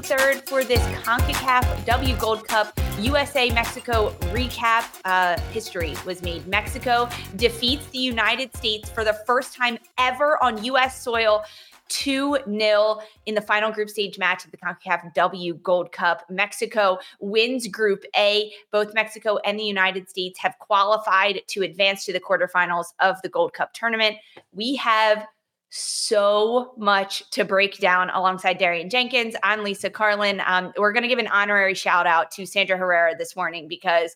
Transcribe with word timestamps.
Third 0.00 0.46
for 0.46 0.62
this 0.62 0.80
CONCACAF 1.04 1.86
W 1.86 2.16
Gold 2.16 2.46
Cup 2.46 2.78
USA 3.00 3.50
Mexico 3.50 4.10
recap. 4.32 4.84
Uh, 5.04 5.40
history 5.52 5.94
was 6.04 6.22
made. 6.22 6.46
Mexico 6.46 7.08
defeats 7.36 7.86
the 7.86 7.98
United 7.98 8.54
States 8.56 8.90
for 8.90 9.04
the 9.04 9.14
first 9.26 9.54
time 9.54 9.78
ever 9.98 10.42
on 10.42 10.62
U.S. 10.64 11.02
soil. 11.02 11.42
2 11.88 12.38
0 12.48 12.98
in 13.26 13.34
the 13.36 13.40
final 13.40 13.70
group 13.70 13.88
stage 13.88 14.18
match 14.18 14.44
of 14.44 14.50
the 14.50 14.56
CONCACAF 14.56 15.14
W 15.14 15.54
Gold 15.62 15.92
Cup. 15.92 16.24
Mexico 16.28 16.98
wins 17.20 17.68
Group 17.68 18.04
A. 18.16 18.52
Both 18.72 18.92
Mexico 18.92 19.38
and 19.44 19.58
the 19.58 19.64
United 19.64 20.08
States 20.08 20.38
have 20.40 20.58
qualified 20.58 21.42
to 21.46 21.62
advance 21.62 22.04
to 22.06 22.12
the 22.12 22.20
quarterfinals 22.20 22.86
of 23.00 23.22
the 23.22 23.28
Gold 23.28 23.52
Cup 23.52 23.72
tournament. 23.72 24.16
We 24.52 24.74
have 24.76 25.26
so 25.70 26.72
much 26.76 27.28
to 27.30 27.44
break 27.44 27.78
down 27.78 28.10
alongside 28.10 28.58
Darian 28.58 28.88
Jenkins. 28.88 29.34
I'm 29.42 29.64
Lisa 29.64 29.90
Carlin. 29.90 30.40
Um, 30.46 30.72
we're 30.76 30.92
going 30.92 31.02
to 31.02 31.08
give 31.08 31.18
an 31.18 31.26
honorary 31.28 31.74
shout 31.74 32.06
out 32.06 32.30
to 32.32 32.46
Sandra 32.46 32.76
Herrera 32.76 33.14
this 33.16 33.36
morning 33.36 33.66
because 33.68 34.14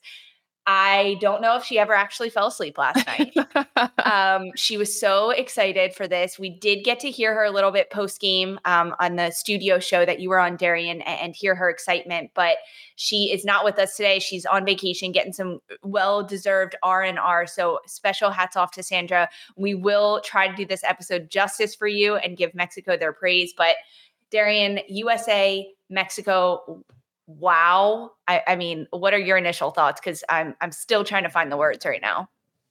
I 0.66 1.16
don't 1.20 1.40
know 1.40 1.56
if 1.56 1.64
she 1.64 1.78
ever 1.78 1.94
actually 1.94 2.30
fell 2.30 2.48
asleep 2.48 2.76
last 2.76 3.06
night. 3.06 3.34
um, 4.04 4.50
she 4.56 4.76
was 4.76 4.98
so 4.98 5.30
excited 5.30 5.94
for 5.94 6.06
this. 6.06 6.38
We 6.38 6.50
did 6.50 6.84
get 6.84 7.00
to 7.00 7.10
hear 7.10 7.34
her 7.34 7.44
a 7.44 7.50
little 7.50 7.70
bit 7.70 7.90
post 7.90 8.20
game 8.20 8.60
um, 8.66 8.94
on 9.00 9.16
the 9.16 9.30
studio 9.30 9.78
show 9.78 10.04
that 10.04 10.20
you 10.20 10.28
were 10.28 10.38
on, 10.38 10.56
Darian, 10.56 11.00
and, 11.02 11.20
and 11.20 11.36
hear 11.36 11.54
her 11.54 11.70
excitement. 11.70 12.30
But 12.34 12.58
she 12.96 13.32
is 13.32 13.44
not 13.44 13.64
with 13.64 13.78
us 13.78 13.96
today. 13.96 14.18
She's 14.18 14.44
on 14.44 14.66
vacation, 14.66 15.12
getting 15.12 15.32
some 15.32 15.60
well 15.82 16.22
deserved 16.22 16.76
R 16.82 17.02
and 17.02 17.18
R. 17.18 17.46
So 17.46 17.80
special 17.86 18.30
hats 18.30 18.56
off 18.56 18.70
to 18.72 18.82
Sandra. 18.82 19.28
We 19.56 19.74
will 19.74 20.20
try 20.20 20.46
to 20.46 20.54
do 20.54 20.66
this 20.66 20.84
episode 20.84 21.30
justice 21.30 21.74
for 21.74 21.88
you 21.88 22.16
and 22.16 22.36
give 22.36 22.54
Mexico 22.54 22.96
their 22.98 23.14
praise. 23.14 23.54
But 23.56 23.76
Darian, 24.30 24.80
USA, 24.88 25.66
Mexico 25.88 26.84
wow. 27.38 28.12
I, 28.26 28.42
I 28.46 28.56
mean, 28.56 28.86
what 28.90 29.14
are 29.14 29.18
your 29.18 29.36
initial 29.36 29.70
thoughts? 29.70 30.00
Because 30.00 30.24
I'm 30.28 30.54
I'm 30.60 30.72
still 30.72 31.04
trying 31.04 31.24
to 31.24 31.30
find 31.30 31.50
the 31.50 31.56
words 31.56 31.84
right 31.84 32.02
now. 32.02 32.28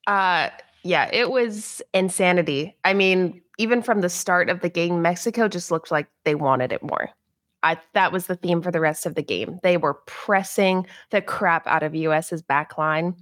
Uh 0.07 0.49
yeah, 0.83 1.09
it 1.11 1.31
was 1.31 1.81
insanity. 1.93 2.75
I 2.85 2.93
mean, 2.93 3.41
even 3.57 3.81
from 3.81 4.01
the 4.01 4.09
start 4.09 4.49
of 4.49 4.61
the 4.61 4.69
game, 4.69 5.01
Mexico 5.01 5.47
just 5.47 5.71
looked 5.71 5.91
like 5.91 6.07
they 6.23 6.35
wanted 6.35 6.71
it 6.71 6.81
more. 6.81 7.09
I 7.63 7.77
that 7.93 8.11
was 8.11 8.27
the 8.27 8.35
theme 8.35 8.61
for 8.61 8.71
the 8.71 8.79
rest 8.79 9.05
of 9.05 9.15
the 9.15 9.23
game. 9.23 9.59
They 9.63 9.77
were 9.77 9.95
pressing 10.05 10.87
the 11.11 11.21
crap 11.21 11.67
out 11.67 11.83
of 11.83 11.93
US's 11.93 12.41
back 12.41 12.77
line, 12.77 13.15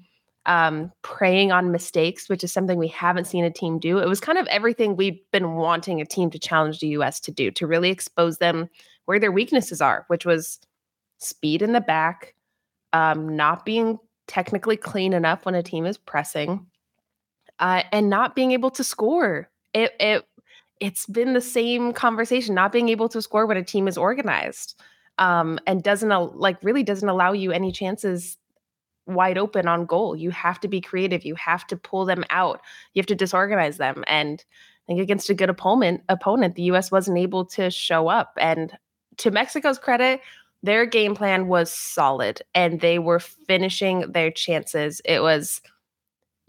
um, 0.45 0.91
preying 1.01 1.51
on 1.51 1.71
mistakes, 1.71 2.29
which 2.29 2.43
is 2.43 2.53
something 2.53 2.77
we 2.77 2.87
haven't 2.87 3.25
seen 3.25 3.43
a 3.43 3.51
team 3.51 3.79
do. 3.79 3.97
It 3.97 4.07
was 4.07 4.19
kind 4.19 4.37
of 4.37 4.45
everything 4.47 4.95
we've 4.95 5.19
been 5.31 5.55
wanting 5.55 6.01
a 6.01 6.05
team 6.05 6.29
to 6.29 6.39
challenge 6.39 6.79
the 6.79 6.89
US 6.89 7.19
to 7.21 7.31
do, 7.31 7.49
to 7.51 7.65
really 7.65 7.89
expose 7.89 8.37
them 8.37 8.69
where 9.05 9.19
their 9.19 9.31
weaknesses 9.31 9.81
are, 9.81 10.05
which 10.07 10.25
was 10.25 10.59
speed 11.17 11.61
in 11.61 11.73
the 11.73 11.81
back, 11.81 12.33
um, 12.93 13.35
not 13.35 13.65
being 13.65 13.99
technically 14.27 14.77
clean 14.77 15.13
enough 15.13 15.45
when 15.45 15.55
a 15.55 15.63
team 15.63 15.85
is 15.85 15.97
pressing, 15.97 16.65
uh, 17.59 17.83
and 17.91 18.09
not 18.09 18.35
being 18.35 18.51
able 18.51 18.71
to 18.71 18.83
score. 18.83 19.49
It 19.73 19.93
it 19.99 20.25
it's 20.79 21.05
been 21.05 21.33
the 21.33 21.41
same 21.41 21.93
conversation, 21.93 22.53
not 22.55 22.71
being 22.71 22.89
able 22.89 23.09
to 23.09 23.21
score 23.21 23.45
when 23.45 23.57
a 23.57 23.63
team 23.63 23.87
is 23.87 23.97
organized, 23.97 24.79
um, 25.17 25.59
and 25.65 25.83
doesn't 25.83 26.09
like 26.37 26.57
really 26.63 26.83
doesn't 26.83 27.09
allow 27.09 27.31
you 27.31 27.51
any 27.51 27.71
chances 27.71 28.37
wide 29.07 29.37
open 29.37 29.67
on 29.67 29.85
goal. 29.85 30.15
You 30.15 30.31
have 30.31 30.59
to 30.59 30.67
be 30.67 30.81
creative. 30.81 31.25
You 31.25 31.35
have 31.35 31.65
to 31.67 31.77
pull 31.77 32.05
them 32.05 32.23
out. 32.29 32.61
You 32.93 32.99
have 32.99 33.07
to 33.07 33.15
disorganize 33.15 33.77
them. 33.77 34.03
And 34.07 34.43
I 34.87 34.91
think 34.91 34.99
against 35.01 35.29
a 35.29 35.33
good 35.33 35.49
opponent, 35.49 36.03
opponent, 36.09 36.55
the 36.55 36.63
U.S. 36.63 36.91
wasn't 36.91 37.17
able 37.17 37.45
to 37.45 37.71
show 37.71 38.07
up. 38.07 38.37
And 38.39 38.77
to 39.17 39.31
Mexico's 39.31 39.79
credit, 39.79 40.21
their 40.63 40.85
game 40.85 41.15
plan 41.15 41.47
was 41.47 41.71
solid 41.73 42.41
and 42.53 42.81
they 42.81 42.99
were 42.99 43.19
finishing 43.19 44.11
their 44.11 44.31
chances. 44.31 45.01
It 45.05 45.21
was 45.21 45.61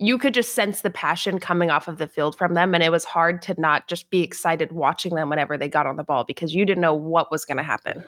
you 0.01 0.17
could 0.17 0.33
just 0.33 0.55
sense 0.55 0.83
the 0.83 0.91
passion 0.91 1.41
coming 1.41 1.71
off 1.71 1.89
of 1.89 1.99
the 1.99 2.07
field 2.07 2.39
from 2.39 2.55
them 2.55 2.73
and 2.73 2.85
it 2.85 2.93
was 2.93 3.05
hard 3.05 3.43
to 3.43 3.61
not 3.61 3.89
just 3.89 4.09
be 4.11 4.23
excited 4.23 4.71
watching 4.71 5.17
them 5.17 5.29
whenever 5.29 5.59
they 5.59 5.69
got 5.69 5.87
on 5.87 5.97
the 5.97 6.05
ball 6.05 6.23
because 6.23 6.55
you 6.55 6.65
didn't 6.65 6.81
know 6.81 6.95
what 6.95 7.33
was 7.33 7.45
going 7.45 7.57
to 7.57 7.65
happen. 7.65 8.05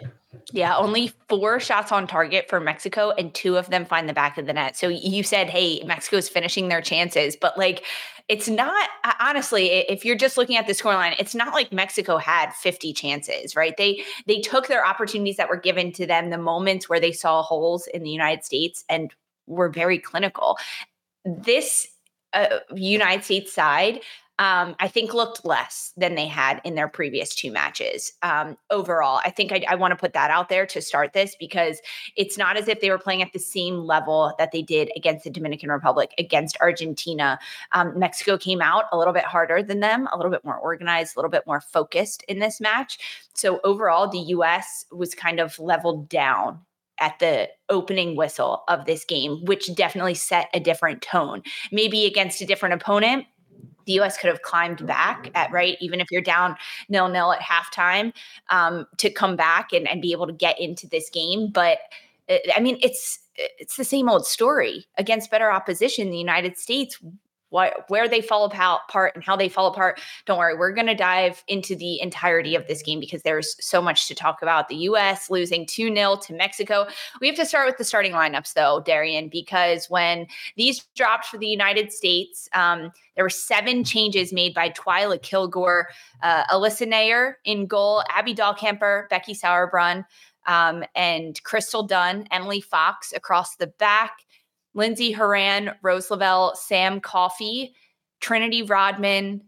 Yeah, 0.52 0.76
only 0.76 1.12
4 1.28 1.60
shots 1.60 1.92
on 1.92 2.06
target 2.06 2.48
for 2.48 2.60
Mexico 2.60 3.10
and 3.10 3.34
two 3.34 3.56
of 3.56 3.70
them 3.70 3.84
find 3.84 4.08
the 4.08 4.12
back 4.12 4.38
of 4.38 4.46
the 4.46 4.52
net. 4.52 4.76
So 4.76 4.88
you 4.88 5.22
said, 5.22 5.48
"Hey, 5.48 5.82
Mexico's 5.84 6.28
finishing 6.28 6.68
their 6.68 6.80
chances," 6.80 7.36
but 7.36 7.56
like 7.58 7.84
it's 8.30 8.48
not 8.48 8.88
honestly 9.18 9.66
if 9.66 10.04
you're 10.04 10.16
just 10.16 10.36
looking 10.38 10.56
at 10.56 10.66
the 10.68 10.72
scoreline 10.72 11.16
it's 11.18 11.34
not 11.34 11.52
like 11.52 11.72
mexico 11.72 12.16
had 12.16 12.52
50 12.52 12.92
chances 12.92 13.56
right 13.56 13.76
they 13.76 14.04
they 14.26 14.40
took 14.40 14.68
their 14.68 14.86
opportunities 14.86 15.36
that 15.36 15.48
were 15.48 15.56
given 15.56 15.90
to 15.92 16.06
them 16.06 16.30
the 16.30 16.38
moments 16.38 16.88
where 16.88 17.00
they 17.00 17.10
saw 17.10 17.42
holes 17.42 17.88
in 17.88 18.04
the 18.04 18.10
united 18.10 18.44
states 18.44 18.84
and 18.88 19.12
were 19.48 19.68
very 19.68 19.98
clinical 19.98 20.56
this 21.24 21.88
uh, 22.32 22.60
united 22.72 23.24
states 23.24 23.52
side 23.52 24.00
um, 24.40 24.74
I 24.80 24.88
think 24.88 25.12
looked 25.12 25.44
less 25.44 25.92
than 25.98 26.14
they 26.14 26.26
had 26.26 26.62
in 26.64 26.74
their 26.74 26.88
previous 26.88 27.34
two 27.34 27.52
matches. 27.52 28.14
Um, 28.22 28.56
overall, 28.70 29.20
I 29.22 29.28
think 29.28 29.52
I, 29.52 29.62
I 29.68 29.74
want 29.74 29.92
to 29.92 29.96
put 29.96 30.14
that 30.14 30.30
out 30.30 30.48
there 30.48 30.64
to 30.64 30.80
start 30.80 31.12
this 31.12 31.36
because 31.38 31.78
it's 32.16 32.38
not 32.38 32.56
as 32.56 32.66
if 32.66 32.80
they 32.80 32.88
were 32.88 32.98
playing 32.98 33.20
at 33.20 33.34
the 33.34 33.38
same 33.38 33.80
level 33.80 34.32
that 34.38 34.50
they 34.50 34.62
did 34.62 34.90
against 34.96 35.24
the 35.24 35.30
Dominican 35.30 35.68
Republic, 35.68 36.14
against 36.16 36.56
Argentina. 36.62 37.38
Um, 37.72 37.98
Mexico 37.98 38.38
came 38.38 38.62
out 38.62 38.86
a 38.92 38.98
little 38.98 39.12
bit 39.12 39.24
harder 39.24 39.62
than 39.62 39.80
them, 39.80 40.08
a 40.10 40.16
little 40.16 40.32
bit 40.32 40.42
more 40.42 40.56
organized, 40.56 41.16
a 41.16 41.18
little 41.18 41.30
bit 41.30 41.46
more 41.46 41.60
focused 41.60 42.22
in 42.26 42.38
this 42.38 42.62
match. 42.62 42.98
So 43.34 43.60
overall, 43.62 44.08
the 44.08 44.20
U.S. 44.20 44.86
was 44.90 45.14
kind 45.14 45.38
of 45.38 45.58
leveled 45.58 46.08
down 46.08 46.60
at 46.98 47.18
the 47.18 47.50
opening 47.68 48.16
whistle 48.16 48.64
of 48.68 48.86
this 48.86 49.04
game, 49.04 49.44
which 49.44 49.74
definitely 49.74 50.14
set 50.14 50.48
a 50.54 50.60
different 50.60 51.02
tone. 51.02 51.42
Maybe 51.70 52.06
against 52.06 52.40
a 52.40 52.46
different 52.46 52.74
opponent, 52.74 53.26
the 53.86 53.92
U.S. 53.94 54.18
could 54.18 54.28
have 54.28 54.42
climbed 54.42 54.86
back 54.86 55.30
at 55.34 55.50
right, 55.52 55.76
even 55.80 56.00
if 56.00 56.08
you're 56.10 56.22
down 56.22 56.56
nil 56.88 57.08
nil 57.08 57.32
at 57.32 57.40
halftime, 57.40 58.12
um, 58.48 58.86
to 58.98 59.10
come 59.10 59.36
back 59.36 59.72
and, 59.72 59.88
and 59.88 60.02
be 60.02 60.12
able 60.12 60.26
to 60.26 60.32
get 60.32 60.60
into 60.60 60.86
this 60.86 61.10
game. 61.10 61.50
But 61.50 61.78
uh, 62.28 62.38
I 62.56 62.60
mean, 62.60 62.78
it's 62.82 63.18
it's 63.36 63.76
the 63.76 63.84
same 63.84 64.08
old 64.08 64.26
story 64.26 64.86
against 64.98 65.30
better 65.30 65.50
opposition. 65.50 66.10
The 66.10 66.18
United 66.18 66.58
States 66.58 66.98
why, 67.50 67.72
where 67.88 68.08
they 68.08 68.20
fall 68.20 68.44
apart 68.44 69.14
and 69.14 69.22
how 69.22 69.36
they 69.36 69.48
fall 69.48 69.66
apart. 69.66 70.00
Don't 70.24 70.38
worry, 70.38 70.56
we're 70.56 70.72
going 70.72 70.86
to 70.86 70.94
dive 70.94 71.44
into 71.46 71.76
the 71.76 72.00
entirety 72.00 72.54
of 72.54 72.66
this 72.66 72.82
game 72.82 72.98
because 72.98 73.22
there's 73.22 73.56
so 73.64 73.82
much 73.82 74.08
to 74.08 74.14
talk 74.14 74.40
about. 74.42 74.68
The 74.68 74.76
U.S. 74.76 75.30
losing 75.30 75.66
2 75.66 75.94
0 75.94 76.16
to 76.16 76.32
Mexico. 76.34 76.86
We 77.20 77.26
have 77.26 77.36
to 77.36 77.46
start 77.46 77.66
with 77.66 77.76
the 77.76 77.84
starting 77.84 78.12
lineups, 78.12 78.54
though, 78.54 78.82
Darian, 78.84 79.28
because 79.28 79.90
when 79.90 80.26
these 80.56 80.84
dropped 80.96 81.26
for 81.26 81.38
the 81.38 81.46
United 81.46 81.92
States, 81.92 82.48
um, 82.54 82.90
there 83.14 83.24
were 83.24 83.30
seven 83.30 83.84
changes 83.84 84.32
made 84.32 84.54
by 84.54 84.70
Twila 84.70 85.20
Kilgore, 85.20 85.88
uh, 86.22 86.44
Alyssa 86.44 86.86
Naeher 86.86 87.34
in 87.44 87.66
goal, 87.66 88.02
Abby 88.10 88.34
Dahlkemper, 88.34 89.08
Becky 89.10 89.34
Sauerbrunn, 89.34 90.04
um, 90.46 90.84
and 90.94 91.42
Crystal 91.42 91.82
Dunn, 91.82 92.26
Emily 92.30 92.60
Fox 92.60 93.12
across 93.12 93.56
the 93.56 93.66
back. 93.66 94.12
Lindsey 94.74 95.12
Horan, 95.12 95.72
Rose 95.82 96.10
Lavelle, 96.10 96.54
Sam 96.54 97.00
Coffey, 97.00 97.74
Trinity 98.20 98.62
Rodman, 98.62 99.42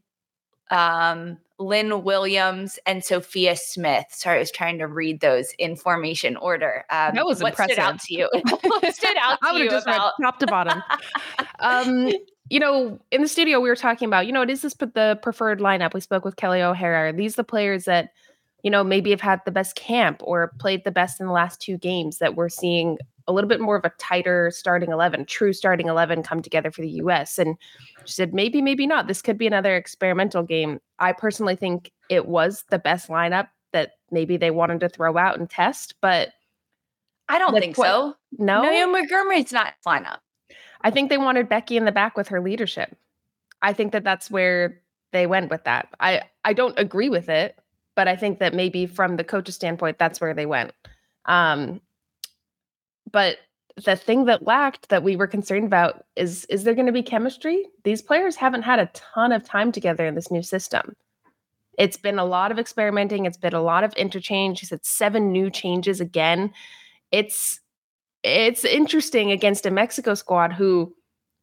um, 0.70 1.38
Lynn 1.58 2.02
Williams, 2.02 2.78
and 2.86 3.04
Sophia 3.04 3.56
Smith. 3.56 4.06
Sorry, 4.10 4.36
I 4.36 4.40
was 4.40 4.50
trying 4.50 4.78
to 4.78 4.86
read 4.86 5.20
those 5.20 5.52
in 5.58 5.76
formation 5.76 6.36
order. 6.36 6.84
Um, 6.90 7.14
that 7.14 7.24
was 7.24 7.42
what 7.42 7.52
impressive. 7.52 7.74
stood 7.74 7.82
out 7.82 8.00
to 8.00 8.14
you? 8.14 8.28
what 8.62 8.94
stood 8.94 9.16
out 9.20 9.38
to 9.42 9.48
I 9.48 9.52
would 9.52 9.62
you 9.62 9.70
just 9.70 9.86
about 9.86 10.14
top 10.20 10.38
to 10.40 10.46
bottom? 10.46 10.82
um, 11.60 12.12
you 12.50 12.58
know, 12.58 12.98
in 13.10 13.22
the 13.22 13.28
studio, 13.28 13.60
we 13.60 13.68
were 13.68 13.76
talking 13.76 14.06
about, 14.06 14.26
you 14.26 14.32
know, 14.32 14.42
it 14.42 14.50
is 14.50 14.62
this 14.62 14.74
but 14.74 14.94
the 14.94 15.18
preferred 15.22 15.60
lineup. 15.60 15.94
We 15.94 16.00
spoke 16.00 16.24
with 16.24 16.36
Kelly 16.36 16.60
O'Hara. 16.60 17.08
Are 17.08 17.12
these 17.12 17.36
the 17.36 17.44
players 17.44 17.84
that, 17.84 18.10
you 18.62 18.70
know, 18.70 18.82
maybe 18.82 19.10
have 19.10 19.20
had 19.20 19.40
the 19.44 19.52
best 19.52 19.76
camp 19.76 20.20
or 20.22 20.52
played 20.58 20.84
the 20.84 20.90
best 20.90 21.20
in 21.20 21.26
the 21.26 21.32
last 21.32 21.60
two 21.60 21.78
games 21.78 22.18
that 22.18 22.34
we're 22.34 22.48
seeing 22.48 22.98
a 23.28 23.32
little 23.32 23.48
bit 23.48 23.60
more 23.60 23.76
of 23.76 23.84
a 23.84 23.92
tighter 23.98 24.50
starting 24.50 24.90
11, 24.90 25.26
true 25.26 25.52
starting 25.52 25.88
11 25.88 26.22
come 26.22 26.42
together 26.42 26.70
for 26.70 26.82
the 26.82 26.90
US. 26.90 27.38
And 27.38 27.56
she 28.04 28.14
said, 28.14 28.34
maybe, 28.34 28.60
maybe 28.62 28.86
not. 28.86 29.06
This 29.06 29.22
could 29.22 29.38
be 29.38 29.46
another 29.46 29.76
experimental 29.76 30.42
game. 30.42 30.80
I 30.98 31.12
personally 31.12 31.56
think 31.56 31.92
it 32.08 32.26
was 32.26 32.64
the 32.70 32.78
best 32.78 33.08
lineup 33.08 33.48
that 33.72 33.92
maybe 34.10 34.36
they 34.36 34.50
wanted 34.50 34.80
to 34.80 34.88
throw 34.88 35.16
out 35.16 35.38
and 35.38 35.48
test, 35.48 35.94
but 36.00 36.30
I 37.28 37.38
don't 37.38 37.54
think 37.58 37.76
point, 37.76 37.88
so. 37.88 38.14
No, 38.38 38.62
Naomi 38.62 38.92
Montgomery's 38.92 39.52
not 39.52 39.74
lineup. 39.86 40.18
I 40.82 40.90
think 40.90 41.08
they 41.08 41.18
wanted 41.18 41.48
Becky 41.48 41.76
in 41.76 41.84
the 41.84 41.92
back 41.92 42.16
with 42.16 42.28
her 42.28 42.40
leadership. 42.40 42.96
I 43.62 43.72
think 43.72 43.92
that 43.92 44.04
that's 44.04 44.30
where 44.30 44.82
they 45.12 45.26
went 45.26 45.50
with 45.50 45.64
that. 45.64 45.88
I 46.00 46.22
I 46.44 46.52
don't 46.52 46.78
agree 46.78 47.08
with 47.08 47.28
it, 47.28 47.58
but 47.94 48.08
I 48.08 48.16
think 48.16 48.38
that 48.40 48.54
maybe 48.54 48.86
from 48.86 49.16
the 49.16 49.24
coach's 49.24 49.54
standpoint, 49.54 49.98
that's 49.98 50.20
where 50.20 50.34
they 50.34 50.46
went. 50.46 50.72
Um, 51.26 51.80
but 53.12 53.38
the 53.82 53.96
thing 53.96 54.26
that 54.26 54.46
lacked 54.46 54.88
that 54.90 55.02
we 55.02 55.16
were 55.16 55.26
concerned 55.26 55.64
about 55.64 56.04
is 56.16 56.44
is 56.46 56.64
there 56.64 56.74
going 56.74 56.86
to 56.86 56.92
be 56.92 57.02
chemistry? 57.02 57.66
These 57.84 58.02
players 58.02 58.36
haven't 58.36 58.62
had 58.62 58.78
a 58.78 58.90
ton 58.92 59.32
of 59.32 59.44
time 59.44 59.72
together 59.72 60.06
in 60.06 60.14
this 60.14 60.30
new 60.30 60.42
system. 60.42 60.94
It's 61.78 61.96
been 61.96 62.18
a 62.18 62.24
lot 62.24 62.52
of 62.52 62.58
experimenting, 62.58 63.24
it's 63.24 63.38
been 63.38 63.54
a 63.54 63.62
lot 63.62 63.84
of 63.84 63.94
interchange. 63.94 64.60
He 64.60 64.66
said 64.66 64.84
seven 64.84 65.32
new 65.32 65.50
changes 65.50 66.00
again. 66.00 66.52
It's 67.10 67.60
it's 68.22 68.64
interesting 68.64 69.32
against 69.32 69.66
a 69.66 69.70
Mexico 69.70 70.14
squad 70.14 70.52
who 70.52 70.94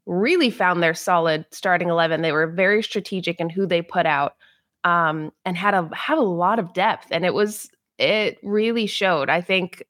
really 0.05 0.49
found 0.49 0.81
their 0.81 0.93
solid 0.93 1.45
starting 1.51 1.89
11. 1.89 2.21
They 2.21 2.31
were 2.31 2.47
very 2.47 2.81
strategic 2.81 3.39
in 3.39 3.49
who 3.49 3.65
they 3.65 3.81
put 3.81 4.05
out 4.05 4.35
um, 4.83 5.31
and 5.45 5.57
had 5.57 5.73
a 5.73 5.89
have 5.93 6.17
a 6.17 6.21
lot 6.21 6.59
of 6.59 6.73
depth 6.73 7.07
and 7.11 7.25
it 7.25 7.33
was 7.33 7.69
it 7.97 8.37
really 8.43 8.87
showed. 8.87 9.29
I 9.29 9.41
think 9.41 9.83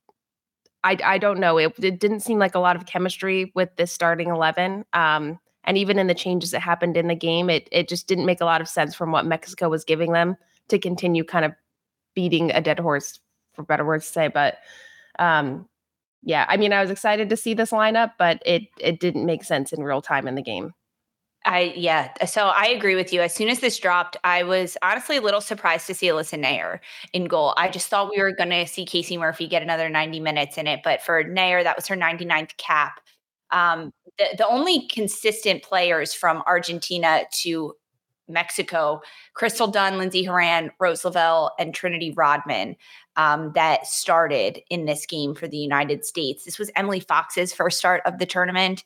I 0.84 0.98
I 1.04 1.18
don't 1.18 1.40
know. 1.40 1.58
It, 1.58 1.74
it 1.80 2.00
didn't 2.00 2.22
seem 2.22 2.40
like 2.40 2.56
a 2.56 2.60
lot 2.60 2.76
of 2.76 2.86
chemistry 2.86 3.52
with 3.56 3.76
this 3.76 3.92
starting 3.92 4.30
eleven. 4.30 4.86
Um, 4.94 5.40
and 5.66 5.78
even 5.78 6.00
in 6.00 6.08
the 6.08 6.16
changes 6.16 6.52
that 6.52 6.62
happened 6.62 6.98
in 6.98 7.08
the 7.08 7.16
game, 7.16 7.50
it 7.50 7.68
it 7.72 7.88
just 7.90 8.08
didn't 8.08 8.26
make 8.26 8.42
a 8.42 8.46
lot 8.46 8.62
of 8.62 8.68
sense 8.68 8.96
from 8.96 9.12
what 9.12 9.26
Mexico 9.26 9.70
was 9.70 9.84
giving 9.84 10.14
them 10.14 10.36
to 10.70 10.80
continue 10.80 11.24
kind 11.24 11.46
of 11.46 11.54
beating 12.16 12.52
a 12.52 12.62
dead 12.62 12.80
horse, 12.80 13.20
for 13.54 13.64
better 13.64 13.86
words 13.86 14.06
to 14.08 14.12
say. 14.12 14.28
But 14.30 14.58
um, 15.20 15.68
yeah, 16.24 16.46
I 16.48 16.58
mean, 16.58 16.74
I 16.74 16.82
was 16.82 16.92
excited 16.92 17.30
to 17.30 17.38
see 17.38 17.54
this 17.54 17.72
lineup, 17.72 18.14
but 18.18 18.42
it 18.46 18.64
it 18.80 19.00
didn't 19.00 19.26
make 19.26 19.44
sense 19.44 19.74
in 19.74 19.84
real 19.84 20.02
time 20.02 20.28
in 20.28 20.36
the 20.36 20.42
game. 20.42 20.74
I 21.46 21.74
yeah. 21.76 22.12
So 22.26 22.48
I 22.48 22.68
agree 22.68 22.96
with 22.96 23.14
you. 23.14 23.22
As 23.22 23.34
soon 23.34 23.48
as 23.48 23.60
this 23.60 23.80
dropped, 23.80 24.18
I 24.24 24.44
was 24.44 24.78
honestly 24.82 25.18
a 25.18 25.22
little 25.22 25.42
surprised 25.42 25.88
to 25.88 25.94
see 25.94 26.08
Alyssa 26.08 26.42
Naeher 26.44 26.80
in 27.14 27.26
goal. 27.26 27.54
I 27.56 27.70
just 27.70 27.88
thought 27.88 28.12
we 28.12 28.22
were 28.22 28.34
going 28.34 28.50
to 28.50 28.68
see 28.68 28.86
Casey 28.86 29.18
Murphy 29.18 29.48
get 29.48 29.64
another 29.64 29.90
90 29.90 30.20
minutes 30.20 30.58
in 30.58 30.68
it, 30.68 30.82
but 30.84 31.02
for 31.02 31.24
Naeher, 31.24 31.64
that 31.64 31.78
was 31.78 31.88
her 31.88 31.96
99th 31.96 32.58
cap. 32.58 33.00
Um, 33.52 33.94
the, 34.18 34.26
the 34.38 34.48
only 34.48 34.88
consistent 34.88 35.64
players 35.64 36.14
from 36.14 36.44
Argentina 36.46 37.24
to 37.42 37.74
Mexico, 38.28 39.02
Crystal 39.34 39.68
Dunn, 39.68 39.98
Lindsey 39.98 40.24
Horan, 40.24 40.72
Rose 40.80 41.04
Lavelle, 41.04 41.56
and 41.58 41.74
Trinity 41.74 42.12
Rodman 42.12 42.76
um, 43.16 43.52
that 43.56 43.88
started 43.88 44.62
in 44.70 44.86
this 44.86 45.06
game 45.06 45.36
for 45.36 45.48
the 45.48 45.58
United 45.58 46.06
States. 46.06 46.46
This 46.46 46.60
was 46.60 46.70
Emily 46.76 47.00
Fox's 47.00 47.54
first 47.54 47.80
start 47.80 48.02
of 48.06 48.20
the 48.20 48.26
tournament. 48.26 48.84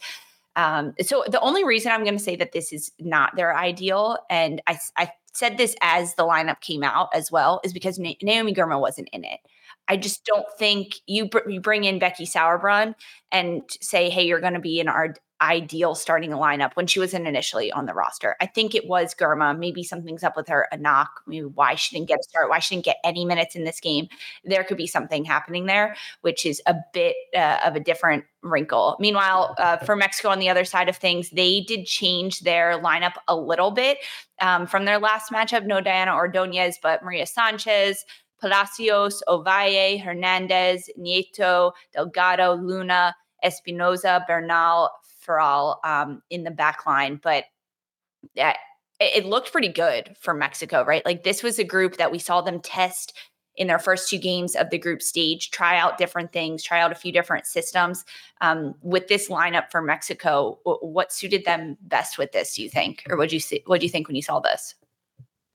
Um, 0.56 0.94
so 1.02 1.24
the 1.28 1.40
only 1.42 1.64
reason 1.64 1.92
I'm 1.92 2.04
going 2.04 2.18
to 2.18 2.24
say 2.24 2.36
that 2.36 2.52
this 2.52 2.72
is 2.72 2.92
not 3.00 3.36
their 3.36 3.56
ideal, 3.56 4.18
and 4.30 4.62
I, 4.68 4.80
I 4.98 5.12
said 5.34 5.58
this 5.58 5.76
as 5.82 6.16
the 6.16 6.24
lineup 6.24 6.62
came 6.62 6.84
out 6.84 7.10
as 7.14 7.32
well, 7.32 7.60
is 7.64 7.74
because 7.74 7.98
Na- 7.98 8.14
Naomi 8.22 8.54
Girma 8.54 8.80
wasn't 8.80 9.10
in 9.12 9.24
it. 9.24 9.40
I 9.88 9.98
just 9.98 10.26
don't 10.26 10.48
think 10.58 10.96
you, 11.08 11.30
br- 11.30 11.50
you 11.50 11.60
bring 11.60 11.84
in 11.84 12.00
Becky 12.00 12.26
Sauerbrunn 12.26 12.96
and 13.32 13.64
say, 13.82 14.10
hey, 14.10 14.26
you're 14.26 14.40
going 14.42 14.54
to 14.54 14.60
be 14.60 14.80
in 14.80 14.88
our 14.88 15.16
ideal 15.42 15.94
starting 15.94 16.32
lineup 16.32 16.72
when 16.76 16.88
she 16.88 17.02
wasn't 17.02 17.28
initially 17.28 17.70
on 17.70 17.86
the 17.86 17.94
roster. 17.94 18.38
I 18.40 18.46
think 18.46 18.74
it 18.74 18.88
was 18.88 19.14
Girma. 19.14 19.58
Maybe 19.58 19.84
something's 19.84 20.24
up 20.24 20.38
with 20.38 20.48
her, 20.48 20.70
a 20.72 20.78
knock. 20.78 21.22
Maybe 21.28 21.46
why 21.46 21.76
she 21.76 21.96
didn't 21.96 22.08
get 22.08 22.20
a 22.20 22.24
start, 22.24 22.50
why 22.50 22.60
she 22.60 22.76
didn't 22.76 22.86
get 22.86 22.98
any 23.04 23.26
minutes 23.26 23.54
in 23.54 23.66
this 23.66 23.82
game. 23.82 24.08
There 24.46 24.64
could 24.64 24.78
be 24.78 24.88
something 24.88 25.26
happening 25.26 25.66
there, 25.66 25.98
which 26.22 26.46
is 26.46 26.62
a 26.66 26.76
bit 26.94 27.18
uh, 27.36 27.60
of 27.66 27.76
a 27.76 27.82
different 27.82 28.24
wrinkle. 28.42 28.96
Meanwhile, 29.02 29.56
uh, 29.58 29.78
for 29.78 29.98
Mexico 29.98 30.30
on 30.30 30.40
the 30.40 30.50
other 30.50 30.64
side 30.64 30.88
of 30.88 30.96
things, 30.96 31.30
they 31.32 31.60
did 31.62 31.86
change 31.86 32.42
their 32.42 32.80
lineup 32.80 33.16
a 33.28 33.36
little 33.36 33.72
bit 33.72 33.98
um, 34.42 34.66
from 34.66 34.86
their 34.86 35.00
last 35.00 35.30
matchup. 35.30 35.66
No 35.66 35.82
Diana 35.82 36.14
Ordonez, 36.14 36.78
but 36.82 37.04
Maria 37.04 37.26
Sanchez. 37.26 38.06
Palacios, 38.44 39.24
Ovalle, 39.30 40.02
Hernandez, 40.02 40.90
Nieto, 41.00 41.72
Delgado, 41.94 42.56
Luna, 42.56 43.16
Espinoza, 43.42 44.28
Bernal, 44.28 44.90
Ferral 45.26 45.78
um, 45.86 46.22
in 46.30 46.44
the 46.44 46.52
back 46.52 46.86
line, 46.86 47.22
but 47.24 47.46
that 48.36 48.58
it 49.00 49.26
looked 49.26 49.54
pretty 49.54 49.70
good 49.70 50.14
for 50.20 50.34
Mexico, 50.34 50.84
right? 50.84 51.06
Like 51.06 51.24
this 51.24 51.42
was 51.42 51.58
a 51.58 51.64
group 51.64 51.96
that 51.96 52.12
we 52.12 52.20
saw 52.20 52.42
them 52.42 52.60
test 52.60 53.14
in 53.56 53.68
their 53.68 53.80
first 53.80 54.10
two 54.10 54.18
games 54.18 54.56
of 54.56 54.70
the 54.72 54.78
group 54.78 55.02
stage, 55.02 55.52
try 55.52 55.78
out 55.78 55.98
different 55.98 56.34
things, 56.34 56.64
try 56.64 56.82
out 56.82 56.92
a 56.92 56.96
few 56.96 57.14
different 57.14 57.46
systems. 57.46 58.04
Um, 58.42 58.76
with 58.82 59.08
this 59.08 59.30
lineup 59.30 59.72
for 59.72 59.82
Mexico, 59.82 60.60
what 60.64 61.14
suited 61.14 61.46
them 61.46 61.78
best 61.82 62.18
with 62.18 62.34
this? 62.34 62.56
Do 62.56 62.64
you 62.64 62.70
think, 62.70 63.04
or 63.10 63.16
what 63.18 63.30
do 63.30 63.38
you 63.38 63.40
see? 63.40 63.64
What 63.68 63.80
do 63.80 63.86
you 63.86 63.92
think 63.92 64.08
when 64.08 64.18
you 64.18 64.22
saw 64.22 64.42
this? 64.42 64.76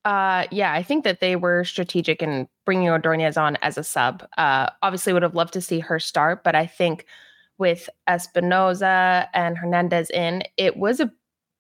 Uh, 0.09 0.47
yeah, 0.51 0.73
I 0.73 0.83
think 0.83 1.05
that 1.05 1.21
they 1.21 1.37
were 1.37 1.65
strategic 1.65 2.23
in 2.23 2.49
bringing 2.65 2.89
Ordonez 2.89 3.37
on 3.37 3.57
as 3.61 3.77
a 3.77 3.85
sub. 3.85 4.27
Uh, 4.39 4.71
obviously, 4.83 5.13
would 5.13 5.23
have 5.23 5.35
loved 5.35 5.53
to 5.53 5.61
see 5.61 5.81
her 5.81 6.01
start, 6.01 6.43
but 6.43 6.55
I 6.55 6.65
think 6.65 7.05
with 7.59 7.91
Espinoza 8.09 9.27
and 9.35 9.59
Hernandez 9.59 10.09
in, 10.09 10.45
it 10.57 10.79
was 10.79 11.01
a 11.01 11.13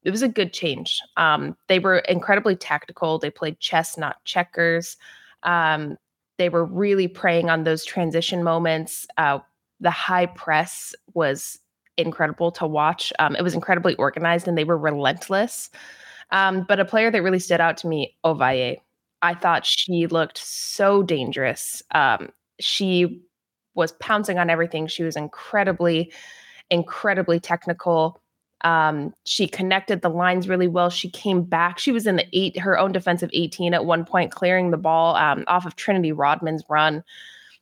it 0.02 0.10
was 0.10 0.22
a 0.22 0.28
good 0.28 0.54
change. 0.54 0.98
Um, 1.18 1.58
they 1.66 1.78
were 1.78 1.98
incredibly 1.98 2.56
tactical. 2.56 3.18
They 3.18 3.28
played 3.28 3.60
chess, 3.60 3.98
not 3.98 4.24
checkers. 4.24 4.96
Um, 5.42 5.98
they 6.38 6.48
were 6.48 6.64
really 6.64 7.06
preying 7.06 7.50
on 7.50 7.64
those 7.64 7.84
transition 7.84 8.42
moments. 8.42 9.06
Uh, 9.18 9.40
the 9.78 9.90
high 9.90 10.24
press 10.24 10.94
was 11.12 11.58
incredible 11.98 12.50
to 12.52 12.66
watch. 12.66 13.12
Um, 13.18 13.36
it 13.36 13.42
was 13.42 13.52
incredibly 13.52 13.94
organized 13.96 14.48
and 14.48 14.56
they 14.56 14.64
were 14.64 14.78
relentless. 14.78 15.68
Um, 16.30 16.64
but 16.68 16.80
a 16.80 16.84
player 16.84 17.10
that 17.10 17.22
really 17.22 17.38
stood 17.38 17.60
out 17.60 17.76
to 17.78 17.86
me, 17.88 18.16
Ovalle, 18.24 18.76
I 19.22 19.34
thought 19.34 19.66
she 19.66 20.06
looked 20.06 20.38
so 20.38 21.02
dangerous. 21.02 21.82
Um, 21.94 22.30
she 22.60 23.22
was 23.74 23.92
pouncing 23.92 24.38
on 24.38 24.50
everything. 24.50 24.86
She 24.86 25.02
was 25.04 25.16
incredibly, 25.16 26.12
incredibly 26.70 27.40
technical. 27.40 28.20
Um, 28.62 29.14
she 29.24 29.46
connected 29.46 30.02
the 30.02 30.08
lines 30.08 30.48
really 30.48 30.68
well. 30.68 30.90
She 30.90 31.10
came 31.10 31.42
back. 31.42 31.78
She 31.78 31.92
was 31.92 32.06
in 32.06 32.16
the 32.16 32.26
eight, 32.32 32.58
her 32.58 32.78
own 32.78 32.92
defensive 32.92 33.30
18 33.32 33.72
at 33.74 33.84
one 33.84 34.04
point, 34.04 34.32
clearing 34.32 34.70
the 34.70 34.76
ball 34.76 35.14
um, 35.16 35.44
off 35.46 35.64
of 35.64 35.76
Trinity 35.76 36.12
Rodman's 36.12 36.64
run. 36.68 37.04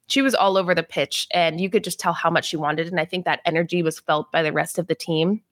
She 0.08 0.22
was 0.22 0.34
all 0.34 0.56
over 0.56 0.74
the 0.74 0.82
pitch, 0.82 1.26
and 1.32 1.60
you 1.60 1.68
could 1.68 1.84
just 1.84 1.98
tell 2.00 2.12
how 2.12 2.30
much 2.30 2.46
she 2.46 2.56
wanted. 2.56 2.86
And 2.86 3.00
I 3.00 3.04
think 3.04 3.24
that 3.24 3.40
energy 3.44 3.82
was 3.82 3.98
felt 4.00 4.30
by 4.32 4.42
the 4.42 4.52
rest 4.52 4.78
of 4.78 4.86
the 4.86 4.94
team. 4.94 5.42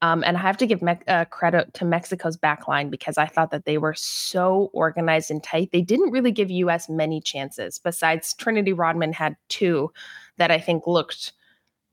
Um, 0.00 0.22
and 0.24 0.36
I 0.36 0.40
have 0.40 0.56
to 0.58 0.66
give 0.66 0.80
me- 0.80 0.94
uh, 1.08 1.24
credit 1.24 1.74
to 1.74 1.84
Mexico's 1.84 2.36
backline 2.36 2.88
because 2.90 3.18
I 3.18 3.26
thought 3.26 3.50
that 3.50 3.64
they 3.64 3.78
were 3.78 3.94
so 3.94 4.70
organized 4.72 5.30
and 5.30 5.42
tight. 5.42 5.70
They 5.72 5.82
didn't 5.82 6.12
really 6.12 6.30
give 6.30 6.50
US 6.50 6.88
many 6.88 7.20
chances. 7.20 7.78
Besides, 7.78 8.34
Trinity 8.34 8.72
Rodman 8.72 9.12
had 9.12 9.36
two 9.48 9.92
that 10.36 10.50
I 10.50 10.60
think 10.60 10.86
looked 10.86 11.32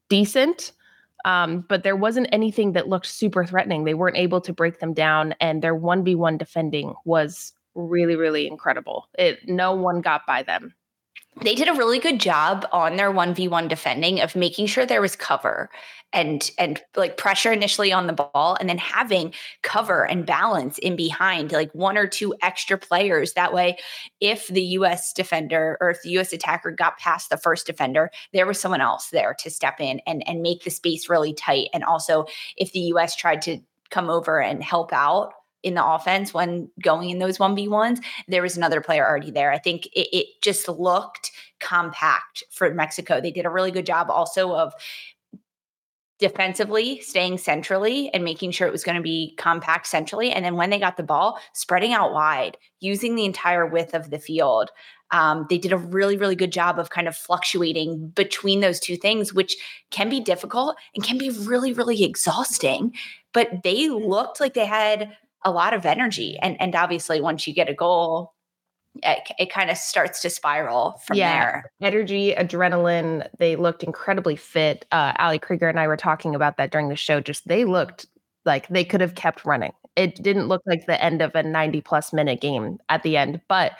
decent. 0.09 0.71
Um, 1.25 1.61
but 1.67 1.81
there 1.81 1.95
wasn't 1.95 2.27
anything 2.31 2.73
that 2.73 2.87
looked 2.87 3.07
super 3.07 3.43
threatening. 3.45 3.83
They 3.83 3.95
weren't 3.95 4.17
able 4.17 4.39
to 4.41 4.53
break 4.53 4.79
them 4.79 4.93
down, 4.93 5.33
and 5.41 5.63
their 5.63 5.73
1v1 5.75 6.37
defending 6.37 6.93
was 7.03 7.51
really, 7.73 8.15
really 8.15 8.45
incredible. 8.45 9.09
It 9.17 9.39
no 9.47 9.73
one 9.73 10.01
got 10.01 10.27
by 10.27 10.43
them 10.43 10.75
they 11.41 11.55
did 11.55 11.67
a 11.67 11.73
really 11.73 11.99
good 11.99 12.19
job 12.19 12.65
on 12.71 12.95
their 12.95 13.11
1v1 13.11 13.67
defending 13.67 14.21
of 14.21 14.35
making 14.35 14.67
sure 14.67 14.85
there 14.85 15.01
was 15.01 15.15
cover 15.15 15.69
and 16.13 16.49
and 16.57 16.81
like 16.95 17.17
pressure 17.17 17.51
initially 17.51 17.91
on 17.91 18.07
the 18.07 18.13
ball 18.13 18.55
and 18.59 18.69
then 18.69 18.77
having 18.77 19.33
cover 19.61 20.05
and 20.05 20.25
balance 20.25 20.77
in 20.77 20.95
behind 20.95 21.51
like 21.51 21.71
one 21.73 21.97
or 21.97 22.07
two 22.07 22.33
extra 22.41 22.77
players. 22.77 23.33
That 23.33 23.53
way 23.53 23.77
if 24.21 24.47
the 24.47 24.63
US 24.63 25.11
defender 25.11 25.77
or 25.81 25.89
if 25.89 26.01
the 26.03 26.17
US 26.17 26.31
attacker 26.31 26.71
got 26.71 26.97
past 26.99 27.29
the 27.29 27.37
first 27.37 27.67
defender 27.67 28.11
there 28.31 28.45
was 28.45 28.59
someone 28.59 28.81
else 28.81 29.09
there 29.09 29.35
to 29.39 29.49
step 29.49 29.81
in 29.81 29.99
and 30.07 30.27
and 30.27 30.41
make 30.41 30.63
the 30.63 30.71
space 30.71 31.09
really 31.09 31.33
tight. 31.33 31.67
And 31.73 31.83
also 31.83 32.25
if 32.55 32.71
the 32.71 32.91
US 32.93 33.15
tried 33.15 33.41
to 33.43 33.59
come 33.89 34.09
over 34.09 34.41
and 34.41 34.63
help 34.63 34.93
out 34.93 35.33
in 35.65 35.73
the 35.73 35.85
offense 35.85 36.33
when 36.33 36.69
going 36.81 37.09
in 37.09 37.17
those 37.17 37.39
1v1s, 37.39 37.99
there 38.27 38.43
was 38.43 38.55
another 38.55 38.79
player 38.79 39.05
already 39.05 39.31
there. 39.31 39.51
I 39.51 39.57
think 39.57 39.87
it, 39.87 40.07
it 40.15 40.27
just 40.41 40.69
looked 40.69 41.31
compact 41.59 42.43
for 42.51 42.71
Mexico. 42.73 43.19
They 43.19 43.31
did 43.31 43.47
a 43.47 43.49
really 43.49 43.71
good 43.71 43.85
job 43.85 44.09
also 44.09 44.53
of 44.55 44.73
defensively 46.19 47.01
staying 47.01 47.39
centrally 47.39 48.13
and 48.13 48.23
making 48.23 48.51
sure 48.51 48.67
it 48.67 48.71
was 48.71 48.83
going 48.83 48.95
to 48.95 49.03
be 49.03 49.33
compact 49.37 49.87
centrally. 49.87 50.31
And 50.31 50.45
then 50.45 50.55
when 50.55 50.69
they 50.69 50.79
got 50.79 50.97
the 50.97 51.03
ball, 51.03 51.39
spreading 51.53 51.93
out 51.93 52.13
wide, 52.13 52.57
using 52.79 53.15
the 53.15 53.25
entire 53.25 53.65
width 53.65 53.93
of 53.93 54.11
the 54.11 54.19
field. 54.19 54.69
Um, 55.11 55.45
they 55.49 55.57
did 55.57 55.71
a 55.71 55.77
really, 55.77 56.17
really 56.17 56.35
good 56.35 56.51
job 56.51 56.79
of 56.79 56.89
kind 56.89 57.07
of 57.07 57.15
fluctuating 57.15 58.09
between 58.09 58.61
those 58.61 58.79
two 58.79 58.97
things, 58.97 59.33
which 59.33 59.55
can 59.91 60.09
be 60.09 60.19
difficult 60.19 60.77
and 60.95 61.03
can 61.03 61.17
be 61.17 61.31
really, 61.31 61.73
really 61.73 62.03
exhausting. 62.03 62.93
But 63.33 63.63
they 63.63 63.89
looked 63.89 64.39
like 64.39 64.53
they 64.53 64.65
had 64.65 65.15
a 65.45 65.51
lot 65.51 65.73
of 65.73 65.85
energy. 65.85 66.37
And 66.41 66.59
and 66.59 66.75
obviously 66.75 67.21
once 67.21 67.47
you 67.47 67.53
get 67.53 67.69
a 67.69 67.73
goal, 67.73 68.33
it, 69.03 69.31
it 69.39 69.51
kind 69.51 69.69
of 69.69 69.77
starts 69.77 70.21
to 70.21 70.29
spiral 70.29 71.01
from 71.05 71.17
yeah. 71.17 71.39
there. 71.39 71.71
Energy, 71.81 72.33
adrenaline, 72.33 73.27
they 73.37 73.55
looked 73.55 73.83
incredibly 73.83 74.35
fit. 74.35 74.85
Uh, 74.91 75.13
Ali 75.19 75.39
Krieger 75.39 75.69
and 75.69 75.79
I 75.79 75.87
were 75.87 75.97
talking 75.97 76.35
about 76.35 76.57
that 76.57 76.71
during 76.71 76.89
the 76.89 76.95
show. 76.95 77.21
Just 77.21 77.47
they 77.47 77.65
looked 77.65 78.05
like 78.45 78.67
they 78.67 78.83
could 78.83 79.01
have 79.01 79.15
kept 79.15 79.45
running. 79.45 79.71
It 79.95 80.21
didn't 80.21 80.47
look 80.47 80.61
like 80.65 80.85
the 80.85 81.01
end 81.01 81.21
of 81.21 81.33
a 81.35 81.43
90 81.43 81.81
plus 81.81 82.11
minute 82.11 82.41
game 82.41 82.79
at 82.89 83.03
the 83.03 83.17
end, 83.17 83.41
but 83.47 83.73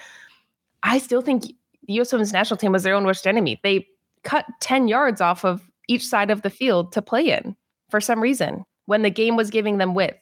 I 0.84 1.00
still 1.00 1.22
think 1.22 1.44
the 1.44 1.94
U.S. 1.96 2.12
women's 2.12 2.34
national 2.34 2.58
team 2.58 2.72
was 2.72 2.84
their 2.84 2.96
own 2.96 3.06
worst 3.06 3.28
enemy. 3.28 3.60
They 3.64 3.88
cut 4.24 4.46
10 4.62 4.88
yards 4.88 5.22
off 5.22 5.44
of 5.44 5.62
each 5.88 6.06
side 6.06 6.32
of 6.32 6.42
the 6.42 6.50
field 6.50 6.92
to 6.94 7.02
play 7.02 7.30
in 7.30 7.56
for 7.90 8.02
some 8.02 8.22
reason 8.22 8.64
when 8.86 9.02
the 9.02 9.10
game 9.10 9.36
was 9.36 9.50
giving 9.50 9.78
them 9.78 9.94
width 9.94 10.18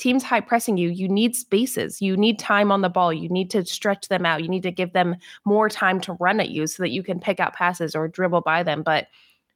teams 0.00 0.22
high 0.24 0.40
pressing 0.40 0.76
you, 0.76 0.88
you 0.88 1.08
need 1.08 1.36
spaces. 1.36 2.00
You 2.00 2.16
need 2.16 2.38
time 2.38 2.72
on 2.72 2.80
the 2.80 2.88
ball. 2.88 3.12
You 3.12 3.28
need 3.28 3.50
to 3.50 3.64
stretch 3.64 4.08
them 4.08 4.26
out. 4.26 4.42
You 4.42 4.48
need 4.48 4.62
to 4.62 4.72
give 4.72 4.92
them 4.92 5.16
more 5.44 5.68
time 5.68 6.00
to 6.02 6.14
run 6.14 6.40
at 6.40 6.50
you 6.50 6.66
so 6.66 6.82
that 6.82 6.90
you 6.90 7.02
can 7.02 7.20
pick 7.20 7.38
out 7.38 7.54
passes 7.54 7.94
or 7.94 8.08
dribble 8.08 8.40
by 8.40 8.62
them. 8.62 8.82
But 8.82 9.08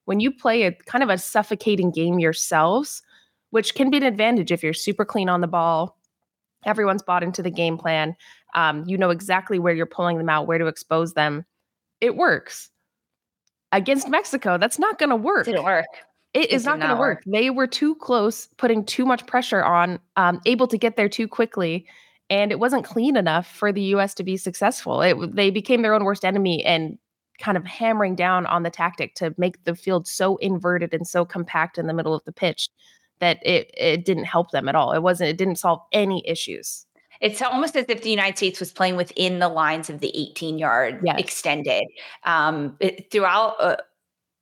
when 0.05 0.21
you 0.21 0.31
play 0.31 0.65
a 0.65 0.73
kind 0.73 1.03
of 1.03 1.11
a 1.11 1.19
suffocating 1.19 1.91
game 1.91 2.19
yourselves, 2.19 3.03
which 3.51 3.75
can 3.75 3.91
be 3.91 3.97
an 3.97 4.03
advantage 4.03 4.53
if 4.53 4.63
you're 4.63 4.75
super 4.75 5.05
clean 5.05 5.29
on 5.29 5.41
the 5.41 5.47
ball, 5.47 5.99
everyone's 6.65 7.03
bought 7.03 7.23
into 7.23 7.43
the 7.43 7.51
game 7.51 7.79
plan. 7.79 8.15
Um, 8.55 8.85
you 8.87 8.99
know 8.99 9.11
exactly 9.11 9.59
where 9.59 9.75
you're 9.75 9.87
pulling 9.87 10.19
them 10.19 10.29
out, 10.29 10.47
where 10.47 10.59
to 10.59 10.67
expose 10.67 11.15
them. 11.15 11.45
It 12.01 12.17
works. 12.17 12.71
Against 13.73 14.09
Mexico, 14.09 14.59
that's 14.59 14.79
not 14.79 14.99
going 14.99 15.11
to 15.11 15.17
work. 15.17 15.47
Didn't 15.47 15.65
work. 15.65 15.87
It 16.35 16.50
is 16.50 16.64
not 16.64 16.81
going 16.81 16.91
to 16.91 16.97
work. 16.97 17.23
They 17.26 17.50
were 17.50 17.69
too 17.69 17.95
close, 17.95 18.49
putting 18.57 18.85
too 18.85 19.07
much 19.07 19.25
pressure 19.26 19.62
on, 19.62 20.00
um, 20.17 20.41
able 20.47 20.67
to 20.67 20.76
get 20.76 20.97
there 20.97 21.09
too 21.09 21.29
quickly, 21.29 21.87
and 22.29 22.50
it 22.50 22.59
wasn't 22.59 22.85
clean 22.85 23.17
enough 23.17 23.47
for 23.47 23.73
the 23.73 23.83
U.S. 23.83 24.14
to 24.14 24.25
be 24.25 24.37
successful. 24.37 25.00
It, 25.00 25.37
they 25.37 25.50
became 25.50 25.83
their 25.83 25.95
own 25.95 26.03
worst 26.03 26.25
enemy 26.25 26.64
and 26.64 26.99
kind 27.38 27.57
of 27.57 27.64
hammering 27.64 28.17
down 28.17 28.47
on 28.47 28.64
the 28.64 28.71
tactic 28.71 29.14
to 29.17 29.35
make 29.38 29.62
the 29.64 29.75
field 29.75 30.07
so 30.09 30.37
inverted 30.38 30.93
and 30.93 31.07
so 31.07 31.25
compact 31.25 31.79
in 31.79 31.87
the 31.87 31.95
middle 31.95 32.14
of 32.14 32.25
the 32.25 32.33
pitch 32.33 32.69
that 33.21 33.38
it 33.45 33.71
it 33.76 34.05
didn't 34.05 34.25
help 34.25 34.50
them 34.50 34.69
at 34.69 34.75
all. 34.75 34.93
It 34.93 35.03
wasn't. 35.03 35.31
It 35.31 35.38
didn't 35.38 35.57
solve 35.57 35.81
any 35.93 36.26
issues. 36.26 36.87
It's 37.21 37.41
almost 37.41 37.76
as 37.76 37.87
if 37.88 38.03
the 38.03 38.11
United 38.11 38.37
States 38.37 38.59
was 38.59 38.73
playing 38.73 38.97
within 38.97 39.38
the 39.38 39.49
lines 39.49 39.88
of 39.88 40.00
the 40.00 40.11
18 40.14 40.59
yard 40.59 41.00
yes. 41.05 41.19
extended 41.19 41.85
um, 42.25 42.76
it, 42.81 43.11
throughout. 43.11 43.55
Uh, 43.61 43.76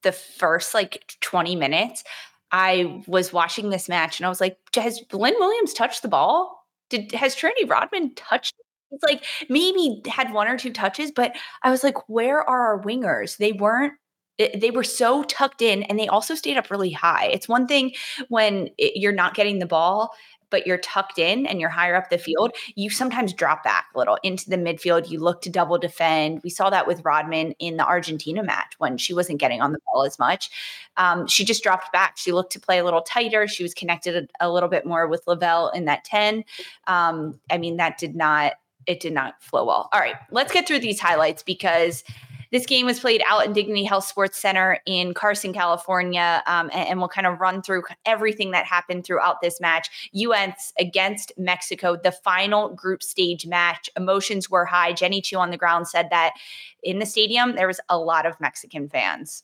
the 0.02 0.12
first 0.12 0.74
like 0.74 1.16
20 1.20 1.56
minutes, 1.56 2.04
I 2.50 3.02
was 3.06 3.32
watching 3.32 3.70
this 3.70 3.88
match 3.88 4.18
and 4.18 4.26
I 4.26 4.28
was 4.28 4.40
like, 4.40 4.58
has 4.74 5.00
Lynn 5.12 5.34
Williams 5.38 5.72
touched 5.72 6.02
the 6.02 6.08
ball? 6.08 6.66
Did 6.90 7.12
has 7.12 7.34
Trinity 7.34 7.64
Rodman 7.64 8.14
touched 8.14 8.54
it's 8.92 9.02
like 9.02 9.24
maybe 9.48 10.02
had 10.06 10.32
one 10.32 10.48
or 10.48 10.56
two 10.56 10.72
touches, 10.72 11.10
but 11.10 11.34
I 11.62 11.70
was 11.70 11.82
like, 11.82 12.08
where 12.08 12.48
are 12.48 12.74
our 12.74 12.82
wingers? 12.82 13.38
They 13.38 13.52
weren't 13.52 13.94
eh, 14.38 14.56
they 14.58 14.70
were 14.70 14.84
so 14.84 15.22
tucked 15.24 15.62
in 15.62 15.82
and 15.84 15.98
they 15.98 16.08
also 16.08 16.34
stayed 16.34 16.56
up 16.58 16.70
really 16.70 16.92
high. 16.92 17.26
It's 17.26 17.48
one 17.48 17.66
thing 17.66 17.92
when 18.28 18.68
eh, 18.78 18.90
you're 18.94 19.12
not 19.12 19.34
getting 19.34 19.58
the 19.58 19.66
ball 19.66 20.14
but 20.52 20.64
you're 20.64 20.78
tucked 20.78 21.18
in 21.18 21.46
and 21.46 21.60
you're 21.60 21.68
higher 21.68 21.96
up 21.96 22.10
the 22.10 22.18
field, 22.18 22.52
you 22.76 22.88
sometimes 22.88 23.32
drop 23.32 23.64
back 23.64 23.86
a 23.94 23.98
little 23.98 24.16
into 24.22 24.48
the 24.48 24.56
midfield. 24.56 25.10
You 25.10 25.18
look 25.18 25.42
to 25.42 25.50
double 25.50 25.78
defend. 25.78 26.40
We 26.44 26.50
saw 26.50 26.70
that 26.70 26.86
with 26.86 27.04
Rodman 27.04 27.56
in 27.58 27.76
the 27.76 27.84
Argentina 27.84 28.44
match 28.44 28.74
when 28.78 28.96
she 28.98 29.12
wasn't 29.12 29.40
getting 29.40 29.60
on 29.60 29.72
the 29.72 29.80
ball 29.86 30.04
as 30.04 30.20
much. 30.20 30.50
Um, 30.96 31.26
she 31.26 31.44
just 31.44 31.64
dropped 31.64 31.92
back. 31.92 32.16
She 32.16 32.30
looked 32.30 32.52
to 32.52 32.60
play 32.60 32.78
a 32.78 32.84
little 32.84 33.02
tighter. 33.02 33.48
She 33.48 33.64
was 33.64 33.74
connected 33.74 34.28
a, 34.40 34.46
a 34.46 34.52
little 34.52 34.68
bit 34.68 34.86
more 34.86 35.08
with 35.08 35.26
Lavelle 35.26 35.70
in 35.70 35.86
that 35.86 36.04
10. 36.04 36.44
Um, 36.86 37.40
I 37.50 37.58
mean, 37.58 37.78
that 37.78 37.98
did 37.98 38.14
not, 38.14 38.52
it 38.86 39.00
did 39.00 39.12
not 39.12 39.42
flow 39.42 39.64
well. 39.64 39.88
All 39.92 40.00
right, 40.00 40.16
let's 40.30 40.52
get 40.52 40.68
through 40.68 40.80
these 40.80 41.00
highlights 41.00 41.42
because– 41.42 42.04
this 42.52 42.66
game 42.66 42.84
was 42.84 43.00
played 43.00 43.22
out 43.26 43.46
in 43.46 43.54
Dignity 43.54 43.82
Health 43.82 44.04
Sports 44.04 44.38
Center 44.38 44.78
in 44.84 45.14
Carson, 45.14 45.54
California, 45.54 46.42
um, 46.46 46.70
and, 46.72 46.88
and, 46.88 46.98
we'll 46.98 47.08
kind 47.08 47.26
of 47.26 47.40
run 47.40 47.62
through 47.62 47.82
everything 48.04 48.50
that 48.50 48.66
happened 48.66 49.04
throughout 49.04 49.40
this 49.40 49.58
match. 49.58 50.10
US 50.12 50.72
against 50.78 51.32
Mexico, 51.38 51.96
the 51.96 52.12
final 52.12 52.68
group 52.74 53.02
stage 53.02 53.46
match. 53.46 53.88
Emotions 53.96 54.50
were 54.50 54.66
high. 54.66 54.92
Jenny 54.92 55.22
Chiu 55.22 55.38
on 55.38 55.50
the 55.50 55.56
ground 55.56 55.88
said 55.88 56.08
that 56.10 56.34
in 56.82 56.98
the 56.98 57.06
stadium 57.06 57.56
there 57.56 57.66
was 57.66 57.80
a 57.88 57.98
lot 57.98 58.26
of 58.26 58.38
Mexican 58.38 58.88
fans. 58.88 59.42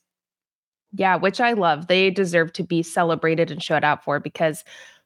Yeah, 0.92 1.16
which 1.16 1.40
I 1.40 1.52
love. 1.52 1.86
They 1.86 2.10
deserve 2.10 2.52
to 2.54 2.62
be 2.62 2.82
celebrated 2.82 3.50
and 3.50 3.62
showed 3.62 3.84
out 3.84 4.04
for 4.04 4.20
because 4.20 4.64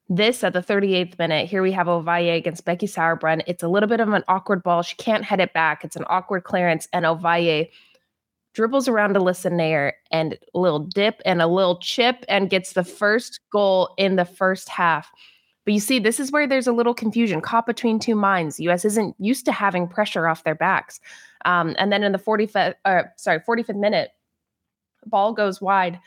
this 0.09 0.43
at 0.43 0.53
the 0.53 0.61
38th 0.61 1.19
minute, 1.19 1.49
here 1.49 1.63
we 1.63 1.73
have 1.73 1.87
Ovalle 1.87 2.37
against 2.37 2.65
Becky 2.65 2.87
Sauerbrunn. 2.87 3.43
It's 3.47 3.63
a 3.63 3.69
little 3.69 3.89
bit 3.89 4.01
of 4.01 4.09
an 4.09 4.25
awkward 4.29 4.63
ball. 4.63 4.83
She 4.83 4.97
can't 4.97 5.25
head 5.25 5.41
it 5.41 5.53
back. 5.53 5.85
It's 5.85 5.97
an 5.97 6.05
awkward 6.09 6.45
clearance, 6.45 6.89
and 6.93 7.05
Ovalle 7.05 7.69
dribbles 8.55 8.89
around 8.89 9.17
Alyssa 9.17 9.51
Naeher 9.51 9.93
and 10.11 10.39
a 10.55 10.59
little 10.59 10.81
dip 10.81 11.21
and 11.25 11.41
a 11.41 11.47
little 11.47 11.79
chip 11.79 12.25
and 12.29 12.51
gets 12.51 12.73
the 12.73 12.85
first 12.85 13.41
goal 13.51 13.95
in 13.97 14.17
the 14.17 14.25
first 14.25 14.69
half. 14.69 15.11
But 15.65 15.75
you 15.75 15.81
see, 15.81 15.99
this 15.99 16.19
is 16.19 16.33
where 16.33 16.47
there's 16.47 16.67
a 16.67 16.73
little 16.73 16.95
confusion, 16.95 17.41
caught 17.41 17.67
between 17.67 17.99
two 17.99 18.17
minds. 18.17 18.59
US 18.61 18.85
isn't 18.85 19.15
used 19.19 19.45
to 19.47 19.53
having 19.53 19.87
pressure 19.87 20.27
off 20.27 20.45
their 20.45 20.55
backs. 20.55 21.01
Um, 21.45 21.75
and 21.79 21.93
then 21.93 22.03
in 22.03 22.13
the 22.13 22.19
45th, 22.19 22.75
uh, 22.85 23.03
sorry, 23.17 23.41
45th 23.41 23.79
minute, 23.79 24.11
ball 25.07 25.33
goes 25.33 25.61
wide. 25.61 26.01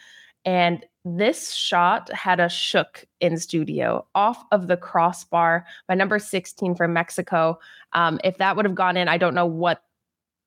And 0.43 0.85
this 1.05 1.53
shot 1.53 2.11
had 2.11 2.39
a 2.39 2.49
shook 2.49 3.05
in 3.19 3.37
studio 3.37 4.05
off 4.13 4.43
of 4.51 4.67
the 4.67 4.77
crossbar 4.77 5.65
by 5.87 5.95
number 5.95 6.19
16 6.19 6.75
from 6.75 6.93
Mexico. 6.93 7.59
Um, 7.93 8.19
if 8.23 8.37
that 8.37 8.55
would 8.55 8.65
have 8.65 8.75
gone 8.75 8.97
in, 8.97 9.07
I 9.07 9.17
don't 9.17 9.35
know 9.35 9.45
what 9.45 9.83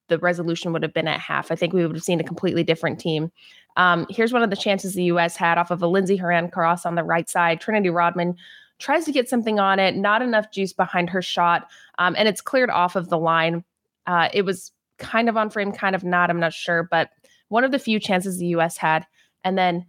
the 0.09 0.19
resolution 0.19 0.73
would 0.73 0.83
have 0.83 0.95
been 0.95 1.09
at 1.09 1.21
half. 1.21 1.51
I 1.51 1.57
think 1.57 1.73
we 1.73 1.87
would 1.87 1.97
have 1.97 2.05
seen 2.05 2.21
a 2.21 2.25
completely 2.25 2.65
different 2.65 2.99
team. 2.99 3.31
Um, 3.77 4.07
here's 4.11 4.33
one 4.33 4.43
of 4.43 4.51
the 4.51 4.57
chances 4.57 4.95
the 4.95 5.05
U.S. 5.05 5.37
had 5.37 5.59
off 5.59 5.71
of 5.71 5.83
a 5.83 5.87
Lindsey 5.87 6.17
Horan 6.17 6.51
cross 6.51 6.85
on 6.85 6.95
the 6.95 7.05
right 7.05 7.29
side. 7.29 7.61
Trinity 7.61 7.91
Rodman 7.91 8.37
tries 8.79 9.05
to 9.05 9.13
get 9.13 9.29
something 9.29 9.59
on 9.59 9.79
it, 9.79 9.97
not 9.97 10.23
enough 10.23 10.51
juice 10.51 10.73
behind 10.73 11.11
her 11.11 11.23
shot, 11.23 11.69
um, 11.99 12.15
and 12.19 12.29
it's 12.29 12.41
cleared 12.41 12.71
off 12.71 12.97
of 12.97 13.09
the 13.09 13.19
line. 13.19 13.65
Uh, 14.07 14.29
it 14.33 14.43
was 14.43 14.73
kind 14.99 15.29
of 15.29 15.37
on 15.37 15.51
frame, 15.51 15.73
kind 15.73 15.95
of 15.95 16.05
not. 16.05 16.31
I'm 16.31 16.41
not 16.41 16.53
sure, 16.53 16.83
but 16.91 17.11
one 17.49 17.65
of 17.65 17.73
the 17.73 17.79
few 17.79 18.01
chances 18.01 18.39
the 18.39 18.47
U.S. 18.49 18.77
had. 18.77 19.07
And 19.45 19.57
then 19.57 19.87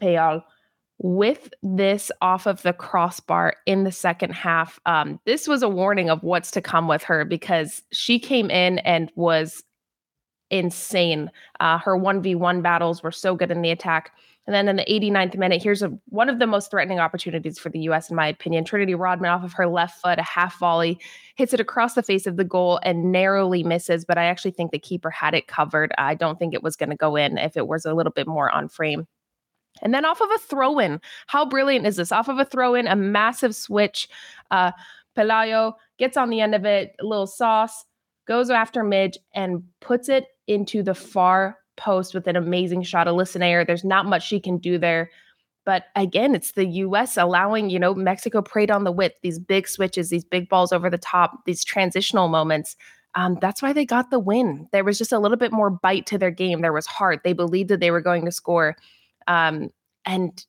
Pelayo 0.00 0.42
with 0.98 1.52
this 1.62 2.12
off 2.20 2.46
of 2.46 2.62
the 2.62 2.72
crossbar 2.72 3.54
in 3.66 3.84
the 3.84 3.92
second 3.92 4.32
half. 4.32 4.78
Um, 4.86 5.18
this 5.24 5.48
was 5.48 5.62
a 5.62 5.68
warning 5.68 6.10
of 6.10 6.22
what's 6.22 6.50
to 6.52 6.60
come 6.60 6.86
with 6.86 7.02
her 7.02 7.24
because 7.24 7.82
she 7.92 8.18
came 8.18 8.50
in 8.50 8.78
and 8.80 9.10
was 9.16 9.64
insane. 10.50 11.30
Uh, 11.60 11.78
her 11.78 11.98
1v1 11.98 12.62
battles 12.62 13.02
were 13.02 13.10
so 13.10 13.34
good 13.34 13.50
in 13.50 13.62
the 13.62 13.70
attack. 13.70 14.12
And 14.46 14.54
then 14.54 14.68
in 14.68 14.76
the 14.76 14.84
89th 14.84 15.36
minute, 15.36 15.62
here's 15.62 15.82
a, 15.82 15.96
one 16.06 16.28
of 16.28 16.40
the 16.40 16.48
most 16.48 16.70
threatening 16.70 16.98
opportunities 16.98 17.60
for 17.60 17.68
the 17.68 17.78
U.S., 17.80 18.10
in 18.10 18.16
my 18.16 18.26
opinion. 18.26 18.64
Trinity 18.64 18.94
Rodman 18.94 19.30
off 19.30 19.44
of 19.44 19.52
her 19.52 19.68
left 19.68 20.00
foot, 20.00 20.18
a 20.18 20.22
half 20.22 20.58
volley, 20.58 20.98
hits 21.36 21.54
it 21.54 21.60
across 21.60 21.94
the 21.94 22.02
face 22.02 22.26
of 22.26 22.36
the 22.36 22.44
goal 22.44 22.80
and 22.82 23.12
narrowly 23.12 23.62
misses. 23.62 24.04
But 24.04 24.18
I 24.18 24.24
actually 24.24 24.50
think 24.50 24.72
the 24.72 24.80
keeper 24.80 25.10
had 25.10 25.34
it 25.34 25.46
covered. 25.46 25.92
I 25.96 26.16
don't 26.16 26.40
think 26.40 26.54
it 26.54 26.62
was 26.62 26.74
going 26.74 26.90
to 26.90 26.96
go 26.96 27.14
in 27.14 27.38
if 27.38 27.56
it 27.56 27.68
was 27.68 27.84
a 27.84 27.94
little 27.94 28.12
bit 28.12 28.26
more 28.26 28.50
on 28.50 28.68
frame. 28.68 29.06
And 29.80 29.94
then 29.94 30.04
off 30.04 30.20
of 30.20 30.28
a 30.34 30.38
throw 30.38 30.78
in, 30.78 31.00
how 31.26 31.44
brilliant 31.44 31.86
is 31.86 31.96
this? 31.96 32.12
Off 32.12 32.28
of 32.28 32.38
a 32.38 32.44
throw 32.44 32.74
in, 32.74 32.86
a 32.86 32.96
massive 32.96 33.54
switch. 33.54 34.08
Uh, 34.50 34.72
Pelayo 35.16 35.74
gets 35.98 36.16
on 36.16 36.30
the 36.30 36.40
end 36.40 36.54
of 36.54 36.64
it, 36.64 36.94
a 37.00 37.04
little 37.04 37.26
sauce, 37.26 37.84
goes 38.26 38.50
after 38.50 38.84
Midge 38.84 39.18
and 39.34 39.62
puts 39.80 40.08
it 40.08 40.26
into 40.46 40.82
the 40.82 40.94
far 40.94 41.58
post 41.76 42.14
with 42.14 42.26
an 42.26 42.36
amazing 42.36 42.82
shot. 42.82 43.06
Alyssa 43.06 43.38
Naeher, 43.40 43.66
there's 43.66 43.84
not 43.84 44.06
much 44.06 44.26
she 44.26 44.40
can 44.40 44.58
do 44.58 44.78
there. 44.78 45.10
But 45.64 45.84
again, 45.94 46.34
it's 46.34 46.52
the 46.52 46.66
US 46.66 47.16
allowing, 47.16 47.70
you 47.70 47.78
know, 47.78 47.94
Mexico 47.94 48.42
preyed 48.42 48.70
on 48.70 48.84
the 48.84 48.92
width, 48.92 49.14
these 49.22 49.38
big 49.38 49.68
switches, 49.68 50.10
these 50.10 50.24
big 50.24 50.48
balls 50.48 50.72
over 50.72 50.90
the 50.90 50.98
top, 50.98 51.44
these 51.46 51.64
transitional 51.64 52.28
moments. 52.28 52.76
Um, 53.14 53.38
that's 53.40 53.62
why 53.62 53.72
they 53.72 53.84
got 53.84 54.10
the 54.10 54.18
win. 54.18 54.68
There 54.72 54.84
was 54.84 54.98
just 54.98 55.12
a 55.12 55.18
little 55.18 55.36
bit 55.36 55.52
more 55.52 55.70
bite 55.70 56.06
to 56.06 56.18
their 56.18 56.30
game. 56.30 56.62
There 56.62 56.72
was 56.72 56.86
heart. 56.86 57.20
They 57.22 57.32
believed 57.32 57.68
that 57.70 57.80
they 57.80 57.90
were 57.90 58.00
going 58.00 58.24
to 58.24 58.32
score. 58.32 58.76
Um, 59.32 59.70
and 60.04 60.44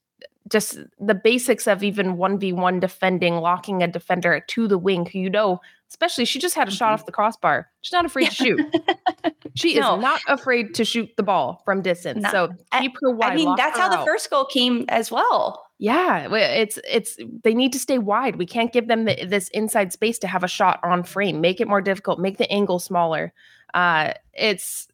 just 0.49 0.77
the 0.99 1.15
basics 1.15 1.67
of 1.67 1.83
even 1.83 2.17
1v1 2.17 2.81
defending, 2.81 3.35
locking 3.35 3.81
a 3.81 3.87
defender 3.87 4.43
to 4.47 4.67
the 4.67 4.77
wing 4.77 5.05
who 5.05 5.19
you 5.19 5.29
know 5.29 5.61
especially 5.93 6.25
she 6.25 6.39
just 6.39 6.55
had 6.55 6.67
a 6.67 6.71
shot 6.71 6.87
mm-hmm. 6.87 6.93
off 6.95 7.05
the 7.05 7.11
crossbar. 7.11 7.69
She's 7.81 7.93
not 7.93 8.03
afraid 8.03 8.29
to 8.29 8.33
shoot. 8.33 8.75
she 9.55 9.79
no. 9.79 9.95
is 9.95 10.01
not 10.01 10.21
afraid 10.27 10.73
to 10.73 10.83
shoot 10.83 11.09
the 11.17 11.23
ball 11.23 11.61
from 11.65 11.83
distance. 11.83 12.25
so 12.31 12.49
keep 12.79 12.93
her 12.99 13.11
wide. 13.11 13.33
I 13.33 13.35
mean, 13.35 13.53
that's 13.55 13.77
how 13.77 13.85
out. 13.85 13.99
the 13.99 14.05
first 14.05 14.29
goal 14.31 14.45
came 14.45 14.85
as 14.89 15.11
well. 15.11 15.63
Yeah, 15.77 16.33
it's 16.33 16.79
it's 16.89 17.19
they 17.43 17.53
need 17.53 17.73
to 17.73 17.79
stay 17.79 17.99
wide. 17.99 18.37
We 18.37 18.47
can't 18.47 18.73
give 18.73 18.87
them 18.87 19.05
the, 19.05 19.25
this 19.25 19.49
inside 19.49 19.93
space 19.93 20.17
to 20.19 20.27
have 20.27 20.43
a 20.43 20.47
shot 20.47 20.79
on 20.83 21.03
frame. 21.03 21.41
Make 21.41 21.61
it 21.61 21.67
more 21.67 21.81
difficult. 21.81 22.19
Make 22.19 22.37
the 22.37 22.51
angle 22.51 22.79
smaller. 22.79 23.31
Uh, 23.75 24.13
it's 24.33 24.87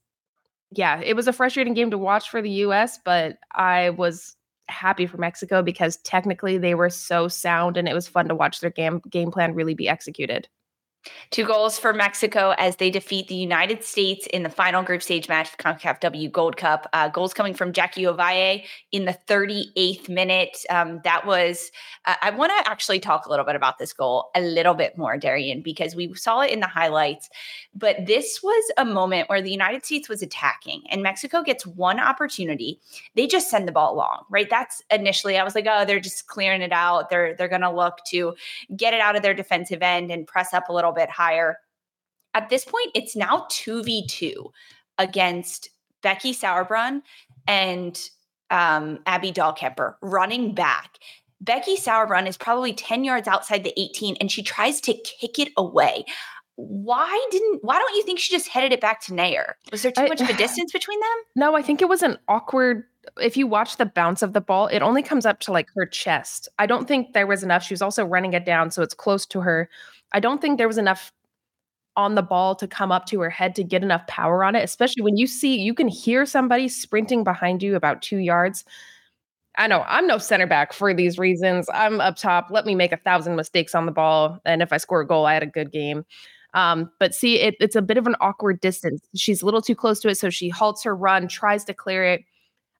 yeah, 0.71 1.01
it 1.01 1.15
was 1.15 1.27
a 1.27 1.33
frustrating 1.33 1.73
game 1.73 1.91
to 1.91 1.97
watch 1.97 2.29
for 2.29 2.41
the 2.41 2.49
U.S., 2.49 2.99
but 3.03 3.37
I 3.55 3.89
was 3.91 4.35
happy 4.67 5.07
for 5.07 5.17
Mexico 5.17 5.63
because 5.63 5.97
technically 5.97 6.57
they 6.57 6.75
were 6.75 6.91
so 6.91 7.27
sound 7.27 7.75
and 7.75 7.87
it 7.87 7.93
was 7.93 8.07
fun 8.07 8.27
to 8.27 8.35
watch 8.35 8.59
their 8.59 8.69
game 8.69 9.01
game 9.09 9.31
plan 9.31 9.55
really 9.55 9.73
be 9.73 9.89
executed. 9.89 10.47
Two 11.31 11.45
goals 11.45 11.79
for 11.79 11.93
Mexico 11.93 12.53
as 12.57 12.75
they 12.75 12.89
defeat 12.89 13.27
the 13.27 13.35
United 13.35 13.83
States 13.83 14.27
in 14.27 14.43
the 14.43 14.49
final 14.49 14.83
group 14.83 15.01
stage 15.01 15.29
match 15.29 15.49
of 15.49 15.57
the 15.57 15.63
CONCACAF 15.63 15.99
W 16.01 16.29
Gold 16.29 16.57
Cup. 16.57 16.89
Uh, 16.91 17.07
goals 17.07 17.33
coming 17.33 17.53
from 17.53 17.71
Jackie 17.71 18.03
Ovalle 18.03 18.63
in 18.91 19.05
the 19.05 19.17
38th 19.27 20.09
minute. 20.09 20.57
Um, 20.69 20.99
that 21.05 21.25
was, 21.25 21.71
uh, 22.05 22.15
I 22.21 22.31
want 22.31 22.51
to 22.51 22.69
actually 22.69 22.99
talk 22.99 23.25
a 23.25 23.29
little 23.29 23.45
bit 23.45 23.55
about 23.55 23.77
this 23.77 23.93
goal 23.93 24.29
a 24.35 24.41
little 24.41 24.73
bit 24.73 24.97
more, 24.97 25.17
Darian, 25.17 25.61
because 25.61 25.95
we 25.95 26.13
saw 26.15 26.41
it 26.41 26.51
in 26.51 26.59
the 26.59 26.67
highlights. 26.67 27.29
But 27.73 28.05
this 28.05 28.43
was 28.43 28.71
a 28.77 28.83
moment 28.83 29.29
where 29.29 29.41
the 29.41 29.51
United 29.51 29.85
States 29.85 30.09
was 30.09 30.21
attacking 30.21 30.81
and 30.89 31.01
Mexico 31.01 31.43
gets 31.43 31.65
one 31.65 31.99
opportunity. 31.99 32.79
They 33.15 33.27
just 33.27 33.49
send 33.49 33.67
the 33.67 33.71
ball 33.71 33.93
along, 33.93 34.25
right? 34.29 34.49
That's 34.49 34.83
initially, 34.91 35.37
I 35.37 35.43
was 35.43 35.55
like, 35.55 35.67
oh, 35.69 35.85
they're 35.85 35.99
just 35.99 36.27
clearing 36.27 36.61
it 36.61 36.73
out. 36.73 37.09
They're, 37.09 37.35
they're 37.35 37.47
going 37.47 37.61
to 37.61 37.71
look 37.71 37.99
to 38.07 38.35
get 38.75 38.93
it 38.93 38.99
out 38.99 39.15
of 39.15 39.21
their 39.21 39.33
defensive 39.33 39.81
end 39.81 40.11
and 40.11 40.27
press 40.27 40.53
up 40.53 40.67
a 40.67 40.73
little 40.73 40.88
little 40.89 41.05
bit 41.05 41.09
higher. 41.09 41.57
At 42.33 42.49
this 42.49 42.65
point, 42.65 42.91
it's 42.93 43.15
now 43.15 43.47
2v2 43.49 44.51
against 44.97 45.69
Becky 46.01 46.33
Sauerbrunn 46.33 47.01
and 47.47 48.09
um, 48.51 48.99
Abby 49.05 49.31
Dahlkemper 49.31 49.95
running 50.01 50.53
back. 50.53 50.97
Becky 51.41 51.75
Sauerbrunn 51.75 52.27
is 52.27 52.37
probably 52.37 52.73
10 52.73 53.03
yards 53.03 53.27
outside 53.27 53.63
the 53.63 53.73
18 53.79 54.17
and 54.19 54.31
she 54.31 54.43
tries 54.43 54.81
to 54.81 54.93
kick 54.93 55.39
it 55.39 55.49
away. 55.57 56.05
Why 56.55 57.27
didn't 57.31 57.63
why 57.63 57.79
don't 57.79 57.95
you 57.95 58.03
think 58.03 58.19
she 58.19 58.35
just 58.35 58.49
headed 58.49 58.73
it 58.73 58.81
back 58.81 58.99
to 59.05 59.13
Naeher? 59.13 59.53
Was 59.71 59.81
there 59.81 59.93
too 59.93 60.01
I, 60.01 60.07
much 60.09 60.19
of 60.19 60.29
a 60.29 60.33
distance 60.33 60.73
between 60.73 60.99
them? 60.99 61.07
No, 61.37 61.55
I 61.55 61.61
think 61.61 61.81
it 61.81 61.87
was 61.87 62.03
an 62.03 62.17
awkward 62.27 62.83
if 63.21 63.37
you 63.37 63.47
watch 63.47 63.77
the 63.77 63.85
bounce 63.85 64.21
of 64.21 64.33
the 64.33 64.41
ball, 64.41 64.67
it 64.67 64.81
only 64.81 65.01
comes 65.01 65.25
up 65.25 65.39
to 65.41 65.51
like 65.51 65.69
her 65.75 65.85
chest. 65.85 66.47
I 66.59 66.65
don't 66.65 66.87
think 66.87 67.13
there 67.13 67.27
was 67.27 67.43
enough. 67.43 67.63
She 67.63 67.73
was 67.73 67.81
also 67.81 68.05
running 68.05 68.33
it 68.33 68.45
down, 68.45 68.71
so 68.71 68.81
it's 68.81 68.93
close 68.93 69.25
to 69.27 69.41
her. 69.41 69.69
I 70.11 70.19
don't 70.19 70.41
think 70.41 70.57
there 70.57 70.67
was 70.67 70.77
enough 70.77 71.11
on 71.95 72.15
the 72.15 72.21
ball 72.21 72.55
to 72.55 72.67
come 72.67 72.91
up 72.91 73.05
to 73.07 73.19
her 73.19 73.29
head 73.29 73.55
to 73.55 73.63
get 73.63 73.83
enough 73.83 74.05
power 74.07 74.43
on 74.43 74.55
it, 74.55 74.63
especially 74.63 75.03
when 75.03 75.17
you 75.17 75.27
see 75.27 75.59
you 75.59 75.73
can 75.73 75.87
hear 75.87 76.25
somebody 76.25 76.67
sprinting 76.67 77.23
behind 77.23 77.61
you 77.61 77.75
about 77.75 78.01
two 78.01 78.17
yards. 78.17 78.63
I 79.57 79.67
know 79.67 79.83
I'm 79.87 80.07
no 80.07 80.17
center 80.17 80.47
back 80.47 80.71
for 80.71 80.93
these 80.93 81.19
reasons. 81.19 81.67
I'm 81.73 81.99
up 81.99 82.15
top. 82.15 82.47
Let 82.49 82.65
me 82.65 82.75
make 82.75 82.93
a 82.93 82.97
thousand 82.97 83.35
mistakes 83.35 83.75
on 83.75 83.85
the 83.85 83.91
ball. 83.91 84.39
And 84.45 84.61
if 84.61 84.71
I 84.71 84.77
score 84.77 85.01
a 85.01 85.07
goal, 85.07 85.25
I 85.25 85.33
had 85.33 85.43
a 85.43 85.47
good 85.47 85.71
game. 85.71 86.05
Um, 86.53 86.89
but 86.99 87.13
see, 87.13 87.39
it, 87.41 87.55
it's 87.59 87.75
a 87.75 87.81
bit 87.81 87.97
of 87.97 88.07
an 88.07 88.15
awkward 88.21 88.61
distance. 88.61 89.01
She's 89.15 89.41
a 89.41 89.45
little 89.45 89.61
too 89.61 89.75
close 89.75 89.99
to 90.01 90.09
it. 90.09 90.17
So 90.17 90.29
she 90.29 90.49
halts 90.49 90.83
her 90.83 90.95
run, 90.95 91.27
tries 91.27 91.65
to 91.65 91.73
clear 91.73 92.05
it. 92.05 92.23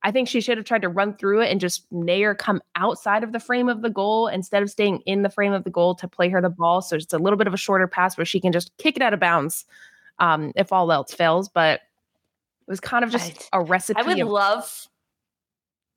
I 0.02 0.12
think 0.12 0.28
she 0.30 0.40
should 0.40 0.58
have 0.58 0.66
tried 0.66 0.82
to 0.84 0.90
run 0.90 1.16
through 1.18 1.42
it 1.42 1.52
and 1.52 1.60
just 1.60 1.90
Naeher 1.92 2.38
come 2.38 2.62
outside 2.76 3.24
of 3.24 3.34
the 3.34 3.40
frame 3.40 3.68
of 3.68 3.82
the 3.82 3.90
goal 3.90 4.28
instead 4.28 4.64
of 4.64 4.70
staying 4.70 5.02
in 5.06 5.24
the 5.24 5.30
frame 5.30 5.52
of 5.52 5.66
the 5.66 5.70
goal 5.70 5.94
to 5.96 6.08
play 6.08 6.30
her 6.30 6.42
the 6.42 6.50
ball. 6.50 6.82
So 6.82 6.96
it's 6.96 7.14
a 7.14 7.18
little 7.18 7.38
bit 7.38 7.48
of 7.48 7.54
a 7.54 7.58
shorter 7.58 7.88
pass 7.88 8.18
where 8.18 8.26
she 8.26 8.40
can 8.40 8.52
just 8.52 8.76
kick 8.78 8.96
it 8.96 9.02
out 9.02 9.14
of 9.14 9.20
bounds 9.20 9.66
um, 10.20 10.54
if 10.56 10.72
all 10.72 10.92
else 10.92 11.14
fails. 11.14 11.50
But 11.50 11.82
it 11.82 12.72
was 12.72 12.80
kind 12.80 13.04
of 13.04 13.12
just 13.12 13.50
a 13.52 13.62
recipe. 13.62 14.00
I 14.00 14.04
would 14.04 14.20
of, 14.20 14.30
love. 14.30 14.88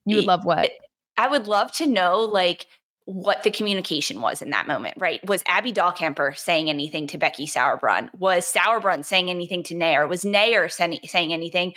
You 0.05 0.17
would 0.17 0.27
love 0.27 0.45
what? 0.45 0.71
I 1.17 1.29
would 1.29 1.47
love 1.47 1.71
to 1.73 1.87
know, 1.87 2.21
like, 2.21 2.67
what 3.05 3.43
the 3.43 3.51
communication 3.51 4.21
was 4.21 4.43
in 4.43 4.51
that 4.51 4.67
moment, 4.67 4.95
right? 4.97 5.25
Was 5.29 5.43
Abby 5.47 5.73
Dahlkemper 5.73 6.37
saying 6.37 6.69
anything 6.69 7.07
to 7.09 7.19
Becky 7.19 7.47
Sauerbrunn? 7.47 8.09
Was 8.19 8.53
Sauerbrunn 8.53 9.05
saying 9.05 9.29
anything 9.29 9.63
to 9.65 9.75
Naeher? 9.75 10.09
Was 10.09 10.23
Naeher 10.23 10.71
saying 10.71 11.33
anything? 11.33 11.75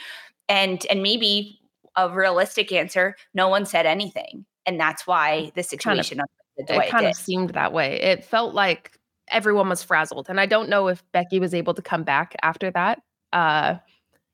And 0.47 0.85
and 0.89 1.01
maybe 1.01 1.59
a 1.95 2.09
realistic 2.09 2.71
answer, 2.71 3.15
no 3.33 3.47
one 3.47 3.65
said 3.65 3.85
anything. 3.85 4.45
And 4.65 4.79
that's 4.79 5.05
why 5.05 5.51
the 5.55 5.63
situation 5.63 6.17
kind 6.17 6.29
of, 6.57 6.69
it, 6.69 6.85
it 6.85 6.89
kind 6.89 7.05
of 7.05 7.15
seemed 7.15 7.51
that 7.51 7.73
way. 7.73 8.01
It 8.01 8.25
felt 8.25 8.53
like 8.53 8.97
everyone 9.29 9.69
was 9.69 9.83
frazzled. 9.83 10.27
And 10.29 10.39
I 10.39 10.45
don't 10.45 10.69
know 10.69 10.87
if 10.87 11.03
Becky 11.11 11.39
was 11.39 11.53
able 11.53 11.73
to 11.73 11.81
come 11.81 12.03
back 12.03 12.35
after 12.41 12.71
that. 12.71 13.01
Uh, 13.31 13.75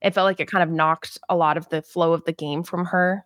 it 0.02 0.14
felt 0.14 0.26
like 0.26 0.40
it 0.40 0.50
kind 0.50 0.64
of 0.64 0.70
knocked 0.70 1.18
a 1.30 1.36
lot 1.36 1.58
of 1.58 1.70
the 1.70 1.82
flow 1.82 2.14
of 2.14 2.26
the 2.26 2.34
game 2.34 2.64
from 2.64 2.86
her. 2.86 3.26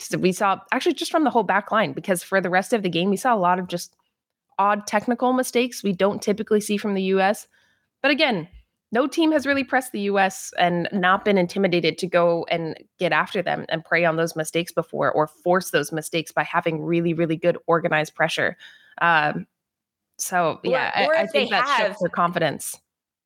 So 0.00 0.18
we 0.18 0.32
saw 0.32 0.60
actually 0.72 0.94
just 0.94 1.10
from 1.10 1.24
the 1.24 1.30
whole 1.30 1.44
back 1.44 1.70
line, 1.70 1.92
because 1.92 2.22
for 2.22 2.40
the 2.40 2.50
rest 2.50 2.72
of 2.72 2.82
the 2.82 2.90
game, 2.90 3.10
we 3.10 3.16
saw 3.16 3.34
a 3.34 3.38
lot 3.38 3.58
of 3.58 3.68
just 3.68 3.94
odd 4.58 4.86
technical 4.86 5.32
mistakes 5.32 5.84
we 5.84 5.92
don't 5.92 6.20
typically 6.20 6.60
see 6.60 6.76
from 6.76 6.94
the 6.94 7.02
US. 7.04 7.46
But 8.02 8.10
again, 8.10 8.48
no 8.90 9.06
team 9.06 9.32
has 9.32 9.46
really 9.46 9.64
pressed 9.64 9.92
the 9.92 10.00
US 10.02 10.52
and 10.58 10.88
not 10.92 11.24
been 11.24 11.38
intimidated 11.38 11.98
to 11.98 12.06
go 12.06 12.46
and 12.50 12.76
get 12.98 13.12
after 13.12 13.42
them 13.42 13.66
and 13.68 13.84
prey 13.84 14.04
on 14.04 14.16
those 14.16 14.34
mistakes 14.34 14.72
before 14.72 15.12
or 15.12 15.26
force 15.26 15.70
those 15.70 15.92
mistakes 15.92 16.32
by 16.32 16.42
having 16.42 16.82
really, 16.82 17.12
really 17.12 17.36
good 17.36 17.58
organized 17.66 18.14
pressure. 18.14 18.56
Um, 19.00 19.46
so, 20.16 20.60
yeah, 20.64 21.06
or, 21.06 21.12
or 21.12 21.16
I, 21.16 21.22
I 21.22 21.26
think 21.26 21.50
that 21.50 21.66
have, 21.66 21.86
shifts 21.86 22.02
their 22.02 22.10
confidence. 22.10 22.76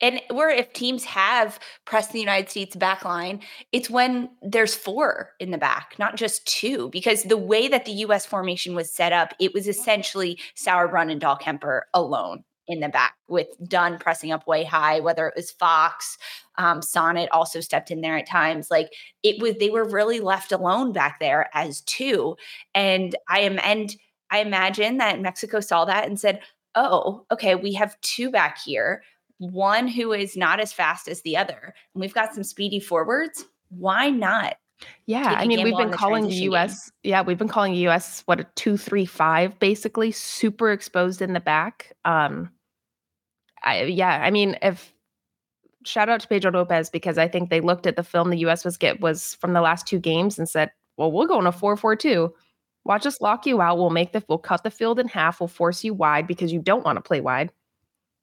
And 0.00 0.20
where 0.30 0.50
if 0.50 0.72
teams 0.72 1.04
have 1.04 1.60
pressed 1.84 2.12
the 2.12 2.18
United 2.18 2.50
States 2.50 2.74
back 2.74 3.04
line, 3.04 3.40
it's 3.70 3.88
when 3.88 4.30
there's 4.42 4.74
four 4.74 5.30
in 5.38 5.52
the 5.52 5.58
back, 5.58 5.94
not 5.96 6.16
just 6.16 6.44
two, 6.44 6.90
because 6.90 7.22
the 7.22 7.36
way 7.36 7.68
that 7.68 7.84
the 7.84 7.92
US 7.92 8.26
formation 8.26 8.74
was 8.74 8.90
set 8.90 9.12
up, 9.12 9.32
it 9.38 9.54
was 9.54 9.68
essentially 9.68 10.38
Sauerbrunn 10.56 11.10
and 11.10 11.20
Dahlkemper 11.20 11.82
alone 11.94 12.42
in 12.68 12.80
the 12.80 12.88
back 12.88 13.14
with 13.28 13.48
Dunn 13.66 13.98
pressing 13.98 14.32
up 14.32 14.46
way 14.46 14.64
high, 14.64 15.00
whether 15.00 15.26
it 15.26 15.34
was 15.36 15.50
Fox, 15.50 16.16
um, 16.58 16.80
Sonnett 16.80 17.28
also 17.32 17.60
stepped 17.60 17.90
in 17.90 18.00
there 18.00 18.16
at 18.16 18.28
times. 18.28 18.70
Like 18.70 18.90
it 19.22 19.40
was, 19.42 19.56
they 19.58 19.70
were 19.70 19.88
really 19.88 20.20
left 20.20 20.52
alone 20.52 20.92
back 20.92 21.18
there 21.20 21.50
as 21.54 21.80
two. 21.82 22.36
And 22.74 23.14
I 23.28 23.40
am, 23.40 23.58
and 23.62 23.94
I 24.30 24.38
imagine 24.38 24.98
that 24.98 25.20
Mexico 25.20 25.60
saw 25.60 25.84
that 25.84 26.06
and 26.06 26.18
said, 26.18 26.40
oh, 26.74 27.26
okay, 27.30 27.54
we 27.54 27.74
have 27.74 28.00
two 28.00 28.30
back 28.30 28.58
here, 28.58 29.02
one 29.38 29.88
who 29.88 30.12
is 30.12 30.36
not 30.36 30.60
as 30.60 30.72
fast 30.72 31.08
as 31.08 31.22
the 31.22 31.36
other. 31.36 31.74
And 31.94 32.00
we've 32.00 32.14
got 32.14 32.34
some 32.34 32.44
speedy 32.44 32.80
forwards. 32.80 33.44
Why 33.68 34.10
not? 34.10 34.54
Yeah, 35.06 35.34
I 35.36 35.46
mean, 35.46 35.62
we've 35.64 35.76
been 35.76 35.90
calling 35.90 36.28
the 36.28 36.34
US, 36.34 36.90
game. 36.90 37.10
yeah, 37.10 37.22
we've 37.22 37.38
been 37.38 37.48
calling 37.48 37.72
the 37.72 37.88
US 37.88 38.22
what 38.26 38.40
a 38.40 38.44
two, 38.54 38.76
three, 38.76 39.04
five, 39.04 39.58
basically 39.58 40.12
super 40.12 40.70
exposed 40.70 41.20
in 41.20 41.32
the 41.32 41.40
back. 41.40 41.92
Um, 42.04 42.50
I, 43.64 43.84
yeah, 43.84 44.20
I 44.22 44.30
mean, 44.30 44.56
if 44.62 44.92
shout 45.84 46.08
out 46.08 46.20
to 46.20 46.28
Pedro 46.28 46.52
Lopez 46.52 46.90
because 46.90 47.18
I 47.18 47.28
think 47.28 47.50
they 47.50 47.60
looked 47.60 47.86
at 47.86 47.96
the 47.96 48.04
film 48.04 48.30
the 48.30 48.38
US 48.38 48.64
was 48.64 48.76
get 48.76 49.00
was 49.00 49.34
from 49.36 49.52
the 49.52 49.60
last 49.60 49.86
two 49.86 49.98
games 49.98 50.38
and 50.38 50.48
said, 50.48 50.70
well, 50.96 51.10
we'll 51.10 51.26
go 51.26 51.40
in 51.40 51.46
a 51.46 51.52
4-4-2. 51.52 52.30
Watch 52.84 53.06
us 53.06 53.20
lock 53.20 53.46
you 53.46 53.60
out. 53.60 53.78
We'll 53.78 53.90
make 53.90 54.12
the 54.12 54.22
we'll 54.28 54.38
cut 54.38 54.62
the 54.64 54.70
field 54.70 54.98
in 54.98 55.08
half. 55.08 55.40
We'll 55.40 55.48
force 55.48 55.84
you 55.84 55.94
wide 55.94 56.26
because 56.26 56.52
you 56.52 56.60
don't 56.60 56.84
want 56.84 56.96
to 56.96 57.02
play 57.02 57.20
wide. 57.20 57.52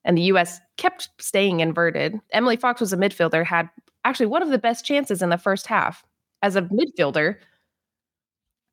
And 0.06 0.17
the 0.17 0.24
US 0.34 0.60
kept 0.78 1.10
staying 1.19 1.60
inverted. 1.60 2.19
Emily 2.32 2.56
Fox 2.56 2.80
was 2.82 2.93
a 2.93 2.98
midfielder, 2.98 3.45
had 3.45 3.69
actually 4.06 4.28
one 4.28 4.41
of 4.41 4.50
the 4.50 4.58
best 4.58 4.86
chances 4.86 5.22
in 5.22 5.30
the 5.30 5.38
first 5.38 5.67
half 5.67 6.04
as 6.41 6.56
a 6.56 6.62
midfielder. 6.63 7.38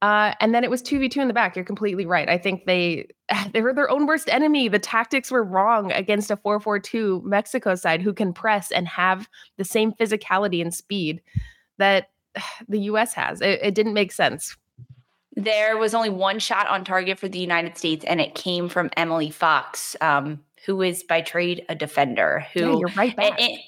Uh, 0.03 0.35
and 0.41 0.55
then 0.55 0.63
it 0.63 0.71
was 0.71 0.83
2v2 0.83 1.17
in 1.17 1.29
the 1.29 1.35
back. 1.35 1.57
You're 1.57 1.65
completely 1.65 2.05
right. 2.05 2.29
I 2.29 2.39
think 2.39 2.67
they 2.67 3.09
they 3.53 3.63
were 3.63 3.73
their 3.73 3.91
own 3.91 4.07
worst 4.07 4.29
enemy. 4.29 4.69
The 4.69 4.79
tactics 4.79 5.31
were 5.31 5.43
wrong 5.43 5.93
against 5.93 6.31
a 6.31 6.37
4-4-2 6.37 7.23
Mexico 7.25 7.75
side 7.75 8.03
who 8.03 8.13
can 8.13 8.33
press 8.33 8.71
and 8.71 8.87
have 8.89 9.29
the 9.57 9.65
same 9.65 9.93
physicality 9.93 10.61
and 10.61 10.75
speed 10.75 11.23
that 11.79 12.11
the 12.69 12.81
US 12.81 13.15
has. 13.15 13.41
It, 13.41 13.61
it 13.63 13.75
didn't 13.75 13.95
make 13.95 14.13
sense. 14.13 14.57
There 15.39 15.77
was 15.77 15.95
only 15.95 16.09
one 16.09 16.39
shot 16.39 16.67
on 16.67 16.83
target 16.83 17.19
for 17.19 17.29
the 17.29 17.39
United 17.39 17.77
States, 17.77 18.07
and 18.07 18.23
it 18.23 18.35
came 18.35 18.71
from 18.71 18.89
Emily 18.97 19.31
Fox, 19.31 19.95
um, 20.01 20.43
who 20.65 20.81
is 20.81 21.03
by 21.03 21.21
trade 21.21 21.63
a 21.69 21.75
defender. 21.75 22.47
Who 22.55 22.61
yeah, 22.61 22.77
you're 22.79 22.93
right 22.97 23.15
back. 23.15 23.39
In, 23.39 23.59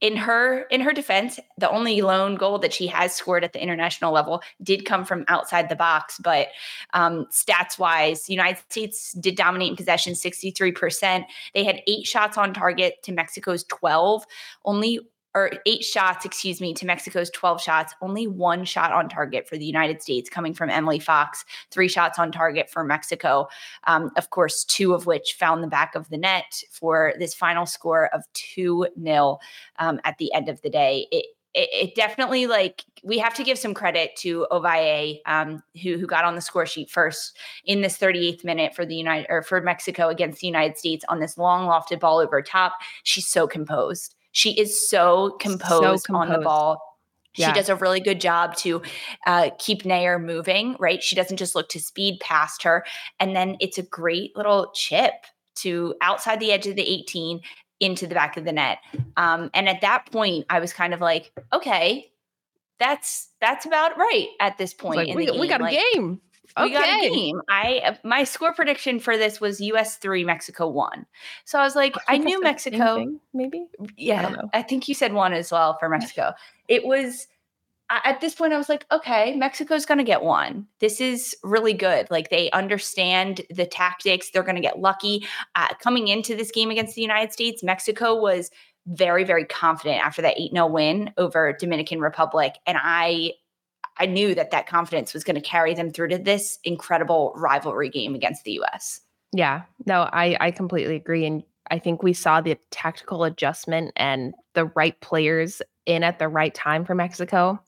in 0.00 0.16
her 0.16 0.62
in 0.70 0.80
her 0.80 0.92
defense, 0.92 1.40
the 1.56 1.68
only 1.70 2.00
lone 2.02 2.36
goal 2.36 2.58
that 2.58 2.72
she 2.72 2.86
has 2.86 3.14
scored 3.14 3.42
at 3.42 3.52
the 3.52 3.62
international 3.62 4.12
level 4.12 4.42
did 4.62 4.84
come 4.84 5.04
from 5.04 5.24
outside 5.28 5.68
the 5.68 5.76
box. 5.76 6.18
But 6.22 6.48
um, 6.94 7.26
stats 7.32 7.78
wise, 7.78 8.28
United 8.30 8.62
States 8.70 9.12
did 9.14 9.36
dominate 9.36 9.70
in 9.70 9.76
possession, 9.76 10.14
sixty 10.14 10.50
three 10.50 10.72
percent. 10.72 11.26
They 11.54 11.64
had 11.64 11.82
eight 11.86 12.06
shots 12.06 12.38
on 12.38 12.54
target 12.54 13.02
to 13.02 13.12
Mexico's 13.12 13.64
twelve. 13.64 14.24
Only 14.64 15.00
or 15.34 15.52
eight 15.66 15.84
shots, 15.84 16.24
excuse 16.24 16.60
me, 16.60 16.74
to 16.74 16.86
Mexico's 16.86 17.30
12 17.30 17.60
shots, 17.60 17.94
only 18.00 18.26
one 18.26 18.64
shot 18.64 18.92
on 18.92 19.08
target 19.08 19.48
for 19.48 19.56
the 19.56 19.64
United 19.64 20.02
States 20.02 20.30
coming 20.30 20.54
from 20.54 20.70
Emily 20.70 20.98
Fox, 20.98 21.44
three 21.70 21.88
shots 21.88 22.18
on 22.18 22.32
target 22.32 22.70
for 22.70 22.82
Mexico. 22.82 23.48
Um, 23.84 24.10
of 24.16 24.30
course, 24.30 24.64
two 24.64 24.94
of 24.94 25.06
which 25.06 25.34
found 25.38 25.62
the 25.62 25.68
back 25.68 25.94
of 25.94 26.08
the 26.08 26.18
net 26.18 26.62
for 26.70 27.12
this 27.18 27.34
final 27.34 27.66
score 27.66 28.06
of 28.14 28.24
2 28.34 28.88
0 29.02 29.38
um, 29.78 30.00
at 30.04 30.18
the 30.18 30.32
end 30.32 30.48
of 30.48 30.60
the 30.62 30.70
day. 30.70 31.06
It, 31.12 31.26
it, 31.54 31.68
it, 31.72 31.94
definitely 31.94 32.46
like 32.46 32.84
we 33.02 33.18
have 33.18 33.34
to 33.34 33.42
give 33.42 33.58
some 33.58 33.74
credit 33.74 34.14
to 34.16 34.46
Ovalle, 34.50 35.18
um, 35.26 35.62
who 35.82 35.96
who 35.96 36.06
got 36.06 36.24
on 36.24 36.34
the 36.34 36.40
score 36.40 36.66
sheet 36.66 36.90
first 36.90 37.36
in 37.64 37.80
this 37.80 37.96
38th 37.98 38.44
minute 38.44 38.74
for 38.74 38.84
the 38.84 38.94
United 38.94 39.26
or 39.30 39.42
for 39.42 39.60
Mexico 39.60 40.08
against 40.08 40.40
the 40.40 40.46
United 40.46 40.76
States 40.76 41.04
on 41.08 41.20
this 41.20 41.38
long 41.38 41.66
lofted 41.66 42.00
ball 42.00 42.18
over 42.18 42.42
top. 42.42 42.74
She's 43.02 43.26
so 43.26 43.46
composed. 43.46 44.14
She 44.38 44.52
is 44.52 44.88
so 44.88 45.30
composed, 45.40 46.04
so 46.04 46.06
composed. 46.06 46.10
on 46.10 46.28
the 46.28 46.38
ball. 46.38 46.96
Yeah. 47.34 47.48
She 47.48 47.54
does 47.54 47.68
a 47.68 47.74
really 47.74 47.98
good 47.98 48.20
job 48.20 48.54
to 48.58 48.82
uh, 49.26 49.50
keep 49.58 49.82
Naeher 49.82 50.24
moving, 50.24 50.76
right? 50.78 51.02
She 51.02 51.16
doesn't 51.16 51.38
just 51.38 51.56
look 51.56 51.68
to 51.70 51.80
speed 51.80 52.20
past 52.20 52.62
her. 52.62 52.84
And 53.18 53.34
then 53.34 53.56
it's 53.58 53.78
a 53.78 53.82
great 53.82 54.36
little 54.36 54.70
chip 54.76 55.12
to 55.56 55.96
outside 56.00 56.38
the 56.38 56.52
edge 56.52 56.68
of 56.68 56.76
the 56.76 56.88
18 56.88 57.40
into 57.80 58.06
the 58.06 58.14
back 58.14 58.36
of 58.36 58.44
the 58.44 58.52
net. 58.52 58.78
Um, 59.16 59.50
and 59.54 59.68
at 59.68 59.80
that 59.80 60.06
point, 60.12 60.46
I 60.48 60.60
was 60.60 60.72
kind 60.72 60.94
of 60.94 61.00
like, 61.00 61.32
okay, 61.52 62.12
that's 62.78 63.30
that's 63.40 63.66
about 63.66 63.98
right 63.98 64.28
at 64.38 64.56
this 64.56 64.72
point. 64.72 65.08
Like, 65.08 65.16
we, 65.16 65.32
we, 65.32 65.48
got 65.48 65.60
a 65.60 65.64
like, 65.64 65.78
game. 66.56 66.64
We 66.64 66.72
got 66.72 66.88
a 66.88 67.08
game. 67.08 67.42
I 67.48 67.80
uh, 67.84 67.94
my 68.04 68.24
score 68.24 68.52
prediction 68.52 69.00
for 69.00 69.16
this 69.16 69.40
was 69.40 69.60
US 69.60 69.96
three, 69.96 70.24
Mexico 70.24 70.68
one. 70.68 71.06
So 71.44 71.58
I 71.58 71.64
was 71.64 71.76
like, 71.76 71.96
I, 72.08 72.14
I 72.14 72.18
knew 72.18 72.40
Mexico. 72.40 72.96
Thing, 72.96 73.20
maybe. 73.32 73.66
Yeah, 73.96 74.34
I, 74.52 74.58
I, 74.58 74.62
think 74.62 74.88
you 74.88 74.94
said 74.94 75.12
one 75.12 75.32
as 75.32 75.50
well 75.50 75.76
for 75.78 75.88
Mexico. 75.88 76.32
It 76.68 76.84
was 76.84 77.26
at 77.90 78.20
this 78.20 78.34
point. 78.34 78.52
I 78.52 78.58
was 78.58 78.68
like, 78.68 78.86
okay, 78.92 79.34
Mexico's 79.34 79.86
going 79.86 79.98
to 79.98 80.04
get 80.04 80.22
one. 80.22 80.66
This 80.80 81.00
is 81.00 81.36
really 81.42 81.74
good. 81.74 82.10
Like 82.10 82.30
they 82.30 82.50
understand 82.50 83.42
the 83.50 83.66
tactics. 83.66 84.30
They're 84.30 84.42
going 84.42 84.56
to 84.56 84.62
get 84.62 84.78
lucky. 84.78 85.26
Uh, 85.54 85.68
coming 85.82 86.08
into 86.08 86.36
this 86.36 86.50
game 86.50 86.70
against 86.70 86.94
the 86.94 87.02
United 87.02 87.32
States, 87.32 87.62
Mexico 87.62 88.20
was 88.20 88.50
very, 88.86 89.24
very 89.24 89.44
confident 89.44 90.04
after 90.04 90.22
that 90.22 90.38
8 90.38 90.52
0 90.52 90.66
win 90.66 91.12
over 91.16 91.54
Dominican 91.58 92.00
Republic. 92.00 92.54
And 92.66 92.78
I 92.80 93.32
I 93.98 94.06
knew 94.06 94.34
that 94.34 94.50
that 94.50 94.66
confidence 94.66 95.12
was 95.12 95.24
going 95.24 95.34
to 95.34 95.40
carry 95.40 95.74
them 95.74 95.90
through 95.90 96.08
to 96.08 96.18
this 96.18 96.58
incredible 96.64 97.32
rivalry 97.36 97.88
game 97.88 98.14
against 98.14 98.44
the 98.44 98.60
US. 98.62 99.00
Yeah, 99.32 99.62
no, 99.86 100.08
I, 100.12 100.36
I 100.40 100.50
completely 100.50 100.96
agree. 100.96 101.26
And 101.26 101.42
I 101.70 101.78
think 101.78 102.02
we 102.02 102.12
saw 102.12 102.40
the 102.40 102.56
tactical 102.70 103.24
adjustment 103.24 103.92
and 103.96 104.34
the 104.54 104.66
right 104.66 104.98
players 105.00 105.60
in 105.86 106.02
at 106.02 106.18
the 106.18 106.28
right 106.28 106.54
time 106.54 106.84
for 106.84 106.94
Mexico. 106.94 107.60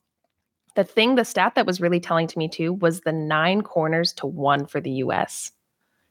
The 0.77 0.85
thing, 0.85 1.17
the 1.17 1.25
stat 1.25 1.55
that 1.57 1.67
was 1.67 1.81
really 1.81 2.01
telling 2.01 2.27
to 2.29 2.39
me 2.39 2.49
too 2.49 2.73
was 2.75 3.01
the 3.01 3.13
nine 3.13 3.63
corners 3.63 4.13
to 4.15 4.27
one 4.27 4.67
for 4.67 4.81
the 4.81 4.91
US. 4.91 5.53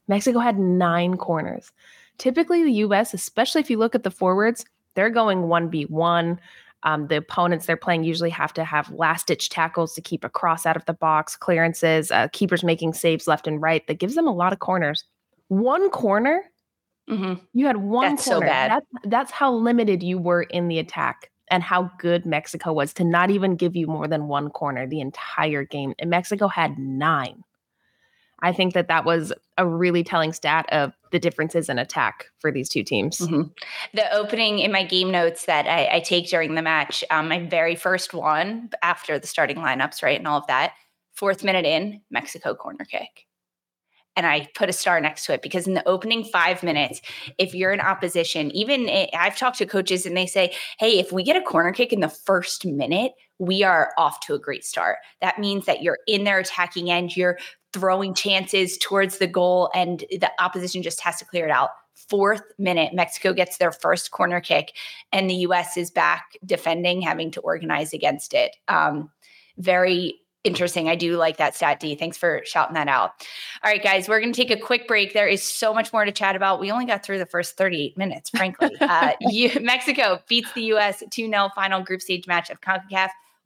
Mexico 0.06 0.38
had 0.38 0.58
nine 0.58 1.16
corners. 1.16 1.72
Typically, 2.18 2.62
the 2.62 2.84
US, 2.84 3.14
especially 3.14 3.60
if 3.60 3.70
you 3.70 3.78
look 3.78 3.94
at 3.94 4.02
the 4.02 4.10
forwards, 4.10 4.64
they're 4.94 5.10
going 5.10 5.44
1v1, 5.44 6.38
um, 6.82 7.08
the 7.08 7.16
opponents 7.16 7.66
they're 7.66 7.76
playing 7.76 8.04
usually 8.04 8.30
have 8.30 8.52
to 8.54 8.64
have 8.64 8.90
last 8.90 9.26
ditch 9.26 9.50
tackles 9.50 9.94
to 9.94 10.00
keep 10.00 10.24
a 10.24 10.28
cross 10.28 10.64
out 10.64 10.76
of 10.76 10.84
the 10.86 10.94
box, 10.94 11.36
clearances, 11.36 12.10
uh, 12.10 12.28
keepers 12.32 12.64
making 12.64 12.94
saves 12.94 13.26
left 13.26 13.46
and 13.46 13.60
right. 13.60 13.86
That 13.86 13.98
gives 13.98 14.14
them 14.14 14.26
a 14.26 14.34
lot 14.34 14.52
of 14.52 14.58
corners. 14.60 15.04
One 15.48 15.90
corner, 15.90 16.42
mm-hmm. 17.08 17.34
you 17.52 17.66
had 17.66 17.78
one 17.78 18.10
that's 18.10 18.24
corner. 18.26 18.46
So 18.46 18.48
bad. 18.48 18.70
That's, 18.70 18.86
that's 19.04 19.30
how 19.30 19.52
limited 19.52 20.02
you 20.02 20.16
were 20.18 20.42
in 20.44 20.68
the 20.68 20.78
attack 20.78 21.30
and 21.50 21.62
how 21.62 21.90
good 21.98 22.24
Mexico 22.24 22.72
was 22.72 22.94
to 22.94 23.04
not 23.04 23.30
even 23.30 23.56
give 23.56 23.76
you 23.76 23.86
more 23.86 24.06
than 24.06 24.28
one 24.28 24.50
corner 24.50 24.86
the 24.86 25.00
entire 25.00 25.64
game. 25.64 25.94
And 25.98 26.08
Mexico 26.08 26.48
had 26.48 26.78
nine. 26.78 27.42
I 28.40 28.52
think 28.52 28.72
that 28.74 28.88
that 28.88 29.04
was 29.04 29.32
a 29.58 29.66
really 29.66 30.02
telling 30.02 30.32
stat 30.32 30.66
of 30.72 30.96
the 31.10 31.18
differences 31.18 31.68
in 31.68 31.78
attack 31.78 32.26
for 32.38 32.52
these 32.52 32.68
two 32.68 32.82
teams. 32.82 33.18
Mm-hmm. 33.18 33.42
The 33.94 34.12
opening 34.14 34.60
in 34.60 34.72
my 34.72 34.84
game 34.84 35.10
notes 35.10 35.46
that 35.46 35.66
I, 35.66 35.96
I 35.96 36.00
take 36.00 36.28
during 36.28 36.54
the 36.54 36.62
match, 36.62 37.04
um, 37.10 37.28
my 37.28 37.46
very 37.46 37.74
first 37.74 38.14
one 38.14 38.70
after 38.82 39.18
the 39.18 39.26
starting 39.26 39.56
lineups, 39.56 40.02
right, 40.02 40.18
and 40.18 40.28
all 40.28 40.38
of 40.38 40.46
that, 40.46 40.74
fourth 41.14 41.44
minute 41.44 41.66
in, 41.66 42.00
Mexico 42.10 42.54
corner 42.54 42.84
kick. 42.84 43.26
And 44.16 44.26
I 44.26 44.48
put 44.54 44.68
a 44.68 44.72
star 44.72 45.00
next 45.00 45.24
to 45.26 45.34
it 45.34 45.42
because 45.42 45.66
in 45.66 45.74
the 45.74 45.88
opening 45.88 46.24
five 46.24 46.62
minutes, 46.62 47.00
if 47.38 47.54
you're 47.54 47.72
in 47.72 47.80
opposition, 47.80 48.50
even 48.50 48.90
I've 49.14 49.36
talked 49.36 49.58
to 49.58 49.66
coaches 49.66 50.04
and 50.04 50.16
they 50.16 50.26
say, 50.26 50.52
hey, 50.78 50.98
if 50.98 51.12
we 51.12 51.22
get 51.22 51.36
a 51.36 51.42
corner 51.42 51.72
kick 51.72 51.92
in 51.92 52.00
the 52.00 52.08
first 52.08 52.66
minute, 52.66 53.12
we 53.40 53.64
are 53.64 53.92
off 53.96 54.20
to 54.20 54.34
a 54.34 54.38
great 54.38 54.64
start. 54.64 54.98
That 55.20 55.38
means 55.38 55.64
that 55.64 55.82
you're 55.82 55.98
in 56.06 56.24
their 56.24 56.38
attacking 56.38 56.90
end, 56.90 57.16
you're 57.16 57.38
throwing 57.72 58.14
chances 58.14 58.76
towards 58.78 59.18
the 59.18 59.26
goal, 59.26 59.70
and 59.74 60.04
the 60.10 60.30
opposition 60.38 60.82
just 60.82 61.00
has 61.00 61.18
to 61.18 61.24
clear 61.24 61.46
it 61.46 61.50
out. 61.50 61.70
Fourth 61.94 62.42
minute, 62.58 62.92
Mexico 62.92 63.32
gets 63.32 63.56
their 63.56 63.72
first 63.72 64.10
corner 64.10 64.40
kick, 64.40 64.76
and 65.12 65.28
the 65.28 65.34
U.S. 65.36 65.76
is 65.76 65.90
back 65.90 66.36
defending, 66.44 67.00
having 67.00 67.30
to 67.30 67.40
organize 67.40 67.92
against 67.92 68.34
it. 68.34 68.56
Um, 68.68 69.10
very 69.56 70.20
interesting. 70.44 70.88
I 70.88 70.94
do 70.94 71.16
like 71.16 71.36
that 71.36 71.54
stat, 71.54 71.80
D. 71.80 71.94
Thanks 71.94 72.16
for 72.16 72.42
shouting 72.44 72.74
that 72.74 72.88
out. 72.88 73.12
All 73.62 73.70
right, 73.70 73.82
guys, 73.82 74.08
we're 74.08 74.20
going 74.20 74.32
to 74.32 74.36
take 74.36 74.50
a 74.50 74.60
quick 74.60 74.88
break. 74.88 75.12
There 75.12 75.28
is 75.28 75.42
so 75.42 75.74
much 75.74 75.92
more 75.92 76.04
to 76.04 76.12
chat 76.12 76.36
about. 76.36 76.60
We 76.60 76.70
only 76.70 76.86
got 76.86 77.04
through 77.04 77.18
the 77.18 77.26
first 77.26 77.56
38 77.56 77.96
minutes, 77.96 78.30
frankly. 78.30 78.70
Uh, 78.80 79.12
you, 79.20 79.50
Mexico 79.60 80.20
beats 80.26 80.52
the 80.52 80.62
U.S. 80.62 81.02
2 81.10 81.26
0 81.28 81.50
final 81.54 81.80
group 81.80 82.00
stage 82.02 82.26
match 82.26 82.50
of 82.50 82.60
CONCACAF. 82.60 83.08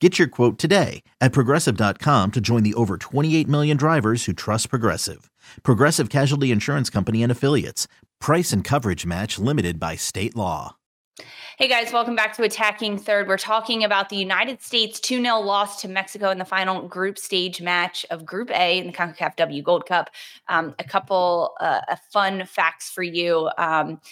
Get 0.00 0.18
your 0.18 0.28
quote 0.28 0.58
today 0.58 1.02
at 1.20 1.32
progressive.com 1.32 2.32
to 2.32 2.40
join 2.40 2.62
the 2.62 2.74
over 2.74 2.98
28 2.98 3.48
million 3.48 3.76
drivers 3.78 4.26
who 4.26 4.34
trust 4.34 4.68
Progressive. 4.68 5.30
Progressive 5.62 6.10
Casualty 6.10 6.50
Insurance 6.50 6.90
Company 6.90 7.22
and 7.22 7.32
Affiliates. 7.32 7.88
Price 8.20 8.52
and 8.52 8.62
coverage 8.62 9.06
match 9.06 9.38
limited 9.38 9.80
by 9.80 9.96
state 9.96 10.36
law. 10.36 10.76
Hey 11.58 11.68
guys, 11.68 11.94
welcome 11.94 12.14
back 12.14 12.36
to 12.36 12.42
Attacking 12.42 12.98
Third. 12.98 13.26
We're 13.26 13.38
talking 13.38 13.84
about 13.84 14.10
the 14.10 14.16
United 14.16 14.60
States 14.60 15.00
2 15.00 15.22
0 15.22 15.40
loss 15.40 15.80
to 15.80 15.88
Mexico 15.88 16.28
in 16.28 16.36
the 16.36 16.44
final 16.44 16.86
group 16.86 17.16
stage 17.16 17.62
match 17.62 18.04
of 18.10 18.26
Group 18.26 18.50
A 18.50 18.78
in 18.78 18.88
the 18.88 18.92
CONCACAF 18.92 19.36
W 19.36 19.62
Gold 19.62 19.86
Cup. 19.86 20.10
Um, 20.48 20.74
a 20.78 20.84
couple 20.84 21.54
uh, 21.58 21.80
fun 22.10 22.44
facts 22.44 22.90
for 22.90 23.02
you. 23.02 23.48
Um, 23.56 24.02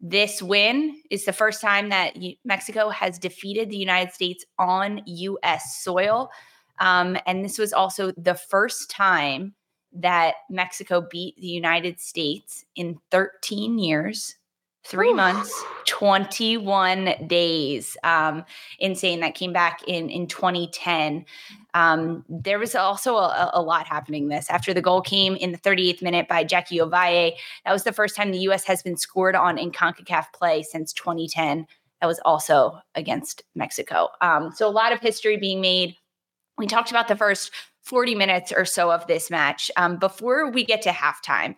this 0.00 0.42
win 0.42 1.00
is 1.10 1.24
the 1.24 1.32
first 1.32 1.60
time 1.60 1.88
that 1.88 2.16
Mexico 2.44 2.90
has 2.90 3.18
defeated 3.18 3.70
the 3.70 3.76
United 3.76 4.12
States 4.12 4.44
on 4.58 5.00
U.S. 5.06 5.82
soil. 5.82 6.30
Um, 6.78 7.16
and 7.26 7.44
this 7.44 7.58
was 7.58 7.72
also 7.72 8.12
the 8.12 8.34
first 8.34 8.90
time 8.90 9.54
that 9.92 10.34
Mexico 10.50 11.06
beat 11.10 11.36
the 11.36 11.46
United 11.46 11.98
States 11.98 12.64
in 12.74 12.98
13 13.10 13.78
years 13.78 14.36
three 14.86 15.10
Ooh. 15.10 15.16
months 15.16 15.64
21 15.86 17.26
days 17.26 17.96
um, 18.04 18.44
insane 18.78 19.20
that 19.20 19.34
came 19.34 19.52
back 19.52 19.82
in 19.86 20.08
in 20.08 20.26
2010 20.26 21.24
um, 21.76 22.24
there 22.30 22.58
was 22.58 22.74
also 22.74 23.16
a, 23.16 23.50
a, 23.52 23.60
lot 23.60 23.86
happening 23.86 24.28
this 24.28 24.48
after 24.48 24.72
the 24.72 24.80
goal 24.80 25.02
came 25.02 25.36
in 25.36 25.52
the 25.52 25.58
38th 25.58 26.00
minute 26.00 26.26
by 26.26 26.42
Jackie 26.42 26.78
Ovalle. 26.78 27.32
That 27.66 27.72
was 27.72 27.84
the 27.84 27.92
first 27.92 28.16
time 28.16 28.32
the 28.32 28.38
U.S. 28.38 28.64
has 28.64 28.82
been 28.82 28.96
scored 28.96 29.36
on 29.36 29.58
in 29.58 29.72
CONCACAF 29.72 30.32
play 30.32 30.62
since 30.62 30.94
2010. 30.94 31.66
That 32.00 32.06
was 32.06 32.18
also 32.24 32.78
against 32.94 33.42
Mexico. 33.54 34.08
Um, 34.22 34.52
so 34.54 34.66
a 34.66 34.70
lot 34.70 34.92
of 34.92 35.00
history 35.00 35.36
being 35.36 35.60
made. 35.60 35.96
We 36.56 36.66
talked 36.66 36.90
about 36.90 37.08
the 37.08 37.16
first 37.16 37.50
40 37.82 38.14
minutes 38.14 38.52
or 38.52 38.64
so 38.64 38.90
of 38.90 39.06
this 39.06 39.30
match. 39.30 39.70
Um, 39.76 39.98
before 39.98 40.50
we 40.50 40.64
get 40.64 40.80
to 40.82 40.90
halftime, 40.90 41.56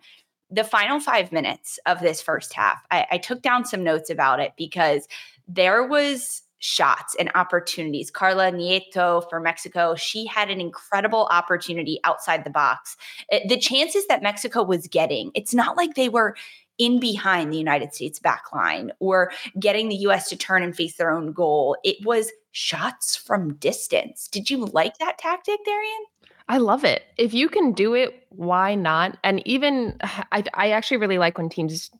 the 0.51 0.63
final 0.63 0.99
five 0.99 1.31
minutes 1.31 1.79
of 1.85 1.99
this 1.99 2.21
first 2.21 2.53
half, 2.53 2.83
I, 2.91 3.05
I 3.11 3.17
took 3.17 3.41
down 3.41 3.65
some 3.65 3.83
notes 3.83 4.09
about 4.09 4.39
it 4.39 4.53
because 4.57 5.07
there 5.47 5.85
was 5.85 6.41
shots 6.59 7.15
and 7.17 7.31
opportunities. 7.35 8.11
Carla 8.11 8.51
Nieto 8.51 9.27
for 9.29 9.39
Mexico, 9.39 9.95
she 9.95 10.25
had 10.25 10.49
an 10.49 10.59
incredible 10.59 11.27
opportunity 11.31 11.99
outside 12.03 12.43
the 12.43 12.49
box. 12.49 12.97
It, 13.29 13.47
the 13.47 13.57
chances 13.57 14.05
that 14.07 14.21
Mexico 14.21 14.63
was 14.63 14.87
getting, 14.87 15.31
it's 15.35 15.53
not 15.53 15.77
like 15.77 15.95
they 15.95 16.09
were 16.09 16.35
in 16.77 16.99
behind 16.99 17.51
the 17.51 17.57
United 17.57 17.93
States 17.93 18.19
back 18.19 18.53
line 18.53 18.91
or 18.99 19.31
getting 19.59 19.89
the 19.89 19.95
US 19.97 20.29
to 20.29 20.35
turn 20.35 20.63
and 20.63 20.75
face 20.75 20.95
their 20.95 21.11
own 21.11 21.31
goal. 21.31 21.77
It 21.83 22.05
was 22.05 22.31
shots 22.51 23.15
from 23.15 23.53
distance. 23.55 24.27
Did 24.27 24.49
you 24.49 24.65
like 24.65 24.97
that 24.97 25.17
tactic, 25.17 25.59
Darian? 25.65 26.05
I 26.49 26.57
love 26.57 26.83
it. 26.83 27.03
If 27.15 27.33
you 27.33 27.47
can 27.47 27.73
do 27.73 27.93
it, 27.93 28.25
why 28.29 28.73
not? 28.73 29.17
And 29.23 29.45
even 29.47 29.95
I, 30.03 30.43
I 30.53 30.71
actually 30.71 30.97
really 30.97 31.19
like 31.19 31.37
when 31.37 31.47
teams 31.47 31.91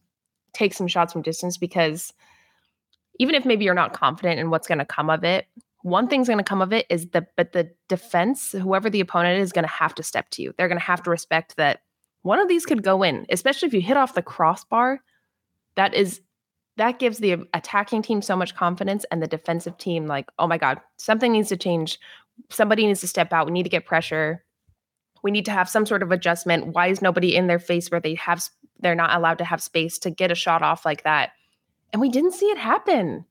take 0.53 0.73
some 0.73 0.87
shots 0.87 1.13
from 1.13 1.21
distance 1.21 1.57
because 1.57 2.11
even 3.19 3.35
if 3.35 3.45
maybe 3.45 3.63
you're 3.63 3.75
not 3.75 3.93
confident 3.93 4.39
in 4.39 4.49
what's 4.49 4.67
going 4.67 4.79
to 4.79 4.85
come 4.85 5.09
of 5.09 5.23
it, 5.23 5.45
one 5.83 6.07
thing's 6.07 6.27
going 6.27 6.39
to 6.39 6.43
come 6.43 6.61
of 6.61 6.73
it 6.73 6.85
is 6.89 7.07
the 7.09 7.25
but 7.37 7.53
the 7.53 7.69
defense, 7.87 8.51
whoever 8.51 8.89
the 8.89 8.99
opponent 8.99 9.39
is, 9.39 9.53
going 9.53 9.63
to 9.63 9.71
have 9.71 9.95
to 9.95 10.03
step 10.03 10.29
to 10.31 10.41
you. 10.41 10.53
They're 10.57 10.67
going 10.67 10.79
to 10.79 10.85
have 10.85 11.03
to 11.03 11.09
respect 11.09 11.55
that 11.57 11.81
one 12.23 12.39
of 12.39 12.49
these 12.49 12.65
could 12.65 12.83
go 12.83 13.03
in, 13.03 13.25
especially 13.29 13.67
if 13.67 13.73
you 13.73 13.81
hit 13.81 13.95
off 13.95 14.13
the 14.13 14.21
crossbar. 14.21 14.99
That 15.75 15.93
is 15.93 16.21
that 16.75 16.97
gives 16.97 17.19
the 17.19 17.37
attacking 17.53 18.01
team 18.01 18.21
so 18.21 18.35
much 18.35 18.55
confidence 18.55 19.05
and 19.11 19.21
the 19.21 19.27
defensive 19.27 19.77
team 19.77 20.07
like, 20.07 20.29
oh 20.39 20.47
my 20.47 20.57
god, 20.57 20.79
something 20.97 21.33
needs 21.33 21.49
to 21.49 21.57
change 21.57 21.99
somebody 22.49 22.85
needs 22.85 23.01
to 23.01 23.07
step 23.07 23.33
out. 23.33 23.45
We 23.45 23.51
need 23.51 23.63
to 23.63 23.69
get 23.69 23.85
pressure. 23.85 24.43
We 25.23 25.31
need 25.31 25.45
to 25.45 25.51
have 25.51 25.69
some 25.69 25.85
sort 25.85 26.03
of 26.03 26.11
adjustment. 26.11 26.67
Why 26.67 26.87
is 26.87 27.01
nobody 27.01 27.35
in 27.35 27.47
their 27.47 27.59
face 27.59 27.89
where 27.89 27.99
they 27.99 28.15
have 28.15 28.43
they're 28.79 28.95
not 28.95 29.15
allowed 29.15 29.37
to 29.39 29.45
have 29.45 29.61
space 29.61 29.99
to 29.99 30.09
get 30.09 30.31
a 30.31 30.35
shot 30.35 30.61
off 30.61 30.85
like 30.85 31.03
that? 31.03 31.31
And 31.91 32.01
we 32.01 32.09
didn't 32.09 32.33
see 32.33 32.45
it 32.47 32.57
happen. 32.57 33.25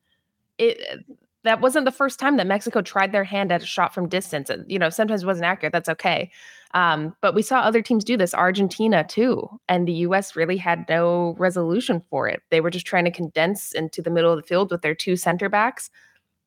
It 0.58 1.04
that 1.44 1.60
wasn't 1.60 1.84
the 1.84 1.92
first 1.92 2.18
time 2.18 2.36
that 2.36 2.46
Mexico 2.46 2.82
tried 2.82 3.12
their 3.12 3.24
hand 3.24 3.52
at 3.52 3.62
a 3.62 3.66
shot 3.66 3.94
from 3.94 4.08
distance. 4.08 4.50
You 4.66 4.78
know, 4.78 4.90
sometimes 4.90 5.22
it 5.22 5.26
wasn't 5.26 5.46
accurate. 5.46 5.72
That's 5.72 5.88
okay. 5.88 6.30
Um, 6.74 7.14
but 7.22 7.34
we 7.34 7.42
saw 7.42 7.60
other 7.60 7.80
teams 7.80 8.04
do 8.04 8.16
this, 8.16 8.34
Argentina 8.34 9.04
too. 9.08 9.48
And 9.68 9.88
the 9.88 9.92
US 9.92 10.36
really 10.36 10.56
had 10.56 10.84
no 10.88 11.34
resolution 11.38 12.02
for 12.10 12.28
it. 12.28 12.42
They 12.50 12.60
were 12.60 12.70
just 12.70 12.86
trying 12.86 13.04
to 13.04 13.10
condense 13.10 13.72
into 13.72 14.02
the 14.02 14.10
middle 14.10 14.32
of 14.32 14.36
the 14.36 14.46
field 14.46 14.70
with 14.70 14.82
their 14.82 14.94
two 14.94 15.16
center 15.16 15.48
backs 15.48 15.90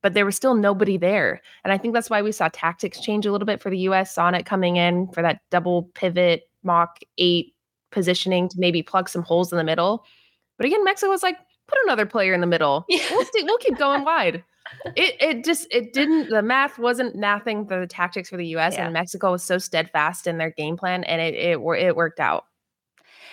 but 0.01 0.13
there 0.13 0.25
was 0.25 0.35
still 0.35 0.55
nobody 0.55 0.97
there. 0.97 1.41
And 1.63 1.71
I 1.71 1.77
think 1.77 1.93
that's 1.93 2.09
why 2.09 2.21
we 2.21 2.31
saw 2.31 2.49
tactics 2.51 2.99
change 2.99 3.25
a 3.25 3.31
little 3.31 3.45
bit 3.45 3.61
for 3.61 3.69
the 3.69 3.77
US, 3.79 4.15
Sonnett 4.15 4.45
coming 4.45 4.77
in 4.77 5.07
for 5.09 5.21
that 5.21 5.41
double 5.49 5.83
pivot 5.93 6.43
Mach 6.63 6.99
8 7.17 7.53
positioning 7.91 8.49
to 8.49 8.59
maybe 8.59 8.81
plug 8.81 9.09
some 9.09 9.23
holes 9.23 9.51
in 9.51 9.57
the 9.57 9.63
middle. 9.63 10.05
But 10.57 10.65
again, 10.65 10.83
Mexico 10.83 11.09
was 11.09 11.23
like, 11.23 11.37
put 11.67 11.79
another 11.85 12.05
player 12.05 12.33
in 12.33 12.41
the 12.41 12.47
middle. 12.47 12.85
Yeah. 12.89 13.01
We'll, 13.11 13.25
st- 13.25 13.45
we'll 13.45 13.57
keep 13.57 13.77
going 13.77 14.03
wide. 14.03 14.43
It 14.95 15.15
it 15.19 15.43
just 15.43 15.67
it 15.71 15.91
didn't 15.91 16.29
the 16.29 16.41
math 16.41 16.77
wasn't 16.77 17.17
mathing 17.17 17.67
for 17.67 17.79
the 17.79 17.87
tactics 17.87 18.29
for 18.29 18.37
the 18.37 18.45
US 18.57 18.75
yeah. 18.75 18.85
and 18.85 18.93
Mexico 18.93 19.31
was 19.31 19.43
so 19.43 19.57
steadfast 19.57 20.27
in 20.27 20.37
their 20.37 20.51
game 20.51 20.77
plan 20.77 21.03
and 21.03 21.19
it 21.19 21.33
it, 21.33 21.59
it 21.59 21.95
worked 21.95 22.19
out. 22.19 22.45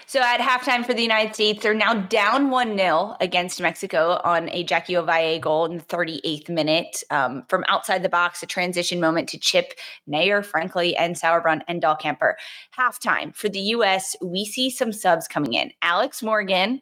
So 0.09 0.21
at 0.23 0.40
halftime 0.40 0.87
for 0.87 0.94
the 0.94 1.03
United 1.03 1.35
States, 1.35 1.62
they're 1.62 1.75
now 1.75 1.92
down 1.92 2.49
1 2.49 2.79
0 2.79 3.14
against 3.21 3.61
Mexico 3.61 4.18
on 4.25 4.49
a 4.49 4.64
Jackie 4.64 4.94
Ovalle 4.94 5.38
goal 5.38 5.66
in 5.66 5.77
the 5.77 5.85
38th 5.85 6.49
minute. 6.49 7.03
Um, 7.11 7.44
from 7.51 7.62
outside 7.68 8.03
the 8.03 8.09
box, 8.09 8.42
a 8.42 8.47
transition 8.47 9.01
moment 9.01 9.29
to 9.29 9.38
Chip, 9.38 9.75
Naeher, 10.09 10.42
Frankly, 10.42 10.97
and 10.97 11.14
Sauerbrunn 11.14 11.61
and 11.68 11.83
Dahlkemper. 11.83 12.37
Halftime 12.75 13.35
for 13.35 13.51
the 13.51 13.61
U.S., 13.61 14.16
we 14.23 14.47
see 14.47 14.71
some 14.71 14.94
subs 14.94 15.29
coming 15.29 15.53
in. 15.53 15.73
Alex 15.83 16.23
Morgan 16.23 16.81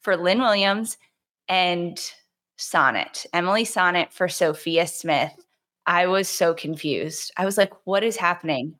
for 0.00 0.16
Lynn 0.16 0.40
Williams 0.40 0.96
and 1.50 1.98
Sonnett, 2.58 3.26
Emily 3.34 3.64
Sonnett 3.64 4.14
for 4.14 4.30
Sophia 4.30 4.86
Smith. 4.86 5.34
I 5.84 6.06
was 6.06 6.26
so 6.26 6.54
confused. 6.54 7.32
I 7.36 7.44
was 7.44 7.58
like, 7.58 7.74
what 7.84 8.02
is 8.02 8.16
happening? 8.16 8.76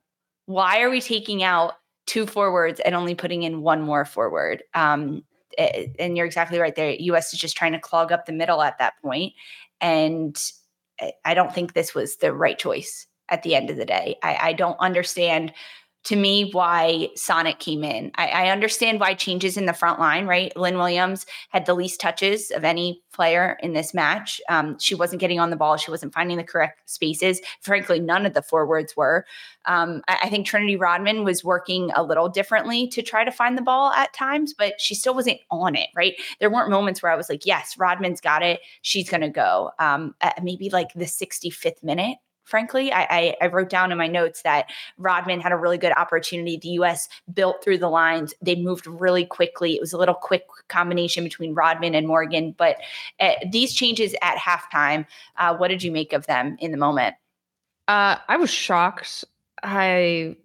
Why 0.47 0.81
are 0.81 0.89
we 0.89 0.99
taking 0.99 1.43
out 1.43 1.75
two 2.05 2.25
forwards 2.25 2.79
and 2.79 2.95
only 2.95 3.15
putting 3.15 3.43
in 3.43 3.61
one 3.61 3.81
more 3.81 4.05
forward. 4.05 4.63
Um, 4.73 5.23
and 5.57 6.17
you're 6.17 6.25
exactly 6.25 6.59
right 6.59 6.75
there. 6.75 6.91
US 6.91 7.33
is 7.33 7.39
just 7.39 7.55
trying 7.55 7.73
to 7.73 7.79
clog 7.79 8.11
up 8.11 8.25
the 8.25 8.33
middle 8.33 8.61
at 8.61 8.77
that 8.79 8.93
point. 9.01 9.33
And 9.79 10.37
I 11.25 11.33
don't 11.33 11.53
think 11.53 11.73
this 11.73 11.93
was 11.93 12.17
the 12.17 12.33
right 12.33 12.57
choice 12.57 13.07
at 13.29 13.43
the 13.43 13.55
end 13.55 13.69
of 13.69 13.77
the 13.77 13.85
day. 13.85 14.17
I, 14.23 14.37
I 14.41 14.53
don't 14.53 14.77
understand 14.79 15.53
to 16.03 16.15
me 16.17 16.49
why 16.51 17.09
Sonnett 17.15 17.59
came 17.59 17.83
in. 17.83 18.11
I, 18.15 18.27
I, 18.27 18.49
understand 18.49 18.99
why 18.99 19.13
changes 19.13 19.55
in 19.55 19.65
the 19.65 19.73
front 19.73 19.99
line, 19.99 20.27
right? 20.27 20.55
Lynn 20.57 20.77
Williams 20.77 21.25
had 21.49 21.65
the 21.65 21.73
least 21.73 22.01
touches 22.01 22.51
of 22.51 22.65
any 22.65 23.01
player 23.13 23.57
in 23.61 23.73
this 23.73 23.93
match. 23.93 24.41
Um, 24.49 24.77
she 24.79 24.95
wasn't 24.95 25.21
getting 25.21 25.39
on 25.39 25.49
the 25.49 25.55
ball. 25.55 25.77
She 25.77 25.91
wasn't 25.91 26.13
finding 26.13 26.37
the 26.37 26.43
correct 26.43 26.89
spaces. 26.89 27.39
Frankly, 27.61 27.99
none 27.99 28.25
of 28.25 28.33
the 28.33 28.41
forwards 28.41 28.97
were. 28.97 29.25
Um, 29.65 30.01
I, 30.07 30.19
I, 30.23 30.29
think 30.29 30.45
Trinity 30.45 30.75
Rodman 30.75 31.23
was 31.23 31.43
working 31.43 31.89
a 31.95 32.03
little 32.03 32.27
differently 32.27 32.87
to 32.89 33.01
try 33.01 33.23
to 33.23 33.31
find 33.31 33.57
the 33.57 33.61
ball 33.61 33.91
at 33.93 34.13
times, 34.13 34.53
but 34.53 34.81
she 34.81 34.95
still 34.95 35.13
wasn't 35.13 35.39
on 35.51 35.75
it, 35.75 35.89
right? 35.95 36.15
There 36.39 36.49
weren't 36.49 36.69
moments 36.69 37.01
where 37.01 37.13
I 37.13 37.15
was 37.15 37.29
like, 37.29 37.45
yes, 37.45 37.77
Rodman's 37.77 38.19
got 38.19 38.43
it. 38.43 38.59
She's 38.81 39.09
going 39.09 39.21
to 39.21 39.29
go. 39.29 39.71
Um, 39.79 40.15
maybe 40.41 40.69
like 40.69 40.91
the 40.93 41.05
65th 41.05 41.81
minute 41.81 42.17
frankly. 42.43 42.91
I, 42.91 43.03
I, 43.03 43.35
I, 43.41 43.47
wrote 43.47 43.69
down 43.69 43.91
in 43.91 43.97
my 43.97 44.07
notes 44.07 44.41
that 44.41 44.69
Rodman 44.97 45.39
had 45.39 45.51
a 45.51 45.57
really 45.57 45.77
good 45.77 45.93
opportunity. 45.93 46.57
The 46.57 46.69
U.S. 46.69 47.07
built 47.33 47.63
through 47.63 47.77
the 47.77 47.89
lines. 47.89 48.33
They 48.41 48.55
moved 48.55 48.85
really 48.85 49.25
quickly. 49.25 49.75
It 49.75 49.81
was 49.81 49.93
a 49.93 49.97
little 49.97 50.15
quick 50.15 50.45
combination 50.67 51.23
between 51.23 51.53
Rodman 51.53 51.95
and 51.95 52.07
Morgan. 52.07 52.53
But 52.57 52.77
uh, 53.19 53.33
these 53.49 53.73
changes 53.73 54.13
at 54.21 54.37
halftime, 54.37 55.05
uh, 55.37 55.55
what 55.55 55.69
did 55.69 55.83
you 55.83 55.91
make 55.91 56.13
of 56.13 56.25
them 56.27 56.57
in 56.59 56.71
the 56.71 56.77
moment? 56.77 57.15
Uh, 57.87 58.17
I 58.27 58.37
was 58.37 58.49
shocked. 58.49 59.25
I 59.61 60.35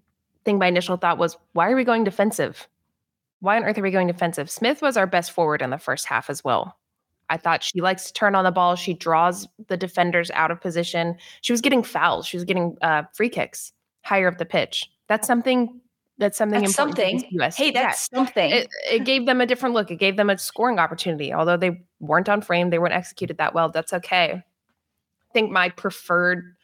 think 0.44 0.58
my 0.58 0.66
initial 0.66 0.96
thought 0.96 1.18
was, 1.18 1.36
why 1.52 1.70
are 1.70 1.76
we 1.76 1.84
going 1.84 2.04
defensive? 2.04 2.68
Why 3.40 3.56
on 3.56 3.64
earth 3.64 3.78
are 3.78 3.82
we 3.82 3.90
going 3.90 4.08
defensive? 4.08 4.50
Smith 4.50 4.82
was 4.82 4.96
our 4.96 5.06
best 5.06 5.30
forward 5.30 5.62
in 5.62 5.70
the 5.70 5.78
first 5.78 6.06
half 6.06 6.30
as 6.30 6.42
well. 6.42 6.76
I 7.30 7.36
thought 7.36 7.62
she 7.62 7.80
likes 7.80 8.06
to 8.06 8.12
turn 8.12 8.34
on 8.34 8.44
the 8.44 8.50
ball. 8.50 8.74
She 8.76 8.94
draws 8.94 9.46
the 9.68 9.76
defenders 9.76 10.30
out 10.32 10.50
of 10.50 10.60
position. 10.60 11.16
She 11.42 11.52
was 11.52 11.60
getting 11.60 11.82
fouls. 11.82 12.26
She 12.26 12.36
was 12.36 12.44
getting 12.44 12.76
uh, 12.82 13.02
free 13.14 13.28
kicks 13.28 13.72
higher 14.02 14.28
up 14.28 14.38
the 14.38 14.46
pitch. 14.46 14.90
That's 15.08 15.26
something. 15.26 15.80
That's 16.16 16.36
something 16.36 16.62
that's 16.62 16.78
important. 16.78 17.20
Something. 17.20 17.52
Hey, 17.52 17.70
that's 17.70 18.08
yeah. 18.10 18.18
something. 18.18 18.50
It, 18.50 18.68
it 18.90 19.04
gave 19.04 19.26
them 19.26 19.40
a 19.40 19.46
different 19.46 19.74
look. 19.74 19.90
It 19.90 19.96
gave 19.96 20.16
them 20.16 20.30
a 20.30 20.38
scoring 20.38 20.78
opportunity. 20.78 21.32
Although 21.32 21.56
they 21.56 21.80
weren't 22.00 22.28
on 22.28 22.40
frame, 22.40 22.70
they 22.70 22.78
weren't 22.78 22.94
executed 22.94 23.38
that 23.38 23.54
well. 23.54 23.70
That's 23.70 23.92
okay. 23.92 24.32
I 24.32 25.32
think 25.32 25.52
my 25.52 25.68
preferred, 25.68 26.56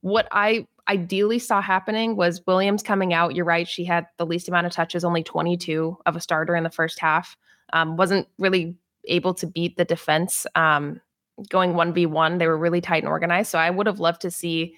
what 0.00 0.26
I 0.32 0.66
ideally 0.88 1.38
saw 1.38 1.62
happening 1.62 2.16
was 2.16 2.44
Williams 2.48 2.82
coming 2.82 3.14
out. 3.14 3.36
You're 3.36 3.44
right. 3.44 3.68
She 3.68 3.84
had 3.84 4.06
the 4.16 4.26
least 4.26 4.48
amount 4.48 4.66
of 4.66 4.72
touches, 4.72 5.04
only 5.04 5.22
22 5.22 5.96
of 6.04 6.16
a 6.16 6.20
starter 6.20 6.56
in 6.56 6.64
the 6.64 6.70
first 6.70 6.98
half. 6.98 7.36
Um, 7.72 7.96
wasn't 7.96 8.26
really 8.38 8.76
able 9.06 9.34
to 9.34 9.46
beat 9.46 9.76
the 9.76 9.84
defense 9.84 10.46
um, 10.54 11.00
going 11.48 11.72
1v1. 11.72 12.38
They 12.38 12.46
were 12.46 12.58
really 12.58 12.80
tight 12.80 13.02
and 13.02 13.08
organized. 13.08 13.50
So 13.50 13.58
I 13.58 13.70
would 13.70 13.86
have 13.86 14.00
loved 14.00 14.20
to 14.22 14.30
see 14.30 14.74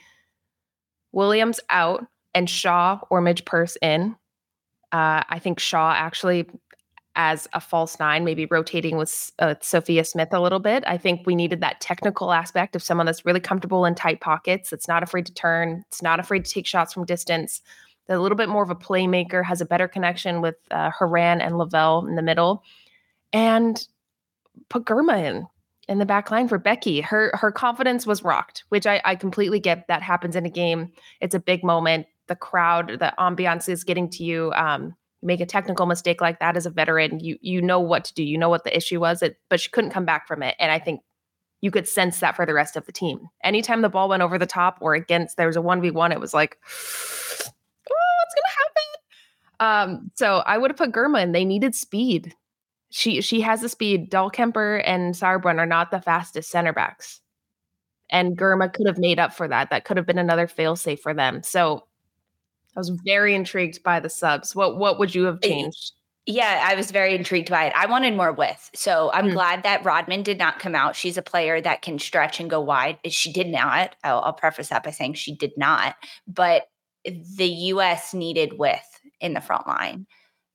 Williams 1.13 1.61
out 1.69 2.07
and 2.35 2.49
Shaw 2.49 3.01
or 3.11 3.21
Midge 3.21 3.45
Purce 3.45 3.77
in. 3.83 4.17
Uh, 4.93 5.23
I 5.29 5.39
think 5.39 5.59
Shaw 5.59 5.93
actually 5.93 6.49
as 7.15 7.47
a 7.53 7.61
false 7.61 7.99
nine, 7.99 8.25
maybe 8.25 8.47
rotating 8.47 8.97
with 8.97 9.31
uh, 9.39 9.55
Sophia 9.61 10.05
Smith 10.05 10.31
a 10.33 10.41
little 10.41 10.59
bit. 10.59 10.83
I 10.87 10.97
think 10.97 11.27
we 11.27 11.35
needed 11.35 11.61
that 11.61 11.81
technical 11.81 12.33
aspect 12.33 12.75
of 12.75 12.83
someone 12.83 13.07
that's 13.07 13.27
really 13.27 13.41
comfortable 13.41 13.85
in 13.85 13.95
tight 13.95 14.21
pockets, 14.21 14.71
that's 14.71 14.89
not 14.89 15.03
afraid 15.03 15.27
to 15.27 15.35
turn, 15.35 15.85
it's 15.89 16.03
not 16.03 16.21
afraid 16.21 16.45
to 16.45 16.51
take 16.51 16.67
shots 16.67 16.95
from 16.95 17.05
distance, 17.05 17.61
that 18.07 18.17
a 18.17 18.21
little 18.21 18.37
bit 18.37 18.49
more 18.49 18.63
of 18.63 18.71
a 18.71 18.75
playmaker, 18.75 19.45
has 19.45 19.61
a 19.61 19.67
better 19.67 19.89
connection 19.89 20.41
with 20.41 20.57
uh, 20.71 20.91
Horan 20.91 21.41
and 21.41 21.59
Lavelle 21.59 22.07
in 22.07 22.17
the 22.17 22.23
middle, 22.23 22.63
and 23.33 23.87
put 24.69 24.85
Girma 24.85 25.25
in 25.25 25.47
in 25.89 25.99
the 25.99 26.07
back 26.07 26.31
line 26.31 26.49
for 26.49 26.59
Becky. 26.59 27.01
Her 27.01 27.31
her 27.35 27.51
confidence 27.51 28.07
was 28.07 28.23
rocked, 28.23 28.65
which 28.69 28.87
I, 28.87 29.01
I 29.05 29.17
completely 29.17 29.61
get. 29.61 29.87
That 29.89 30.03
happens 30.03 30.37
in 30.37 30.47
a 30.47 30.51
game. 30.51 30.93
It's 31.21 31.35
a 31.35 31.41
big 31.41 31.65
moment. 31.65 32.07
The 32.29 32.37
crowd, 32.37 32.99
the 33.01 33.13
ambiance 33.19 33.69
is 33.69 33.85
getting 33.85 34.09
to 34.11 34.25
you. 34.25 34.53
Um, 34.53 34.95
make 35.23 35.41
a 35.41 35.47
technical 35.47 35.87
mistake 35.87 36.21
like 36.21 36.41
that 36.41 36.57
as 36.57 36.67
a 36.67 36.71
veteran, 36.71 37.21
you 37.21 37.39
you 37.41 37.63
know 37.63 37.81
what 37.81 38.05
to 38.05 38.15
do. 38.15 38.25
You 38.25 38.39
know 38.39 38.49
what 38.49 38.65
the 38.65 38.77
issue 38.77 39.01
was. 39.01 39.23
It, 39.23 39.39
but 39.49 39.61
she 39.61 39.71
couldn't 39.71 39.91
come 39.91 40.05
back 40.05 40.27
from 40.27 40.43
it. 40.43 40.57
And 40.59 40.71
I 40.71 40.79
think 40.79 41.01
you 41.61 41.71
could 41.71 41.87
sense 41.87 42.21
that 42.21 42.35
for 42.35 42.45
the 42.45 42.55
rest 42.55 42.77
of 42.77 42.87
the 42.87 42.93
team. 42.93 43.29
Anytime 43.45 43.83
the 43.83 43.89
ball 43.89 44.09
went 44.09 44.23
over 44.23 44.39
the 44.39 44.47
top 44.47 44.79
or 44.81 44.95
against, 44.95 45.37
there 45.37 45.47
was 45.47 45.57
a 45.57 45.63
one 45.63 45.81
v 45.81 45.91
one. 45.91 46.13
It 46.13 46.21
was 46.21 46.35
like, 46.35 46.59
oh, 46.65 48.03
what's 48.19 48.35
gonna 48.35 48.55
happen? 48.59 49.95
Um, 49.95 50.11
so 50.17 50.39
I 50.39 50.59
would 50.59 50.71
have 50.71 50.79
put 50.79 50.93
Girma 50.93 51.23
in. 51.23 51.33
They 51.33 51.45
needed 51.45 51.75
speed. 51.75 52.35
She 52.95 53.23
she 53.23 53.41
has 53.41 53.63
the 53.63 53.71
speed. 53.71 54.11
Dahlkemper 54.11 54.83
and 54.85 55.15
Sauerbrunn 55.15 55.59
are 55.59 55.67
not 55.67 55.91
the 55.91 56.01
fastest 56.01 56.51
center 56.51 56.75
backs. 56.75 57.21
And 58.11 58.37
Girma 58.37 58.71
could 58.71 58.87
have 58.87 58.99
made 58.99 59.19
up 59.19 59.33
for 59.33 59.49
that. 59.49 59.71
That 59.71 59.87
could 59.87 59.97
have 59.97 60.05
been 60.05 60.19
another 60.19 60.47
failsafe 60.47 61.01
for 61.01 61.15
them. 61.15 61.43
So 61.43 61.87
I 62.77 62.81
was 62.81 62.91
very 63.03 63.35
intrigued 63.35 63.83
by 63.83 63.99
the 63.99 64.11
subs. 64.11 64.55
What 64.55 64.77
what 64.77 64.99
would 64.99 65.15
you 65.15 65.25
have 65.25 65.41
changed? 65.41 65.93
Yeah, 66.27 66.67
I 66.69 66.75
was 66.75 66.91
very 66.91 67.15
intrigued 67.15 67.49
by 67.49 67.65
it. 67.65 67.73
I 67.75 67.87
wanted 67.87 68.15
more 68.15 68.31
width. 68.31 68.71
So 68.75 69.11
I'm 69.15 69.31
mm. 69.31 69.33
glad 69.33 69.63
that 69.63 69.85
Rodman 69.87 70.23
did 70.23 70.39
not 70.39 70.59
come 70.59 70.75
out. 70.75 70.95
She's 70.95 71.17
a 71.17 71.23
player 71.23 71.63
that 71.63 71.81
can 71.81 71.99
stretch 71.99 72.39
and 72.39 72.51
go 72.51 72.61
wide. 72.61 72.99
She 73.09 73.33
did 73.33 73.49
not. 73.49 73.97
I'll, 74.05 74.21
I'll 74.21 74.33
preface 74.35 74.69
that 74.69 74.85
by 74.85 74.91
saying 74.91 75.15
she 75.15 75.35
did 75.35 75.53
not. 75.57 75.97
But 76.29 76.67
the 77.05 77.49
US 77.49 78.13
needed 78.13 78.59
width 78.59 79.01
in 79.21 79.33
the 79.33 79.41
front 79.41 79.67
line. 79.67 80.07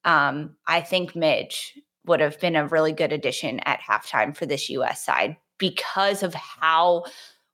Um, 0.06 0.56
I 0.66 0.80
think 0.82 1.16
Midge 1.16 1.74
would 2.08 2.20
have 2.20 2.40
been 2.40 2.56
a 2.56 2.68
really 2.68 2.94
good 2.94 3.14
addition 3.14 3.60
at 3.62 3.82
halftime 3.82 4.36
for 4.36 4.46
this 4.46 4.70
US 4.70 5.04
side 5.04 5.38
because 5.58 6.24
of 6.24 6.34
how 6.34 7.06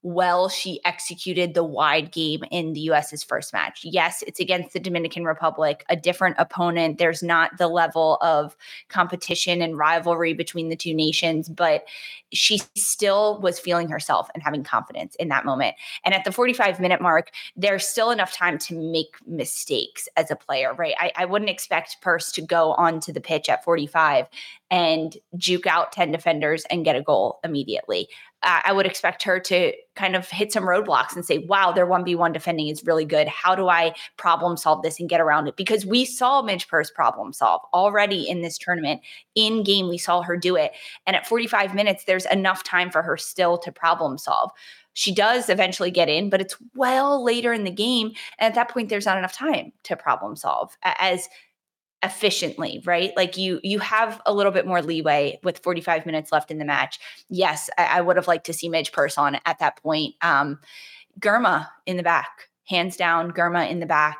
well 0.04 0.50
she 0.50 0.80
executed 0.86 1.54
the 1.54 1.64
wide 1.64 2.12
game 2.12 2.44
in 2.52 2.74
the 2.74 2.82
US's 2.82 3.24
first 3.24 3.54
match. 3.54 3.82
Yes, 3.84 4.24
it's 4.28 4.40
against 4.40 4.74
the 4.74 4.80
Dominican 4.80 5.24
Republic, 5.24 5.86
a 5.90 5.96
different 5.96 6.36
opponent. 6.38 6.98
There's 6.98 7.24
not 7.24 7.58
the 7.58 7.68
level 7.68 8.18
of 8.22 8.56
competition 8.90 9.62
and 9.62 9.78
rivalry 9.78 10.34
between 10.34 10.70
the 10.70 10.76
two 10.76 10.94
nations, 10.94 11.50
but 11.50 11.86
she 12.34 12.62
still 12.76 13.40
was 13.42 13.60
feeling 13.60 13.90
herself 13.90 14.30
and 14.34 14.44
having 14.44 14.64
confidence 14.64 15.16
in 15.16 15.30
that 15.30 15.46
moment. 15.46 15.76
And 16.04 16.14
at 16.14 16.26
the 16.26 16.32
45 16.32 16.80
minute 16.80 17.02
mark, 17.02 17.32
there's 17.56 17.88
still 17.88 18.12
enough 18.12 18.34
time 18.34 18.58
to 18.60 18.76
make 18.76 19.16
mistakes 19.26 20.10
as 20.18 20.30
a 20.30 20.36
player, 20.36 20.74
right? 20.74 20.96
I, 21.00 21.12
I 21.16 21.26
wouldn't 21.26 21.50
expect 21.50 22.02
Purce 22.02 22.32
to 22.34 22.42
go 22.42 22.74
onto 22.74 23.14
the 23.14 23.22
pitch 23.22 23.50
at 23.50 23.64
45 23.64 24.28
and 24.72 25.18
juke 25.38 25.68
out 25.68 25.92
10 25.92 26.12
defenders 26.12 26.66
and 26.72 26.84
get 26.84 26.96
a 26.96 27.02
goal 27.02 27.40
immediately. 27.44 28.08
Uh, 28.44 28.62
I 28.66 28.74
would 28.74 28.86
expect 28.86 29.24
her 29.24 29.40
to 29.40 29.74
kind 29.96 30.16
of 30.16 30.30
hit 30.30 30.52
some 30.52 30.64
roadblocks 30.64 31.16
and 31.16 31.26
say, 31.26 31.40
wow, 31.40 31.72
their 31.72 31.88
1v1 31.88 32.34
defending 32.34 32.68
is 32.68 32.84
really 32.84 33.06
good. 33.06 33.28
How 33.28 33.56
do 33.56 33.70
I 33.70 33.94
problem 34.18 34.58
solve 34.58 34.82
this 34.84 35.00
and 35.00 35.10
get 35.10 35.22
around 35.22 35.48
it? 35.48 35.56
Because 35.56 35.86
we 35.86 36.04
saw 36.06 36.42
Midge 36.42 36.68
Purce 36.68 36.92
problem 36.92 37.34
solve 37.34 37.62
already 37.74 38.28
in 38.28 38.42
this 38.42 38.58
tournament. 38.58 39.02
In 39.36 39.64
game, 39.64 39.88
we 39.88 39.98
saw 39.98 40.22
her 40.22 40.36
do 40.36 40.56
it. 40.56 40.72
And 41.06 41.16
at 41.16 41.28
45 41.28 41.74
minutes, 41.74 42.04
there's 42.06 42.26
enough 42.26 42.64
time 42.64 42.90
for 42.90 43.02
her 43.02 43.18
still 43.18 43.58
to 43.60 43.72
problem 43.72 44.18
solve. 44.18 44.52
She 44.94 45.14
does 45.14 45.50
eventually 45.50 45.92
get 45.92 46.10
in, 46.10 46.30
but 46.30 46.42
it's 46.42 46.56
well 46.76 47.24
later 47.24 47.52
in 47.52 47.64
the 47.64 47.72
game. 47.72 48.14
And 48.38 48.50
at 48.50 48.56
that 48.56 48.70
point, 48.70 48.90
there's 48.90 49.06
not 49.06 49.18
enough 49.18 49.34
time 49.34 49.72
to 49.84 49.96
problem 49.96 50.36
solve. 50.36 50.78
As 50.84 51.30
efficiently 52.04 52.82
right? 52.86 53.12
Like 53.16 53.38
you 53.38 53.60
you 53.64 53.80
have 53.80 54.22
a 54.26 54.34
little 54.34 54.52
bit 54.52 54.68
more 54.68 54.82
leeway 54.82 55.40
with 55.44 55.60
45 55.60 56.06
minutes 56.06 56.32
left 56.32 56.52
in 56.52 56.58
the 56.58 56.66
match. 56.66 57.00
Yes 57.30 57.70
i, 57.78 57.86
I 57.86 58.02
would 58.02 58.18
have 58.18 58.28
liked 58.28 58.46
to 58.48 58.54
see 58.54 58.70
Midge 58.70 58.92
Purce 58.92 59.18
on 59.18 59.38
at 59.46 59.60
that 59.60 59.82
point. 59.82 60.16
Um 60.22 60.60
Girma 61.20 61.68
in 61.86 61.98
the 61.98 62.04
back 62.04 62.50
hands 62.66 62.98
down 62.98 63.32
Girma 63.32 63.70
in 63.70 63.80
the 63.80 63.86
back. 63.86 64.18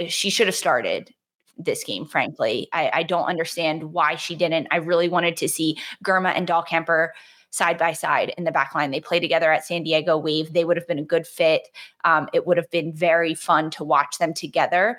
Uh, 0.00 0.06
she 0.06 0.30
should 0.30 0.46
have 0.46 0.56
started 0.56 1.14
this 1.56 1.84
game 1.84 2.06
frankly. 2.06 2.68
I, 2.72 2.90
I 2.92 3.02
don't 3.02 3.26
understand 3.26 3.92
why 3.92 4.16
she 4.16 4.34
didn't. 4.34 4.68
I 4.70 4.76
really 4.76 5.08
wanted 5.08 5.36
to 5.38 5.48
see 5.48 5.76
Girma 6.04 6.32
and 6.34 6.48
Dahlkemper 6.48 7.08
side 7.50 7.76
by 7.76 7.92
side 7.92 8.32
in 8.38 8.44
the 8.44 8.52
back 8.52 8.74
line. 8.74 8.90
They 8.90 9.00
play 9.00 9.20
together 9.20 9.52
at 9.52 9.64
San 9.64 9.82
Diego 9.82 10.16
Wave. 10.16 10.52
They 10.52 10.64
would 10.64 10.76
have 10.76 10.86
been 10.86 11.00
a 11.00 11.04
good 11.04 11.26
fit. 11.26 11.68
Um, 12.04 12.28
it 12.32 12.46
would 12.46 12.56
have 12.56 12.70
been 12.70 12.92
very 12.92 13.34
fun 13.34 13.70
to 13.72 13.84
watch 13.84 14.18
them 14.18 14.32
together 14.32 14.98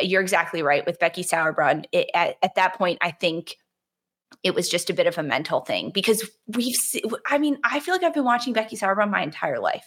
you're 0.00 0.22
exactly 0.22 0.62
right 0.62 0.84
with 0.86 0.98
Becky 0.98 1.22
Sauerbrunn. 1.22 1.84
It, 1.92 2.10
at, 2.14 2.36
at 2.42 2.54
that 2.56 2.74
point, 2.74 2.98
I 3.00 3.10
think 3.10 3.56
it 4.42 4.54
was 4.54 4.68
just 4.68 4.90
a 4.90 4.94
bit 4.94 5.06
of 5.06 5.18
a 5.18 5.22
mental 5.22 5.60
thing 5.60 5.90
because 5.90 6.28
we've 6.48 6.76
I 7.26 7.38
mean, 7.38 7.58
I 7.64 7.80
feel 7.80 7.94
like 7.94 8.02
I've 8.02 8.14
been 8.14 8.24
watching 8.24 8.52
Becky 8.52 8.76
Sauerbrunn 8.76 9.10
my 9.10 9.22
entire 9.22 9.60
life. 9.60 9.86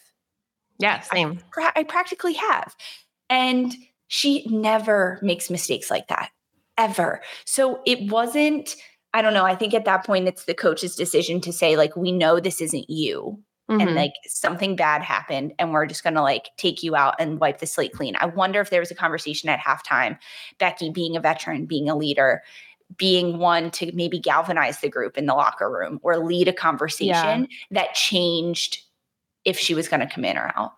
Yeah, 0.80 1.02
same. 1.02 1.39
I, 1.58 1.72
I 1.78 1.84
practically 1.84 2.34
have. 2.34 2.76
And 3.30 3.76
she 4.08 4.48
never 4.48 5.19
makes 5.22 5.50
mistakes 5.50 5.91
like 5.91 6.08
that 6.08 6.32
ever. 6.78 7.22
So 7.45 7.82
it 7.86 8.12
wasn't 8.12 8.76
I 9.13 9.24
don't 9.24 9.34
know, 9.34 9.45
I 9.45 9.56
think 9.56 9.74
at 9.74 9.86
that 9.86 10.06
point 10.06 10.28
it's 10.28 10.45
the 10.45 10.54
coach's 10.54 10.95
decision 10.95 11.41
to 11.41 11.52
say 11.52 11.76
like 11.76 11.95
we 11.95 12.12
know 12.12 12.39
this 12.39 12.62
isn't 12.62 12.89
you 12.89 13.43
mm-hmm. 13.69 13.82
and 13.82 13.95
like 13.95 14.13
something 14.27 14.75
bad 14.75 15.01
happened 15.01 15.53
and 15.60 15.71
we're 15.71 15.86
just 15.86 16.03
going 16.03 16.15
to 16.15 16.21
like 16.21 16.49
take 16.58 16.84
you 16.84 16.95
out 16.95 17.15
and 17.19 17.39
wipe 17.39 17.60
the 17.60 17.67
slate 17.67 17.93
clean. 17.93 18.15
I 18.19 18.25
wonder 18.25 18.60
if 18.60 18.69
there 18.69 18.79
was 18.79 18.91
a 18.91 18.95
conversation 18.95 19.49
at 19.49 19.60
halftime, 19.60 20.17
Becky 20.58 20.89
being 20.89 21.15
a 21.15 21.19
veteran, 21.19 21.65
being 21.65 21.89
a 21.89 21.95
leader, 21.95 22.41
being 22.97 23.38
one 23.38 23.69
to 23.71 23.91
maybe 23.93 24.19
galvanize 24.19 24.79
the 24.79 24.89
group 24.89 25.17
in 25.17 25.27
the 25.27 25.36
locker 25.36 25.71
room 25.71 25.99
or 26.01 26.17
lead 26.17 26.47
a 26.47 26.53
conversation 26.53 27.41
yeah. 27.41 27.45
that 27.71 27.93
changed 27.93 28.84
if 29.45 29.58
she 29.58 29.73
was 29.75 29.88
going 29.88 29.99
to 29.99 30.08
come 30.08 30.25
in 30.25 30.38
or 30.38 30.51
out. 30.55 30.73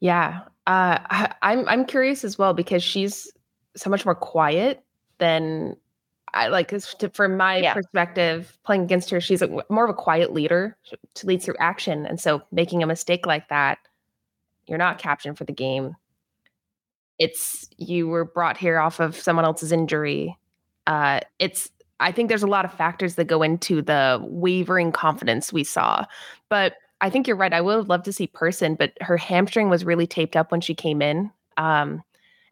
Yeah. 0.00 0.40
Uh, 0.66 0.98
I, 1.08 1.32
I'm 1.42 1.68
I'm 1.68 1.84
curious 1.84 2.24
as 2.24 2.36
well 2.36 2.52
because 2.52 2.82
she's 2.82 3.30
so 3.76 3.88
much 3.88 4.04
more 4.04 4.16
quiet 4.16 4.82
than 5.18 5.76
I 6.36 6.48
like 6.48 6.68
to, 6.68 7.08
from 7.10 7.36
my 7.36 7.58
yeah. 7.58 7.74
perspective, 7.74 8.56
playing 8.64 8.82
against 8.82 9.10
her, 9.10 9.20
she's 9.20 9.42
a, 9.42 9.48
more 9.68 9.84
of 9.84 9.90
a 9.90 9.94
quiet 9.94 10.32
leader. 10.32 10.76
to 11.14 11.26
lead 11.26 11.42
through 11.42 11.56
action, 11.58 12.06
and 12.06 12.20
so 12.20 12.42
making 12.52 12.82
a 12.82 12.86
mistake 12.86 13.26
like 13.26 13.48
that, 13.48 13.78
you're 14.66 14.78
not 14.78 14.98
captioned 14.98 15.38
for 15.38 15.44
the 15.44 15.52
game. 15.52 15.96
It's 17.18 17.68
you 17.78 18.08
were 18.08 18.24
brought 18.24 18.56
here 18.56 18.78
off 18.78 19.00
of 19.00 19.16
someone 19.16 19.44
else's 19.44 19.72
injury. 19.72 20.36
Uh, 20.86 21.20
it's 21.38 21.70
I 21.98 22.12
think 22.12 22.28
there's 22.28 22.42
a 22.42 22.46
lot 22.46 22.66
of 22.66 22.72
factors 22.72 23.14
that 23.14 23.24
go 23.24 23.42
into 23.42 23.80
the 23.80 24.20
wavering 24.22 24.92
confidence 24.92 25.52
we 25.52 25.64
saw, 25.64 26.04
but 26.50 26.74
I 27.00 27.10
think 27.10 27.26
you're 27.26 27.36
right. 27.36 27.52
I 27.52 27.60
would 27.60 27.76
have 27.76 27.88
loved 27.88 28.04
to 28.06 28.12
see 28.12 28.26
Person, 28.26 28.74
but 28.74 28.92
her 29.00 29.16
hamstring 29.16 29.68
was 29.68 29.84
really 29.84 30.06
taped 30.06 30.36
up 30.36 30.50
when 30.50 30.60
she 30.60 30.74
came 30.74 31.02
in. 31.02 31.30
Um, 31.56 32.02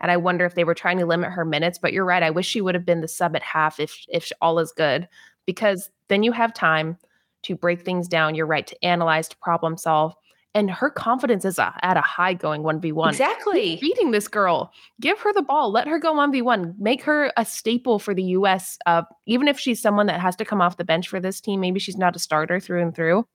and 0.04 0.10
I 0.10 0.18
wonder 0.18 0.44
if 0.44 0.54
they 0.54 0.64
were 0.64 0.74
trying 0.74 0.98
to 0.98 1.06
limit 1.06 1.32
her 1.32 1.46
minutes. 1.46 1.78
But 1.78 1.94
you're 1.94 2.04
right. 2.04 2.22
I 2.22 2.28
wish 2.28 2.46
she 2.46 2.60
would 2.60 2.74
have 2.74 2.84
been 2.84 3.00
the 3.00 3.08
sub 3.08 3.34
at 3.34 3.42
half 3.42 3.80
if 3.80 4.04
if 4.08 4.30
all 4.42 4.58
is 4.58 4.70
good, 4.70 5.08
because 5.46 5.90
then 6.08 6.22
you 6.22 6.30
have 6.30 6.52
time 6.52 6.98
to 7.44 7.56
break 7.56 7.80
things 7.80 8.06
down. 8.06 8.34
You're 8.34 8.44
right 8.44 8.66
to 8.66 8.84
analyze, 8.84 9.28
to 9.28 9.36
problem 9.38 9.78
solve. 9.78 10.14
And 10.54 10.70
her 10.70 10.90
confidence 10.90 11.46
is 11.46 11.58
at 11.58 11.96
a 11.96 12.02
high 12.02 12.34
going 12.34 12.62
1v1. 12.62 13.08
Exactly. 13.08 13.78
beating 13.80 14.10
this 14.10 14.28
girl. 14.28 14.70
Give 15.00 15.18
her 15.20 15.32
the 15.32 15.42
ball. 15.42 15.72
Let 15.72 15.88
her 15.88 15.98
go 15.98 16.14
1v1. 16.14 16.78
Make 16.78 17.02
her 17.04 17.32
a 17.38 17.46
staple 17.46 17.98
for 17.98 18.14
the 18.14 18.22
US. 18.22 18.78
Uh, 18.84 19.02
even 19.26 19.48
if 19.48 19.58
she's 19.58 19.80
someone 19.80 20.06
that 20.06 20.20
has 20.20 20.36
to 20.36 20.44
come 20.44 20.60
off 20.60 20.76
the 20.76 20.84
bench 20.84 21.08
for 21.08 21.18
this 21.18 21.40
team, 21.40 21.60
maybe 21.60 21.80
she's 21.80 21.96
not 21.96 22.14
a 22.14 22.18
starter 22.18 22.60
through 22.60 22.82
and 22.82 22.94
through. 22.94 23.26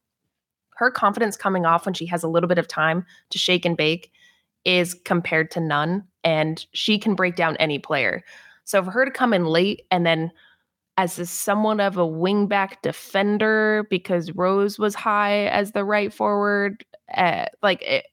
Her 0.76 0.92
confidence 0.92 1.36
coming 1.36 1.66
off 1.66 1.86
when 1.86 1.96
she 1.96 2.06
has 2.06 2.24
a 2.24 2.28
little 2.30 2.48
bit 2.48 2.60
of 2.60 2.68
time 2.68 3.06
to 3.32 3.40
shake 3.40 3.66
and 3.66 3.76
bake 3.76 4.12
is 4.66 4.94
compared 5.06 5.52
to 5.52 5.60
none 5.60 6.04
and 6.24 6.66
she 6.74 6.98
can 7.00 7.16
break 7.16 7.36
down 7.36 7.56
any 7.58 7.80
player. 7.80 8.24
So 8.66 8.84
for 8.84 8.92
her 8.92 9.06
to 9.06 9.12
come 9.12 9.34
in 9.34 9.46
late 9.46 9.84
and 9.90 10.06
then 10.06 10.32
as 10.98 11.18
a 11.18 11.26
somewhat 11.26 11.80
of 11.80 11.98
a 11.98 12.06
wingback 12.06 12.82
defender 12.82 13.88
because 13.90 14.34
Rose 14.34 14.78
was 14.78 14.96
high 14.96 15.48
as 15.48 15.72
the 15.72 15.86
right 15.86 16.14
forward, 16.14 16.84
uh, 17.16 17.46
like 17.64 17.82
it, 17.84 18.06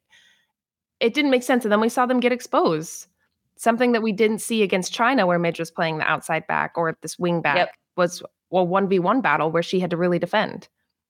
it 1.00 1.12
didn't 1.12 1.32
make 1.32 1.42
sense. 1.42 1.64
And 1.64 1.72
then 1.72 1.80
we 1.80 1.88
saw 1.88 2.06
them 2.06 2.20
get 2.20 2.32
exposed. 2.32 3.08
Something 3.56 3.92
that 3.92 4.02
we 4.02 4.12
didn't 4.12 4.38
see 4.38 4.62
against 4.62 4.92
China, 4.92 5.26
where 5.26 5.38
Midge 5.38 5.58
was 5.58 5.70
playing 5.70 5.98
the 5.98 6.04
outside 6.04 6.46
back 6.46 6.72
or 6.76 6.96
this 7.02 7.18
wing 7.18 7.40
back, 7.40 7.56
yep. 7.56 7.70
was 7.96 8.22
well 8.50 8.66
one 8.66 8.88
v 8.88 8.98
one 8.98 9.20
battle 9.20 9.50
where 9.50 9.62
she 9.62 9.80
had 9.80 9.90
to 9.90 9.96
really 9.96 10.18
defend. 10.18 10.68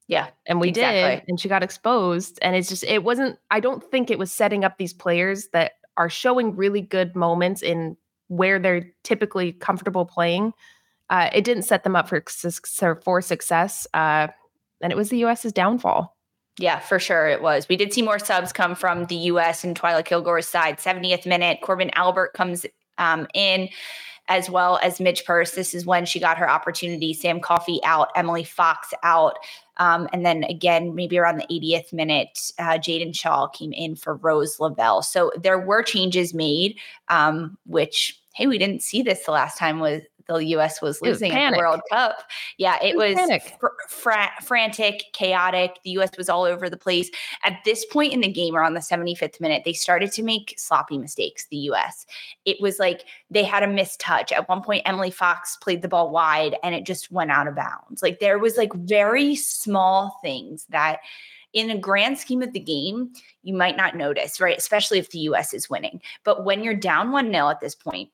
Yeah. 0.09 0.29
And 0.47 0.61
we 0.61 0.69
exactly. 0.69 1.17
did. 1.17 1.25
And 1.29 1.41
she 1.41 1.49
got 1.49 1.63
exposed. 1.63 2.39
And 2.43 2.55
it's 2.55 2.69
just, 2.69 2.85
it 2.85 3.03
wasn't, 3.03 3.39
I 3.51 3.61
don't 3.61 3.83
think 3.83 4.11
it 4.11 4.19
was 4.19 4.33
setting 4.33 4.65
up 4.65 4.79
these 4.79 4.93
players 4.93 5.49
that 5.53 5.73
are 5.97 6.09
showing 6.09 6.55
really 6.55 6.81
good 6.81 7.17
moments 7.17 7.63
in 7.63 7.97
where 8.29 8.59
they're 8.59 8.93
typically 9.03 9.53
comfortable 9.53 10.05
playing 10.05 10.53
uh, 11.11 11.31
it 11.33 11.45
didn't 11.45 11.63
set 11.65 11.85
them 11.85 11.97
up 11.97 12.09
for 12.09 12.23
for 13.05 13.23
success, 13.23 13.87
uh, 13.95 14.29
and 14.81 14.93
it 14.93 14.97
was 14.97 15.11
the 15.11 15.19
U.S.'s 15.19 15.53
downfall. 15.53 16.17
Yeah, 16.59 16.81
for 16.81 16.99
sure 16.99 17.29
it 17.29 17.43
was. 17.43 17.69
We 17.69 17.77
did 17.77 17.93
see 17.93 18.03
more 18.03 18.19
subs 18.19 18.53
come 18.53 18.75
from 18.75 19.05
the 19.07 19.17
U.S. 19.17 19.63
and 19.63 19.79
Twila 19.79 20.05
Kilgore's 20.05 20.49
side. 20.49 20.79
70th 20.79 21.27
minute, 21.27 21.59
Corbin 21.63 21.91
Albert 21.95 22.33
comes 22.33 22.65
um, 22.99 23.27
in 23.35 23.69
as 24.29 24.51
well 24.51 24.79
as 24.83 25.01
Midge 25.01 25.25
Purce. 25.25 25.53
This 25.53 25.75
is 25.75 25.87
when 25.87 26.05
she 26.05 26.19
got 26.19 26.39
her 26.39 26.49
opportunity. 26.49 27.15
Sam 27.15 27.41
Coffey 27.41 27.81
out, 27.85 28.09
Emily 28.17 28.45
Fox 28.45 28.93
out. 29.03 29.37
Um, 29.79 30.09
and 30.13 30.25
then 30.25 30.45
again, 30.45 30.95
maybe 30.95 31.19
around 31.19 31.37
the 31.39 31.47
80th 31.47 31.93
minute, 31.93 32.53
uh, 32.59 32.79
Jaedyn 32.79 33.15
Shaw 33.15 33.47
came 33.49 33.73
in 33.73 33.95
for 33.95 34.17
Rose 34.17 34.59
Lavelle. 34.59 35.03
So 35.03 35.31
there 35.41 35.59
were 35.59 35.83
changes 35.83 36.33
made, 36.33 36.79
um, 37.09 37.59
which, 37.67 38.19
hey, 38.35 38.47
we 38.47 38.59
didn't 38.59 38.83
see 38.83 39.03
this 39.03 39.25
the 39.25 39.33
last 39.33 39.59
time 39.59 39.81
was 39.81 40.03
the 40.35 40.47
U.S. 40.47 40.83
was 40.83 41.01
losing 41.01 41.33
at 41.33 41.53
the 41.53 41.59
World 41.59 41.81
Cup. 41.91 42.23
Yeah, 42.59 42.79
it, 42.83 42.91
it 42.91 42.97
was, 42.97 43.15
was 43.15 43.43
fr- 43.61 43.67
fr- 43.89 44.45
frantic, 44.45 45.05
chaotic. 45.13 45.79
The 45.85 45.91
U.S. 45.93 46.17
was 46.17 46.29
all 46.29 46.43
over 46.43 46.69
the 46.69 46.77
place. 46.77 47.11
At 47.45 47.59
this 47.65 47.85
point 47.87 48.13
in 48.13 48.21
the 48.21 48.31
game, 48.31 48.57
around 48.57 48.75
the 48.75 48.81
75th 48.81 49.41
minute, 49.41 49.63
they 49.65 49.73
started 49.73 50.13
to 50.13 50.23
make 50.23 50.55
sloppy 50.57 50.99
mistakes. 50.99 51.47
The 51.47 51.57
U.S. 51.57 52.07
It 52.45 52.61
was 52.61 52.79
like 52.79 53.05
they 53.31 53.45
had 53.45 53.63
a 53.63 53.69
missed 53.69 54.01
touch. 54.01 54.33
At 54.33 54.49
one 54.49 54.63
point, 54.63 54.83
Emily 54.85 55.11
Fox 55.11 55.57
played 55.57 55.83
the 55.83 55.89
ball 55.89 56.11
wide, 56.11 56.57
and 56.63 56.75
it 56.75 56.85
just 56.85 57.11
went 57.13 57.31
out 57.31 57.49
of 57.49 57.55
bounds. 57.55 58.03
Like 58.03 58.21
there 58.21 58.39
was 58.39 58.57
like 58.57 58.73
very 58.75 59.37
small 59.37 60.19
things 60.23 60.67
that 60.71 61.01
in 61.53 61.71
a 61.71 61.79
grand 61.79 62.19
scheme 62.19 62.43
of 62.43 62.53
the 62.53 62.61
game, 62.61 63.13
you 63.43 63.55
might 63.55 63.79
not 63.79 63.97
notice, 63.97 64.41
right? 64.41 64.59
Especially 64.59 64.99
if 64.99 65.11
the 65.11 65.21
US 65.21 65.55
is 65.55 65.71
winning. 65.71 66.03
But 66.23 66.45
when 66.45 66.63
you're 66.63 66.75
down 66.75 67.13
1 67.13 67.33
0 67.33 67.49
at 67.49 67.61
this 67.61 67.75
point, 67.75 68.11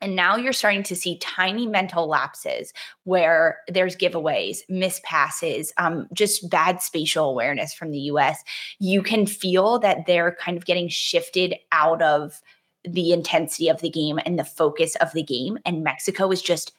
and 0.00 0.16
now 0.16 0.36
you're 0.36 0.52
starting 0.52 0.82
to 0.84 0.96
see 0.96 1.18
tiny 1.18 1.66
mental 1.66 2.06
lapses 2.06 2.72
where 3.04 3.58
there's 3.68 3.96
giveaways, 3.96 4.58
miss 4.68 5.00
passes, 5.04 5.72
um, 5.76 6.08
just 6.12 6.48
bad 6.48 6.82
spatial 6.82 7.28
awareness 7.28 7.74
from 7.74 7.90
the 7.90 8.00
US. 8.00 8.42
You 8.78 9.02
can 9.02 9.26
feel 9.26 9.78
that 9.80 10.06
they're 10.06 10.36
kind 10.40 10.56
of 10.56 10.64
getting 10.64 10.88
shifted 10.88 11.54
out 11.72 12.02
of 12.02 12.40
the 12.84 13.12
intensity 13.12 13.68
of 13.68 13.80
the 13.80 13.90
game 13.90 14.18
and 14.24 14.38
the 14.38 14.44
focus 14.44 14.96
of 14.96 15.12
the 15.12 15.22
game. 15.22 15.58
And 15.66 15.84
Mexico 15.84 16.30
is 16.30 16.40
just 16.40 16.72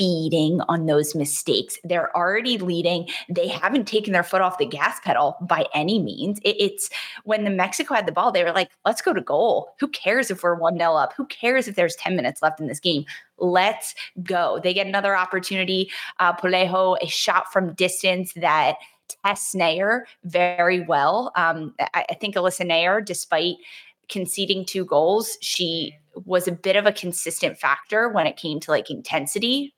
feeding 0.00 0.62
on 0.62 0.86
those 0.86 1.14
mistakes. 1.14 1.78
They're 1.84 2.16
already 2.16 2.56
leading. 2.56 3.06
They 3.28 3.46
haven't 3.46 3.86
taken 3.86 4.14
their 4.14 4.22
foot 4.22 4.40
off 4.40 4.56
the 4.56 4.64
gas 4.64 4.98
pedal 5.04 5.36
by 5.42 5.66
any 5.74 5.98
means. 5.98 6.38
It, 6.42 6.56
it's 6.58 6.88
when 7.24 7.44
the 7.44 7.50
Mexico 7.50 7.92
had 7.92 8.06
the 8.06 8.12
ball, 8.12 8.32
they 8.32 8.42
were 8.42 8.52
like, 8.52 8.70
let's 8.86 9.02
go 9.02 9.12
to 9.12 9.20
goal. 9.20 9.74
Who 9.78 9.88
cares 9.88 10.30
if 10.30 10.42
we're 10.42 10.54
1 10.54 10.78
0 10.78 10.94
up? 10.94 11.12
Who 11.18 11.26
cares 11.26 11.68
if 11.68 11.76
there's 11.76 11.96
10 11.96 12.16
minutes 12.16 12.40
left 12.40 12.60
in 12.60 12.66
this 12.66 12.80
game? 12.80 13.04
Let's 13.36 13.94
go. 14.22 14.58
They 14.62 14.72
get 14.72 14.86
another 14.86 15.14
opportunity. 15.14 15.90
Uh, 16.18 16.32
Pelayo, 16.34 16.96
a 17.02 17.06
shot 17.06 17.52
from 17.52 17.74
distance 17.74 18.32
that 18.36 18.76
tests 19.22 19.54
Naeher 19.54 20.04
very 20.24 20.80
well. 20.80 21.30
Um, 21.36 21.74
I, 21.78 22.06
I 22.08 22.14
think 22.14 22.36
Alyssa 22.36 22.66
Naeher, 22.66 23.04
despite 23.04 23.56
conceding 24.08 24.64
two 24.64 24.86
goals, 24.86 25.36
she 25.42 25.94
was 26.24 26.48
a 26.48 26.52
bit 26.52 26.76
of 26.76 26.86
a 26.86 26.92
consistent 26.92 27.58
factor 27.58 28.08
when 28.08 28.26
it 28.26 28.38
came 28.38 28.60
to 28.60 28.70
like 28.70 28.88
intensity 28.88 29.74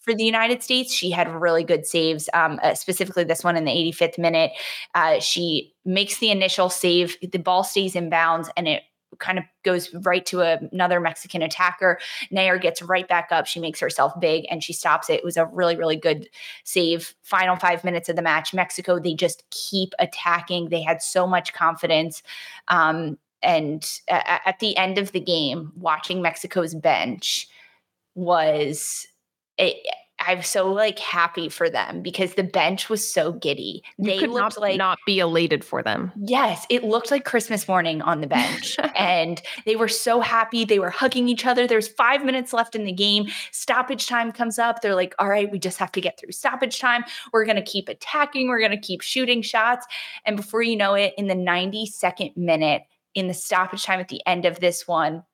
for 0.00 0.14
the 0.14 0.24
United 0.24 0.62
States. 0.62 0.92
She 0.92 1.10
had 1.10 1.28
really 1.28 1.62
good 1.62 1.86
saves, 1.86 2.28
um, 2.34 2.58
uh, 2.62 2.74
specifically 2.74 3.24
this 3.24 3.44
one 3.44 3.56
in 3.56 3.64
the 3.64 3.70
85th 3.70 4.18
minute. 4.18 4.52
Uh, 4.94 5.20
she 5.20 5.74
makes 5.84 6.18
the 6.18 6.30
initial 6.30 6.70
save, 6.70 7.16
the 7.20 7.38
ball 7.38 7.62
stays 7.64 7.94
in 7.94 8.10
bounds, 8.10 8.50
and 8.56 8.66
it 8.66 8.82
kind 9.18 9.38
of 9.38 9.44
goes 9.64 9.92
right 9.94 10.24
to 10.26 10.40
a, 10.40 10.58
another 10.72 11.00
Mexican 11.00 11.42
attacker. 11.42 11.98
Naeher 12.32 12.60
gets 12.60 12.80
right 12.80 13.06
back 13.08 13.28
up. 13.30 13.46
She 13.46 13.60
makes 13.60 13.80
herself 13.80 14.18
big 14.20 14.46
and 14.50 14.62
she 14.62 14.72
stops 14.72 15.10
it. 15.10 15.14
It 15.14 15.24
was 15.24 15.36
a 15.36 15.46
really, 15.46 15.76
really 15.76 15.96
good 15.96 16.28
save. 16.64 17.14
Final 17.22 17.56
five 17.56 17.84
minutes 17.84 18.08
of 18.08 18.16
the 18.16 18.22
match. 18.22 18.54
Mexico, 18.54 18.98
they 18.98 19.14
just 19.14 19.44
keep 19.50 19.92
attacking. 19.98 20.68
They 20.68 20.82
had 20.82 21.02
so 21.02 21.26
much 21.26 21.52
confidence. 21.52 22.22
Um, 22.68 23.18
and 23.42 23.88
uh, 24.10 24.38
at 24.46 24.58
the 24.60 24.76
end 24.76 24.98
of 24.98 25.12
the 25.12 25.20
game, 25.20 25.72
watching 25.76 26.22
Mexico's 26.22 26.74
bench 26.74 27.48
was 28.14 29.06
it, 29.60 29.86
I'm 30.20 30.42
so 30.42 30.70
like 30.70 30.98
happy 30.98 31.48
for 31.48 31.70
them 31.70 32.02
because 32.02 32.34
the 32.34 32.42
bench 32.42 32.90
was 32.90 33.10
so 33.10 33.32
giddy. 33.32 33.82
You 33.96 34.04
they 34.04 34.18
could 34.18 34.30
looked 34.30 34.56
not, 34.56 34.60
like 34.60 34.76
not 34.76 34.98
be 35.06 35.18
elated 35.18 35.64
for 35.64 35.82
them. 35.82 36.12
Yes, 36.16 36.66
it 36.68 36.84
looked 36.84 37.10
like 37.10 37.24
Christmas 37.24 37.66
morning 37.66 38.02
on 38.02 38.20
the 38.20 38.26
bench, 38.26 38.76
and 38.96 39.40
they 39.64 39.76
were 39.76 39.88
so 39.88 40.20
happy. 40.20 40.64
They 40.64 40.78
were 40.78 40.90
hugging 40.90 41.28
each 41.28 41.46
other. 41.46 41.66
There's 41.66 41.88
five 41.88 42.24
minutes 42.24 42.52
left 42.52 42.74
in 42.74 42.84
the 42.84 42.92
game. 42.92 43.28
Stoppage 43.50 44.06
time 44.06 44.30
comes 44.30 44.58
up. 44.58 44.82
They're 44.82 44.94
like, 44.94 45.14
"All 45.18 45.28
right, 45.28 45.50
we 45.50 45.58
just 45.58 45.78
have 45.78 45.92
to 45.92 46.00
get 46.00 46.18
through 46.18 46.32
stoppage 46.32 46.78
time. 46.78 47.04
We're 47.32 47.46
gonna 47.46 47.62
keep 47.62 47.88
attacking. 47.88 48.48
We're 48.48 48.60
gonna 48.60 48.80
keep 48.80 49.00
shooting 49.00 49.40
shots." 49.40 49.86
And 50.26 50.36
before 50.36 50.62
you 50.62 50.76
know 50.76 50.94
it, 50.94 51.14
in 51.16 51.28
the 51.28 51.34
92nd 51.34 52.36
minute, 52.36 52.82
in 53.14 53.26
the 53.26 53.34
stoppage 53.34 53.84
time 53.84 54.00
at 54.00 54.08
the 54.08 54.22
end 54.26 54.44
of 54.44 54.60
this 54.60 54.86
one, 54.86 55.24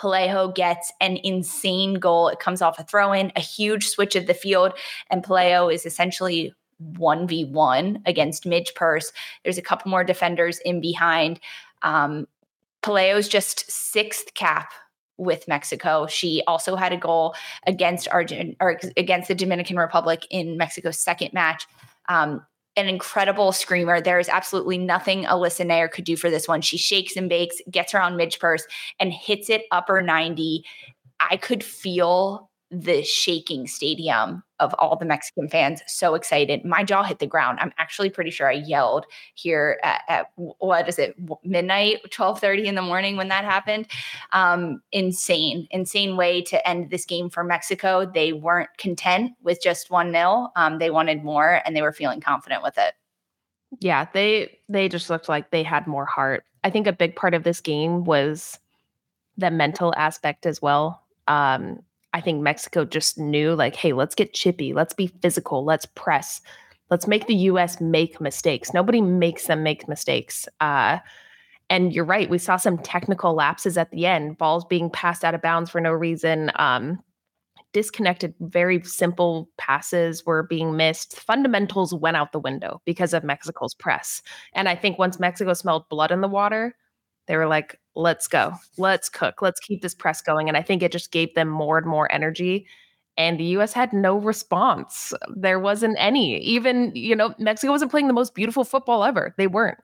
Pelayo 0.00 0.54
gets 0.54 0.92
an 1.00 1.18
insane 1.22 1.94
goal. 1.94 2.28
It 2.28 2.40
comes 2.40 2.62
off 2.62 2.78
a 2.78 2.84
throw 2.84 3.12
in, 3.12 3.32
a 3.36 3.40
huge 3.40 3.86
switch 3.88 4.16
of 4.16 4.26
the 4.26 4.34
field, 4.34 4.72
and 5.10 5.22
Pelayo 5.22 5.72
is 5.72 5.84
essentially 5.84 6.54
1v1 6.94 8.00
against 8.06 8.46
Midge 8.46 8.74
Purce. 8.74 9.12
There's 9.44 9.58
a 9.58 9.62
couple 9.62 9.90
more 9.90 10.04
defenders 10.04 10.58
in 10.64 10.80
behind. 10.80 11.40
Um, 11.82 12.26
just 12.82 13.70
sixth 13.70 14.32
cap 14.32 14.72
with 15.18 15.46
Mexico. 15.46 16.06
She 16.06 16.42
also 16.46 16.76
had 16.76 16.94
a 16.94 16.96
goal 16.96 17.34
against 17.66 18.08
Argent 18.08 18.56
or 18.58 18.80
against 18.96 19.28
the 19.28 19.34
Dominican 19.34 19.76
Republic 19.76 20.26
in 20.30 20.56
Mexico's 20.56 20.98
second 20.98 21.34
match. 21.34 21.66
Um, 22.08 22.46
an 22.76 22.88
incredible 22.88 23.52
screamer. 23.52 24.00
There 24.00 24.18
is 24.18 24.28
absolutely 24.28 24.78
nothing 24.78 25.24
Alyssa 25.24 25.66
Naeher 25.66 25.90
could 25.90 26.04
do 26.04 26.16
for 26.16 26.30
this 26.30 26.48
one. 26.48 26.60
She 26.60 26.78
shakes 26.78 27.16
and 27.16 27.28
bakes, 27.28 27.60
gets 27.70 27.94
on 27.94 28.16
Midge 28.16 28.38
Purce, 28.38 28.66
and 28.98 29.12
hits 29.12 29.50
it 29.50 29.64
upper 29.70 30.00
90. 30.00 30.64
I 31.20 31.36
could 31.36 31.64
feel 31.64 32.50
the 32.70 33.02
shaking 33.02 33.66
stadium 33.66 34.44
of 34.60 34.74
all 34.74 34.96
the 34.96 35.04
Mexican 35.04 35.48
fans. 35.48 35.82
So 35.86 36.14
excited. 36.14 36.64
My 36.64 36.84
jaw 36.84 37.02
hit 37.02 37.18
the 37.18 37.26
ground. 37.26 37.58
I'm 37.60 37.72
actually 37.78 38.10
pretty 38.10 38.30
sure 38.30 38.48
I 38.48 38.52
yelled 38.52 39.06
here 39.34 39.80
at, 39.82 40.02
at 40.08 40.26
what 40.36 40.88
is 40.88 40.98
it, 40.98 41.16
midnight, 41.42 42.02
1230 42.02 42.68
in 42.68 42.74
the 42.74 42.82
morning 42.82 43.16
when 43.16 43.28
that 43.28 43.44
happened. 43.44 43.86
Um, 44.32 44.82
insane, 44.92 45.66
insane 45.70 46.16
way 46.16 46.42
to 46.42 46.68
end 46.68 46.90
this 46.90 47.04
game 47.04 47.30
for 47.30 47.42
Mexico. 47.42 48.04
They 48.06 48.32
weren't 48.32 48.70
content 48.78 49.32
with 49.42 49.60
just 49.62 49.90
one 49.90 50.12
nil. 50.12 50.52
Um, 50.56 50.78
they 50.78 50.90
wanted 50.90 51.24
more 51.24 51.60
and 51.64 51.74
they 51.74 51.82
were 51.82 51.92
feeling 51.92 52.20
confident 52.20 52.62
with 52.62 52.78
it. 52.78 52.94
Yeah, 53.78 54.06
they 54.12 54.58
they 54.68 54.88
just 54.88 55.10
looked 55.10 55.28
like 55.28 55.50
they 55.50 55.62
had 55.62 55.86
more 55.86 56.04
heart. 56.04 56.44
I 56.64 56.70
think 56.70 56.86
a 56.86 56.92
big 56.92 57.14
part 57.14 57.34
of 57.34 57.44
this 57.44 57.60
game 57.60 58.04
was 58.04 58.58
the 59.36 59.50
mental 59.50 59.94
aspect 59.96 60.44
as 60.44 60.60
well. 60.60 61.02
Um, 61.28 61.80
I 62.12 62.20
think 62.20 62.42
Mexico 62.42 62.84
just 62.84 63.18
knew, 63.18 63.54
like, 63.54 63.76
hey, 63.76 63.92
let's 63.92 64.14
get 64.14 64.34
chippy, 64.34 64.72
let's 64.72 64.94
be 64.94 65.06
physical, 65.06 65.64
let's 65.64 65.86
press, 65.86 66.40
let's 66.90 67.06
make 67.06 67.26
the 67.26 67.34
US 67.34 67.80
make 67.80 68.20
mistakes. 68.20 68.74
Nobody 68.74 69.00
makes 69.00 69.46
them 69.46 69.62
make 69.62 69.88
mistakes. 69.88 70.48
Uh, 70.60 70.98
and 71.68 71.92
you're 71.92 72.04
right, 72.04 72.28
we 72.28 72.38
saw 72.38 72.56
some 72.56 72.78
technical 72.78 73.34
lapses 73.34 73.78
at 73.78 73.92
the 73.92 74.06
end, 74.06 74.38
balls 74.38 74.64
being 74.64 74.90
passed 74.90 75.24
out 75.24 75.34
of 75.34 75.42
bounds 75.42 75.70
for 75.70 75.80
no 75.80 75.92
reason. 75.92 76.50
Um, 76.56 76.98
disconnected, 77.72 78.34
very 78.40 78.82
simple 78.82 79.48
passes 79.56 80.26
were 80.26 80.42
being 80.42 80.76
missed. 80.76 81.18
Fundamentals 81.20 81.94
went 81.94 82.16
out 82.16 82.32
the 82.32 82.40
window 82.40 82.82
because 82.84 83.14
of 83.14 83.22
Mexico's 83.22 83.74
press. 83.74 84.22
And 84.54 84.68
I 84.68 84.74
think 84.74 84.98
once 84.98 85.20
Mexico 85.20 85.52
smelled 85.52 85.88
blood 85.88 86.10
in 86.10 86.20
the 86.20 86.28
water, 86.28 86.74
they 87.30 87.36
were 87.36 87.46
like, 87.46 87.78
let's 87.94 88.26
go, 88.26 88.52
let's 88.76 89.08
cook, 89.08 89.40
let's 89.40 89.60
keep 89.60 89.82
this 89.82 89.94
press 89.94 90.20
going. 90.20 90.48
And 90.48 90.56
I 90.56 90.62
think 90.62 90.82
it 90.82 90.90
just 90.90 91.12
gave 91.12 91.32
them 91.36 91.48
more 91.48 91.78
and 91.78 91.86
more 91.86 92.10
energy. 92.10 92.66
And 93.16 93.38
the 93.38 93.44
US 93.56 93.72
had 93.72 93.92
no 93.92 94.16
response. 94.16 95.12
There 95.36 95.60
wasn't 95.60 95.94
any. 96.00 96.38
Even, 96.40 96.90
you 96.92 97.14
know, 97.14 97.32
Mexico 97.38 97.70
wasn't 97.70 97.92
playing 97.92 98.08
the 98.08 98.12
most 98.12 98.34
beautiful 98.34 98.64
football 98.64 99.04
ever. 99.04 99.32
They 99.38 99.46
weren't. 99.46 99.78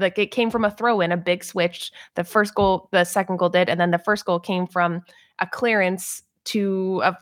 like 0.00 0.18
it 0.18 0.32
came 0.32 0.50
from 0.50 0.64
a 0.64 0.72
throw 0.72 1.00
in, 1.00 1.12
a 1.12 1.16
big 1.16 1.44
switch. 1.44 1.92
The 2.16 2.24
first 2.24 2.56
goal, 2.56 2.88
the 2.90 3.04
second 3.04 3.36
goal 3.36 3.50
did. 3.50 3.68
And 3.68 3.78
then 3.78 3.92
the 3.92 3.98
first 3.98 4.24
goal 4.24 4.40
came 4.40 4.66
from 4.66 5.02
a 5.38 5.46
clearance 5.46 6.20
to 6.46 7.00
a, 7.04 7.16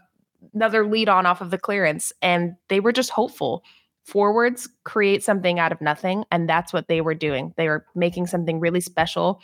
another 0.55 0.87
lead 0.87 1.11
on 1.11 1.27
off 1.27 1.43
of 1.43 1.51
the 1.51 1.59
clearance. 1.59 2.15
And 2.23 2.55
they 2.69 2.81
were 2.81 2.93
just 2.93 3.11
hopeful 3.11 3.63
forwards 4.05 4.69
create 4.85 5.23
something 5.23 5.59
out 5.59 5.73
of 5.73 5.81
nothing. 5.81 6.25
And 6.31 6.49
that's 6.49 6.73
what 6.73 6.89
they 6.89 7.01
were 7.01 7.15
doing. 7.15 7.55
They 7.57 7.69
were 7.69 7.87
making 7.95 8.27
something 8.27 8.61
really 8.61 8.81
special 8.81 9.41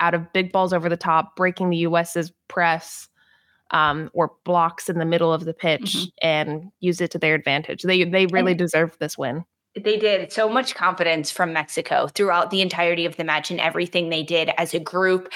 out 0.00 0.14
of 0.14 0.32
big 0.32 0.52
balls 0.52 0.72
over 0.72 0.88
the 0.88 0.96
top, 0.96 1.36
breaking 1.36 1.70
the 1.70 1.78
US's 1.78 2.32
press 2.48 3.08
um, 3.70 4.10
or 4.12 4.32
blocks 4.44 4.88
in 4.88 4.98
the 4.98 5.04
middle 5.04 5.32
of 5.32 5.44
the 5.44 5.54
pitch 5.54 5.96
mm-hmm. 5.96 6.26
and 6.26 6.70
use 6.80 7.00
it 7.00 7.10
to 7.12 7.18
their 7.18 7.34
advantage. 7.34 7.82
They 7.82 8.04
they 8.04 8.26
really 8.26 8.52
and, 8.52 8.58
deserved 8.58 8.98
this 9.00 9.18
win. 9.18 9.44
They 9.74 9.98
did 9.98 10.32
so 10.32 10.48
much 10.48 10.76
confidence 10.76 11.32
from 11.32 11.52
Mexico 11.52 12.06
throughout 12.06 12.50
the 12.50 12.60
entirety 12.60 13.06
of 13.06 13.16
the 13.16 13.24
match 13.24 13.50
and 13.50 13.58
everything 13.58 14.08
they 14.08 14.22
did 14.22 14.50
as 14.56 14.72
a 14.72 14.78
group, 14.78 15.32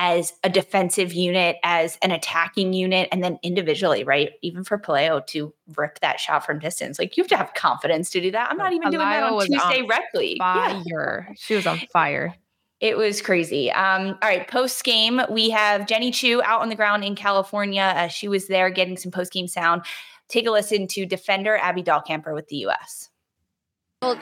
as 0.00 0.32
a 0.42 0.48
defensive 0.48 1.12
unit, 1.12 1.58
as 1.62 1.98
an 2.00 2.10
attacking 2.10 2.72
unit, 2.72 3.06
and 3.12 3.22
then 3.22 3.38
individually, 3.42 4.02
right? 4.02 4.30
Even 4.40 4.64
for 4.64 4.78
Pelayo 4.78 5.24
to 5.26 5.52
rip 5.76 6.00
that 6.00 6.18
shot 6.18 6.46
from 6.46 6.58
distance, 6.58 6.98
like 6.98 7.18
you 7.18 7.22
have 7.22 7.28
to 7.28 7.36
have 7.36 7.52
confidence 7.52 8.08
to 8.10 8.20
do 8.22 8.30
that. 8.30 8.50
I'm 8.50 8.56
not 8.56 8.72
even 8.72 8.90
doing 8.90 9.06
that 9.06 9.22
on 9.22 9.40
Tuesday 9.40 9.82
on 9.82 9.86
Rec 9.88 10.04
League. 10.14 10.38
Fire. 10.38 11.26
Yeah. 11.28 11.34
She 11.36 11.54
was 11.54 11.66
on 11.66 11.78
fire. 11.92 12.34
It 12.80 12.96
was 12.96 13.20
crazy. 13.20 13.70
Um, 13.70 14.18
all 14.22 14.28
right, 14.28 14.48
post 14.48 14.82
game, 14.84 15.20
we 15.28 15.50
have 15.50 15.86
Jenny 15.86 16.10
Chiu 16.10 16.40
out 16.42 16.62
on 16.62 16.70
the 16.70 16.74
ground 16.74 17.04
in 17.04 17.14
California. 17.14 17.92
Uh, 17.94 18.08
she 18.08 18.26
was 18.26 18.46
there 18.46 18.70
getting 18.70 18.96
some 18.96 19.12
post 19.12 19.32
game 19.32 19.46
sound. 19.46 19.82
Take 20.28 20.46
a 20.46 20.50
listen 20.50 20.86
to 20.88 21.04
defender 21.04 21.58
Abby 21.58 21.82
Dahlkemper 21.82 22.32
with 22.32 22.48
the 22.48 22.56
U.S 22.56 23.10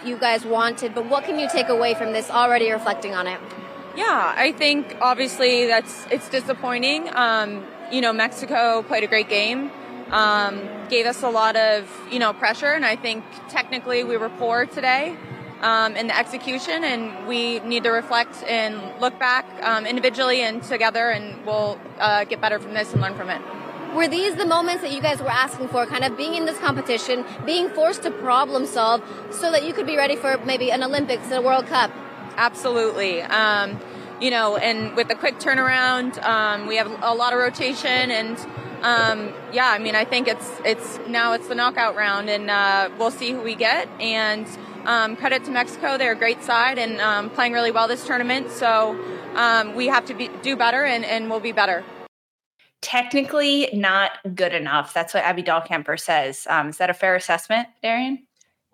you 0.04 0.18
guys 0.18 0.44
wanted, 0.44 0.92
but 0.92 1.06
what 1.06 1.22
can 1.22 1.38
you 1.38 1.48
take 1.48 1.68
away 1.68 1.94
from 1.94 2.12
this 2.12 2.30
already 2.30 2.68
reflecting 2.68 3.14
on 3.14 3.28
it? 3.28 3.38
Yeah, 3.98 4.32
I 4.36 4.52
think 4.52 4.96
obviously 5.00 5.66
that's 5.66 6.06
it's 6.08 6.28
disappointing. 6.28 7.10
Um, 7.16 7.66
you 7.90 8.00
know, 8.00 8.12
Mexico 8.12 8.82
played 8.82 9.02
a 9.02 9.08
great 9.08 9.28
game, 9.28 9.72
um, 10.12 10.62
gave 10.88 11.04
us 11.04 11.24
a 11.24 11.28
lot 11.28 11.56
of 11.56 11.90
you 12.08 12.20
know 12.20 12.32
pressure, 12.32 12.72
and 12.78 12.84
I 12.84 12.94
think 12.94 13.24
technically 13.48 14.04
we 14.04 14.16
were 14.16 14.28
poor 14.28 14.66
today 14.66 15.16
um, 15.62 15.96
in 15.96 16.06
the 16.06 16.16
execution, 16.16 16.84
and 16.84 17.26
we 17.26 17.58
need 17.58 17.82
to 17.82 17.90
reflect 17.90 18.44
and 18.44 18.78
look 19.00 19.18
back 19.18 19.44
um, 19.64 19.84
individually 19.84 20.42
and 20.42 20.62
together, 20.62 21.10
and 21.10 21.44
we'll 21.44 21.76
uh, 21.98 22.22
get 22.22 22.40
better 22.40 22.60
from 22.60 22.74
this 22.74 22.92
and 22.92 23.02
learn 23.02 23.16
from 23.16 23.30
it. 23.30 23.42
Were 23.96 24.06
these 24.06 24.36
the 24.36 24.46
moments 24.46 24.82
that 24.82 24.92
you 24.92 25.02
guys 25.02 25.18
were 25.18 25.36
asking 25.44 25.70
for, 25.74 25.86
kind 25.86 26.04
of 26.04 26.16
being 26.16 26.36
in 26.36 26.44
this 26.44 26.58
competition, 26.58 27.24
being 27.44 27.68
forced 27.70 28.04
to 28.04 28.12
problem 28.12 28.64
solve 28.64 29.02
so 29.32 29.50
that 29.50 29.64
you 29.64 29.72
could 29.72 29.88
be 29.88 29.96
ready 29.96 30.14
for 30.14 30.38
maybe 30.44 30.70
an 30.70 30.84
Olympics 30.84 31.24
and 31.24 31.32
a 31.32 31.42
World 31.42 31.66
Cup? 31.66 31.90
Absolutely. 32.38 33.20
Um, 33.20 33.78
you 34.20 34.30
know, 34.30 34.56
and 34.56 34.96
with 34.96 35.08
the 35.08 35.14
quick 35.14 35.38
turnaround, 35.38 36.22
um, 36.24 36.66
we 36.66 36.76
have 36.76 36.90
a 37.02 37.14
lot 37.14 37.32
of 37.32 37.38
rotation 37.38 38.10
and 38.10 38.38
um, 38.82 39.34
yeah, 39.52 39.68
I 39.68 39.78
mean, 39.78 39.96
I 39.96 40.04
think 40.04 40.28
it's 40.28 40.48
it's 40.64 41.00
now 41.08 41.32
it's 41.32 41.48
the 41.48 41.56
knockout 41.56 41.96
round, 41.96 42.30
and 42.30 42.48
uh, 42.48 42.90
we'll 42.96 43.10
see 43.10 43.32
who 43.32 43.40
we 43.40 43.56
get. 43.56 43.88
And 44.00 44.46
um, 44.84 45.16
credit 45.16 45.44
to 45.46 45.50
Mexico; 45.50 45.98
they're 45.98 46.12
a 46.12 46.16
great 46.16 46.44
side 46.44 46.78
and 46.78 47.00
um, 47.00 47.28
playing 47.28 47.54
really 47.54 47.72
well 47.72 47.88
this 47.88 48.06
tournament. 48.06 48.52
So 48.52 48.96
um, 49.34 49.74
we 49.74 49.88
have 49.88 50.04
to 50.04 50.14
be, 50.14 50.30
do 50.42 50.54
better, 50.54 50.84
and, 50.84 51.04
and 51.04 51.28
we'll 51.28 51.40
be 51.40 51.50
better 51.50 51.82
technically 52.80 53.68
not 53.72 54.12
good 54.36 54.54
enough. 54.54 54.94
That's 54.94 55.12
what 55.12 55.24
Abby 55.24 55.42
Dahlkemper 55.42 55.98
says. 55.98 56.46
Um, 56.48 56.68
is 56.68 56.78
that 56.78 56.90
a 56.90 56.94
fair 56.94 57.16
assessment, 57.16 57.66
Darian? 57.82 58.27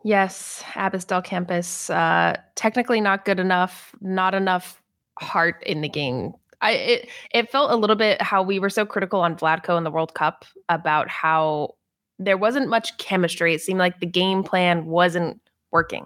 Yes, 0.05 0.63
Abby 0.75 0.99
Dahlkemper, 0.99 1.91
uh, 1.91 2.39
technically 2.57 3.01
not 3.01 3.25
good 3.25 3.41
enough, 3.41 3.95
not 4.03 4.35
enough 4.35 4.83
heart 5.19 5.63
in 5.65 5.81
the 5.81 5.89
game. 5.89 6.35
I 6.61 6.73
it 6.73 7.09
it 7.33 7.51
felt 7.51 7.71
a 7.71 7.77
little 7.77 7.97
bit 7.97 8.21
how 8.21 8.43
we 8.43 8.59
were 8.59 8.69
so 8.71 8.85
critical 8.85 9.21
on 9.21 9.35
Vlatko 9.35 9.79
in 9.79 9.85
the 9.85 9.91
World 9.91 10.15
Cup 10.15 10.45
about 10.69 11.09
how 11.09 11.75
there 12.19 12.37
wasn't 12.37 12.69
much 12.69 12.97
chemistry. 12.99 13.55
It 13.55 13.63
seemed 13.63 13.79
like 13.79 14.01
the 14.01 14.07
game 14.07 14.45
plan 14.45 14.85
wasn't 14.85 15.41
working. 15.73 16.05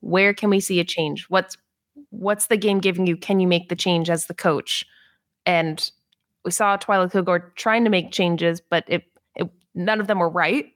Where 0.00 0.32
can 0.32 0.48
we 0.48 0.58
see 0.60 0.80
a 0.80 0.84
change? 0.84 1.26
What's 1.28 1.58
what's 2.08 2.46
the 2.46 2.56
game 2.56 2.78
giving 2.80 3.06
you? 3.06 3.18
Can 3.18 3.38
you 3.38 3.46
make 3.46 3.68
the 3.68 3.76
change 3.76 4.08
as 4.08 4.26
the 4.26 4.34
coach? 4.34 4.84
And 5.44 5.90
we 6.44 6.52
saw 6.52 6.78
Twila 6.78 7.12
Kilgore 7.12 7.52
trying 7.56 7.84
to 7.84 7.90
make 7.90 8.12
changes, 8.12 8.62
but 8.62 8.84
it, 8.88 9.04
it 9.34 9.50
none 9.74 10.00
of 10.00 10.06
them 10.06 10.20
were 10.20 10.30
right. 10.30 10.66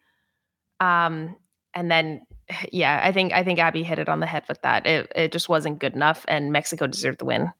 Um, 0.79 1.37
and 1.75 1.91
then 1.91 2.23
yeah, 2.73 3.01
I 3.03 3.13
think 3.13 3.33
I 3.33 3.43
think 3.43 3.59
Abby 3.59 3.83
hit 3.83 3.99
it 3.99 4.09
on 4.09 4.21
the 4.21 4.27
head 4.27 4.45
with 4.49 4.61
that. 4.63 4.87
It 4.87 5.11
it 5.15 5.33
just 5.33 5.49
wasn't 5.49 5.79
good 5.79 5.95
enough, 5.95 6.25
and 6.29 6.53
Mexico 6.53 6.87
deserved 6.87 7.19
the 7.19 7.25
win. 7.25 7.53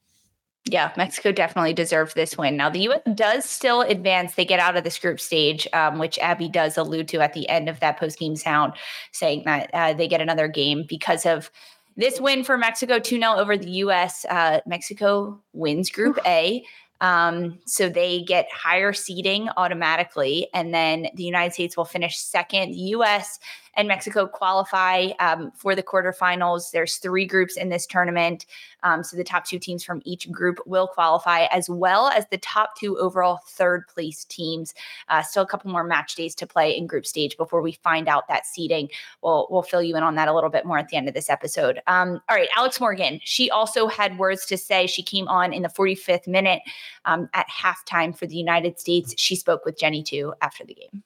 Yeah, 0.65 0.91
Mexico 0.95 1.31
definitely 1.31 1.73
deserved 1.73 2.15
this 2.15 2.37
win. 2.37 2.55
Now, 2.55 2.69
the 2.69 2.81
U.S. 2.81 3.01
does 3.15 3.45
still 3.45 3.81
advance. 3.81 4.35
They 4.35 4.45
get 4.45 4.59
out 4.59 4.77
of 4.77 4.83
this 4.83 4.99
group 4.99 5.19
stage, 5.19 5.67
um, 5.73 5.97
which 5.97 6.19
Abby 6.19 6.49
does 6.49 6.77
allude 6.77 7.07
to 7.09 7.19
at 7.19 7.33
the 7.33 7.49
end 7.49 7.67
of 7.67 7.79
that 7.79 7.97
post 7.97 8.19
game 8.19 8.35
sound, 8.35 8.73
saying 9.11 9.43
that 9.45 9.71
uh, 9.73 9.93
they 9.93 10.07
get 10.07 10.21
another 10.21 10.47
game 10.47 10.85
because 10.87 11.25
of 11.25 11.49
this 11.97 12.21
win 12.21 12.43
for 12.43 12.59
Mexico 12.59 12.99
2 12.99 13.17
0 13.17 13.33
over 13.33 13.57
the 13.57 13.71
U.S. 13.71 14.23
Uh, 14.29 14.59
Mexico 14.67 15.41
wins 15.53 15.89
Group 15.89 16.19
A. 16.25 16.63
Um, 17.01 17.57
so 17.65 17.89
they 17.89 18.21
get 18.21 18.47
higher 18.53 18.93
seeding 18.93 19.49
automatically. 19.57 20.47
And 20.53 20.73
then 20.73 21.07
the 21.15 21.23
United 21.23 21.53
States 21.53 21.75
will 21.75 21.85
finish 21.85 22.17
second. 22.19 22.71
The 22.71 22.95
US 22.95 23.39
and 23.75 23.87
Mexico 23.87 24.27
qualify 24.27 25.07
um, 25.19 25.51
for 25.55 25.75
the 25.75 25.83
quarterfinals. 25.83 26.71
There's 26.71 26.97
three 26.97 27.25
groups 27.25 27.57
in 27.57 27.69
this 27.69 27.85
tournament. 27.85 28.45
Um, 28.83 29.03
so 29.03 29.15
the 29.15 29.23
top 29.23 29.45
two 29.45 29.59
teams 29.59 29.83
from 29.83 30.01
each 30.05 30.29
group 30.31 30.59
will 30.65 30.87
qualify, 30.87 31.45
as 31.45 31.69
well 31.69 32.07
as 32.07 32.25
the 32.29 32.37
top 32.37 32.75
two 32.77 32.97
overall 32.97 33.39
third 33.47 33.87
place 33.87 34.25
teams. 34.25 34.73
Uh, 35.07 35.21
still 35.21 35.43
a 35.43 35.47
couple 35.47 35.71
more 35.71 35.83
match 35.83 36.15
days 36.15 36.35
to 36.35 36.47
play 36.47 36.75
in 36.75 36.87
group 36.87 37.05
stage 37.05 37.37
before 37.37 37.61
we 37.61 37.73
find 37.73 38.07
out 38.07 38.27
that 38.27 38.45
seeding. 38.45 38.89
We'll, 39.21 39.47
we'll 39.49 39.61
fill 39.61 39.83
you 39.83 39.95
in 39.95 40.03
on 40.03 40.15
that 40.15 40.27
a 40.27 40.33
little 40.33 40.49
bit 40.49 40.65
more 40.65 40.77
at 40.77 40.89
the 40.89 40.97
end 40.97 41.07
of 41.07 41.13
this 41.13 41.29
episode. 41.29 41.81
Um, 41.87 42.21
all 42.29 42.35
right, 42.35 42.49
Alex 42.57 42.79
Morgan. 42.79 43.19
She 43.23 43.49
also 43.49 43.87
had 43.87 44.17
words 44.17 44.45
to 44.47 44.57
say. 44.57 44.87
She 44.87 45.03
came 45.03 45.27
on 45.27 45.53
in 45.53 45.61
the 45.61 45.69
45th 45.69 46.27
minute 46.27 46.61
um, 47.05 47.29
at 47.33 47.47
halftime 47.49 48.17
for 48.17 48.25
the 48.25 48.35
United 48.35 48.79
States. 48.79 49.13
She 49.17 49.35
spoke 49.35 49.65
with 49.65 49.79
Jenny 49.79 50.03
too 50.03 50.33
after 50.41 50.65
the 50.65 50.73
game. 50.73 51.03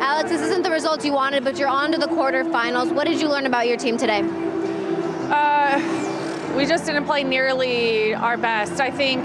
Alex, 0.00 0.30
this 0.30 0.42
isn't 0.42 0.62
the 0.62 0.70
result 0.70 1.04
you 1.04 1.12
wanted, 1.12 1.42
but 1.42 1.58
you're 1.58 1.68
on 1.68 1.90
to 1.90 1.98
the 1.98 2.06
quarterfinals. 2.06 2.94
What 2.94 3.08
did 3.08 3.20
you 3.20 3.28
learn 3.28 3.46
about 3.46 3.66
your 3.66 3.76
team 3.76 3.96
today? 3.96 4.20
Uh, 4.22 6.54
we 6.56 6.66
just 6.66 6.86
didn't 6.86 7.04
play 7.04 7.24
nearly 7.24 8.14
our 8.14 8.36
best. 8.36 8.80
I 8.80 8.92
think, 8.92 9.24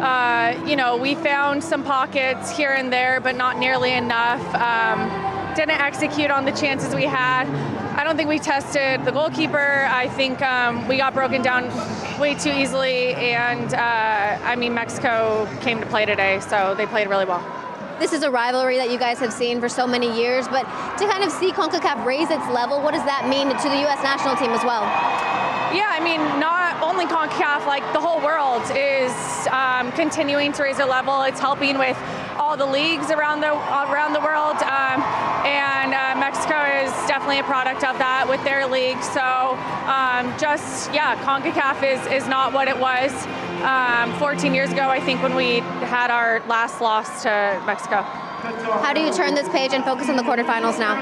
uh, 0.00 0.56
you 0.66 0.76
know, 0.76 0.96
we 0.96 1.16
found 1.16 1.64
some 1.64 1.82
pockets 1.82 2.56
here 2.56 2.70
and 2.70 2.92
there, 2.92 3.20
but 3.20 3.34
not 3.34 3.58
nearly 3.58 3.92
enough. 3.92 4.40
Um, 4.54 5.10
didn't 5.56 5.80
execute 5.80 6.30
on 6.30 6.44
the 6.44 6.52
chances 6.52 6.94
we 6.94 7.04
had. 7.04 7.48
I 7.98 8.04
don't 8.04 8.16
think 8.16 8.28
we 8.28 8.38
tested 8.38 9.04
the 9.04 9.10
goalkeeper. 9.10 9.88
I 9.90 10.08
think 10.10 10.40
um, 10.42 10.86
we 10.86 10.96
got 10.96 11.12
broken 11.12 11.42
down 11.42 11.70
way 12.20 12.36
too 12.36 12.50
easily. 12.50 13.14
And 13.14 13.74
uh, 13.74 14.38
I 14.44 14.54
mean, 14.54 14.74
Mexico 14.74 15.48
came 15.60 15.80
to 15.80 15.86
play 15.86 16.06
today, 16.06 16.38
so 16.38 16.76
they 16.76 16.86
played 16.86 17.08
really 17.08 17.24
well 17.24 17.63
this 17.98 18.12
is 18.12 18.22
a 18.22 18.30
rivalry 18.30 18.76
that 18.76 18.90
you 18.90 18.98
guys 18.98 19.18
have 19.18 19.32
seen 19.32 19.60
for 19.60 19.68
so 19.68 19.86
many 19.86 20.10
years, 20.18 20.48
but 20.48 20.62
to 20.98 21.06
kind 21.06 21.22
of 21.22 21.30
see 21.30 21.52
CONCACAF 21.52 22.04
raise 22.04 22.30
its 22.30 22.46
level, 22.48 22.80
what 22.80 22.94
does 22.94 23.04
that 23.04 23.28
mean 23.28 23.48
to 23.48 23.68
the 23.68 23.80
U.S. 23.86 24.02
national 24.02 24.36
team 24.36 24.50
as 24.50 24.64
well? 24.64 24.82
Yeah, 25.74 25.90
I 25.90 26.00
mean, 26.02 26.20
not 26.38 26.80
only 26.82 27.06
CONCACAF, 27.06 27.66
like 27.66 27.82
the 27.92 28.00
whole 28.00 28.20
world 28.22 28.62
is 28.74 29.12
um, 29.48 29.92
continuing 29.92 30.52
to 30.52 30.62
raise 30.62 30.76
their 30.76 30.86
level. 30.86 31.22
It's 31.22 31.40
helping 31.40 31.78
with 31.78 31.98
all 32.38 32.56
the 32.56 32.66
leagues 32.66 33.10
around 33.10 33.40
the 33.40 33.50
around 33.90 34.12
the 34.12 34.20
world, 34.20 34.56
um, 34.62 35.02
and 35.46 35.94
uh, 35.94 36.14
Mexico 36.18 36.58
is 36.82 36.90
definitely 37.06 37.38
a 37.38 37.44
product 37.44 37.82
of 37.84 37.98
that 37.98 38.26
with 38.28 38.42
their 38.44 38.66
league. 38.66 39.02
So, 39.02 39.58
um, 39.90 40.30
just 40.38 40.92
yeah, 40.92 41.18
Concacaf 41.22 41.82
is 41.82 42.22
is 42.22 42.28
not 42.28 42.52
what 42.52 42.68
it 42.68 42.78
was 42.78 43.10
um, 43.64 44.12
14 44.18 44.54
years 44.54 44.70
ago. 44.70 44.88
I 44.88 45.00
think 45.00 45.22
when 45.22 45.34
we 45.34 45.60
had 45.86 46.10
our 46.10 46.40
last 46.46 46.80
loss 46.80 47.22
to 47.22 47.62
Mexico. 47.66 48.02
How 48.02 48.92
do 48.92 49.00
you 49.00 49.12
turn 49.12 49.34
this 49.34 49.48
page 49.48 49.72
and 49.72 49.82
focus 49.84 50.08
on 50.10 50.16
the 50.16 50.22
quarterfinals 50.22 50.78
now? 50.78 50.94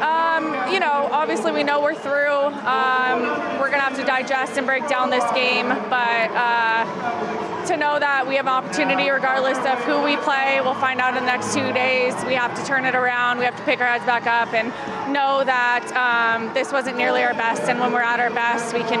Um, 0.00 0.72
you 0.72 0.80
know, 0.80 1.08
obviously 1.12 1.52
we 1.52 1.62
know 1.62 1.80
we're 1.80 1.94
through. 1.94 2.36
Um, 2.66 3.20
we're 3.60 3.70
gonna 3.70 3.82
have 3.82 3.96
to 3.96 4.04
digest 4.04 4.56
and 4.56 4.66
break 4.66 4.88
down 4.88 5.10
this 5.10 5.24
game, 5.32 5.68
but. 5.68 6.30
Uh, 6.32 7.47
to 7.68 7.76
know 7.76 7.98
that 7.98 8.26
we 8.26 8.36
have 8.36 8.46
an 8.46 8.52
opportunity 8.52 9.10
regardless 9.10 9.58
of 9.58 9.78
who 9.84 10.02
we 10.02 10.16
play. 10.16 10.58
We'll 10.62 10.74
find 10.74 11.00
out 11.00 11.14
in 11.14 11.20
the 11.22 11.26
next 11.26 11.52
two 11.52 11.70
days. 11.72 12.14
We 12.24 12.32
have 12.32 12.58
to 12.58 12.64
turn 12.64 12.86
it 12.86 12.94
around. 12.94 13.38
We 13.38 13.44
have 13.44 13.56
to 13.56 13.62
pick 13.64 13.80
our 13.80 13.86
heads 13.86 14.06
back 14.06 14.26
up 14.26 14.54
and 14.54 14.68
know 15.12 15.44
that 15.44 15.84
um, 15.92 16.52
this 16.54 16.72
wasn't 16.72 16.96
nearly 16.96 17.22
our 17.22 17.34
best. 17.34 17.68
And 17.68 17.78
when 17.78 17.92
we're 17.92 18.00
at 18.00 18.20
our 18.20 18.30
best, 18.30 18.72
we 18.72 18.80
can 18.80 19.00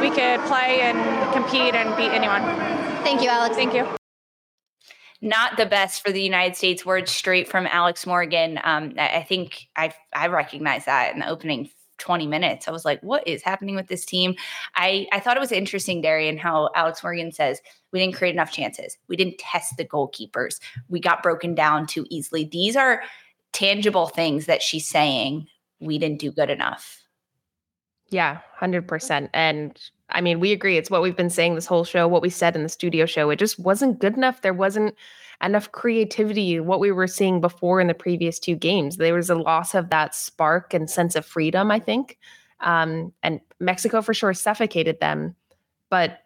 we 0.00 0.10
could 0.10 0.40
play 0.48 0.80
and 0.80 0.98
compete 1.32 1.74
and 1.74 1.96
beat 1.96 2.10
anyone. 2.10 2.42
Thank 3.04 3.22
you, 3.22 3.28
Alex. 3.28 3.54
Thank 3.54 3.72
you 3.72 3.88
not 5.20 5.56
the 5.56 5.66
best 5.66 6.06
for 6.06 6.12
the 6.12 6.22
United 6.22 6.54
States. 6.54 6.86
Words 6.86 7.10
straight 7.10 7.48
from 7.48 7.66
Alex 7.66 8.06
Morgan. 8.06 8.60
Um, 8.62 8.94
I 8.96 9.24
think 9.28 9.66
I 9.74 9.92
I 10.12 10.28
recognize 10.28 10.84
that 10.84 11.12
in 11.12 11.20
the 11.20 11.28
opening 11.28 11.70
20 11.98 12.26
minutes. 12.26 12.68
I 12.68 12.70
was 12.70 12.84
like, 12.84 13.00
what 13.02 13.26
is 13.26 13.42
happening 13.42 13.74
with 13.74 13.88
this 13.88 14.04
team? 14.04 14.36
I, 14.74 15.06
I 15.12 15.20
thought 15.20 15.36
it 15.36 15.40
was 15.40 15.52
interesting, 15.52 16.00
Darian, 16.00 16.38
how 16.38 16.70
Alex 16.74 17.02
Morgan 17.02 17.32
says 17.32 17.60
we 17.92 18.00
didn't 18.00 18.14
create 18.14 18.34
enough 18.34 18.52
chances. 18.52 18.96
We 19.08 19.16
didn't 19.16 19.38
test 19.38 19.76
the 19.76 19.84
goalkeepers. 19.84 20.60
We 20.88 21.00
got 21.00 21.22
broken 21.22 21.54
down 21.54 21.86
too 21.86 22.06
easily. 22.10 22.44
These 22.44 22.76
are 22.76 23.02
tangible 23.52 24.06
things 24.06 24.46
that 24.46 24.62
she's 24.62 24.88
saying 24.88 25.46
we 25.80 25.98
didn't 25.98 26.20
do 26.20 26.30
good 26.30 26.50
enough. 26.50 27.02
Yeah, 28.10 28.40
100%. 28.60 29.28
And 29.34 29.78
I 30.10 30.20
mean, 30.20 30.40
we 30.40 30.52
agree. 30.52 30.76
It's 30.76 30.90
what 30.90 31.02
we've 31.02 31.16
been 31.16 31.30
saying 31.30 31.54
this 31.54 31.66
whole 31.66 31.84
show, 31.84 32.08
what 32.08 32.22
we 32.22 32.30
said 32.30 32.56
in 32.56 32.62
the 32.62 32.68
studio 32.68 33.06
show. 33.06 33.30
It 33.30 33.38
just 33.38 33.58
wasn't 33.58 33.98
good 33.98 34.16
enough. 34.16 34.40
There 34.42 34.54
wasn't, 34.54 34.94
enough 35.42 35.70
creativity, 35.72 36.58
what 36.60 36.80
we 36.80 36.90
were 36.90 37.06
seeing 37.06 37.40
before 37.40 37.80
in 37.80 37.86
the 37.86 37.94
previous 37.94 38.38
two 38.38 38.56
games. 38.56 38.96
There 38.96 39.14
was 39.14 39.30
a 39.30 39.34
loss 39.34 39.74
of 39.74 39.90
that 39.90 40.14
spark 40.14 40.74
and 40.74 40.90
sense 40.90 41.14
of 41.14 41.24
freedom, 41.24 41.70
I 41.70 41.78
think. 41.78 42.18
Um, 42.60 43.12
and 43.22 43.40
Mexico 43.60 44.02
for 44.02 44.14
sure 44.14 44.34
suffocated 44.34 44.98
them, 45.00 45.36
but 45.90 46.18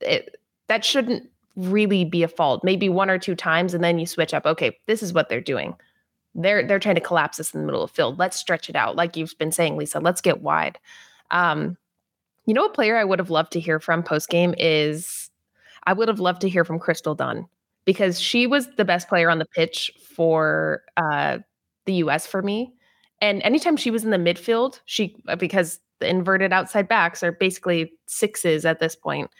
it, 0.00 0.36
that 0.72 0.86
shouldn't 0.86 1.28
really 1.54 2.02
be 2.02 2.22
a 2.22 2.28
fault. 2.28 2.64
Maybe 2.64 2.88
one 2.88 3.10
or 3.10 3.18
two 3.18 3.34
times, 3.34 3.74
and 3.74 3.84
then 3.84 3.98
you 3.98 4.06
switch 4.06 4.32
up. 4.32 4.46
Okay, 4.46 4.78
this 4.86 5.02
is 5.02 5.12
what 5.12 5.28
they're 5.28 5.38
doing. 5.38 5.74
They're 6.34 6.66
they're 6.66 6.78
trying 6.78 6.94
to 6.94 7.00
collapse 7.02 7.38
us 7.38 7.52
in 7.52 7.60
the 7.60 7.66
middle 7.66 7.82
of 7.82 7.90
field. 7.90 8.18
Let's 8.18 8.38
stretch 8.38 8.70
it 8.70 8.76
out, 8.76 8.96
like 8.96 9.14
you've 9.14 9.36
been 9.36 9.52
saying, 9.52 9.76
Lisa. 9.76 10.00
Let's 10.00 10.22
get 10.22 10.40
wide. 10.40 10.78
Um, 11.30 11.76
you 12.46 12.54
know, 12.54 12.64
a 12.64 12.72
player 12.72 12.96
I 12.96 13.04
would 13.04 13.18
have 13.18 13.28
loved 13.28 13.52
to 13.52 13.60
hear 13.60 13.80
from 13.80 14.02
post 14.02 14.30
game 14.30 14.54
is 14.56 15.30
I 15.84 15.92
would 15.92 16.08
have 16.08 16.20
loved 16.20 16.40
to 16.40 16.48
hear 16.48 16.64
from 16.64 16.78
Crystal 16.78 17.14
Dunn 17.14 17.46
because 17.84 18.18
she 18.18 18.46
was 18.46 18.66
the 18.78 18.84
best 18.86 19.08
player 19.08 19.28
on 19.28 19.38
the 19.38 19.44
pitch 19.44 19.90
for 20.16 20.84
uh, 20.96 21.38
the 21.84 21.94
U.S. 21.94 22.26
for 22.26 22.40
me. 22.40 22.72
And 23.20 23.42
anytime 23.42 23.76
she 23.76 23.90
was 23.90 24.04
in 24.04 24.10
the 24.10 24.16
midfield, 24.16 24.80
she 24.86 25.16
because 25.38 25.80
the 26.00 26.08
inverted 26.08 26.50
outside 26.50 26.88
backs 26.88 27.22
are 27.22 27.32
basically 27.32 27.92
sixes 28.06 28.64
at 28.64 28.80
this 28.80 28.96
point. 28.96 29.30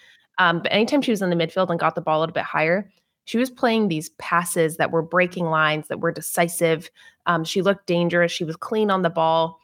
Um, 0.42 0.60
but 0.62 0.72
anytime 0.72 1.02
she 1.02 1.12
was 1.12 1.22
in 1.22 1.30
the 1.30 1.36
midfield 1.36 1.70
and 1.70 1.78
got 1.78 1.94
the 1.94 2.00
ball 2.00 2.18
a 2.18 2.20
little 2.20 2.32
bit 2.32 2.44
higher, 2.44 2.90
she 3.24 3.38
was 3.38 3.50
playing 3.50 3.88
these 3.88 4.08
passes 4.18 4.76
that 4.78 4.90
were 4.90 5.02
breaking 5.02 5.46
lines, 5.46 5.88
that 5.88 6.00
were 6.00 6.10
decisive. 6.10 6.90
Um, 7.26 7.44
she 7.44 7.62
looked 7.62 7.86
dangerous. 7.86 8.32
She 8.32 8.44
was 8.44 8.56
clean 8.56 8.90
on 8.90 9.02
the 9.02 9.10
ball 9.10 9.60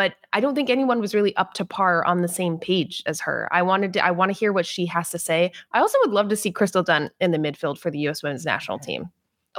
but 0.00 0.14
I 0.32 0.40
don't 0.40 0.54
think 0.54 0.70
anyone 0.70 1.00
was 1.00 1.14
really 1.14 1.36
up 1.36 1.52
to 1.54 1.64
par 1.64 2.04
on 2.04 2.22
the 2.22 2.28
same 2.28 2.58
page 2.58 3.02
as 3.04 3.20
her. 3.20 3.48
I 3.52 3.62
wanted 3.62 3.92
to 3.94 4.04
I 4.04 4.10
want 4.12 4.32
to 4.32 4.38
hear 4.38 4.52
what 4.52 4.66
she 4.66 4.86
has 4.86 5.10
to 5.10 5.18
say. 5.18 5.52
I 5.72 5.80
also 5.80 5.98
would 6.00 6.12
love 6.12 6.28
to 6.28 6.36
see 6.36 6.50
Crystal 6.50 6.82
Dunn 6.82 7.10
in 7.20 7.32
the 7.32 7.38
midfield 7.38 7.78
for 7.78 7.90
the 7.90 7.98
US 8.08 8.22
women's 8.22 8.46
national 8.46 8.78
team. 8.78 9.10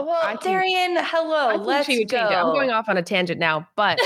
Well, 0.06 0.28
think, 0.30 0.42
Darian, 0.42 0.98
hello. 1.00 1.56
Let's 1.56 1.88
go. 2.06 2.18
I'm 2.18 2.54
going 2.54 2.70
off 2.72 2.90
on 2.90 2.98
a 2.98 3.02
tangent 3.02 3.40
now, 3.40 3.68
but 3.76 4.00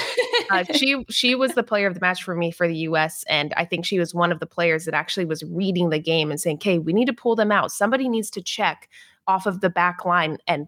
uh, 0.49 0.63
she 0.73 1.05
she 1.09 1.35
was 1.35 1.53
the 1.53 1.63
player 1.63 1.87
of 1.87 1.93
the 1.93 1.99
match 1.99 2.23
for 2.23 2.35
me 2.35 2.51
for 2.51 2.67
the 2.67 2.75
U.S. 2.77 3.23
and 3.27 3.53
I 3.57 3.65
think 3.65 3.85
she 3.85 3.99
was 3.99 4.13
one 4.13 4.31
of 4.31 4.39
the 4.39 4.45
players 4.45 4.85
that 4.85 4.93
actually 4.93 5.25
was 5.25 5.43
reading 5.43 5.89
the 5.89 5.99
game 5.99 6.31
and 6.31 6.39
saying, 6.39 6.57
"Okay, 6.57 6.79
we 6.79 6.93
need 6.93 7.05
to 7.05 7.13
pull 7.13 7.35
them 7.35 7.51
out. 7.51 7.71
Somebody 7.71 8.09
needs 8.09 8.29
to 8.31 8.41
check 8.41 8.89
off 9.27 9.45
of 9.45 9.61
the 9.61 9.69
back 9.69 10.05
line 10.05 10.37
and 10.47 10.67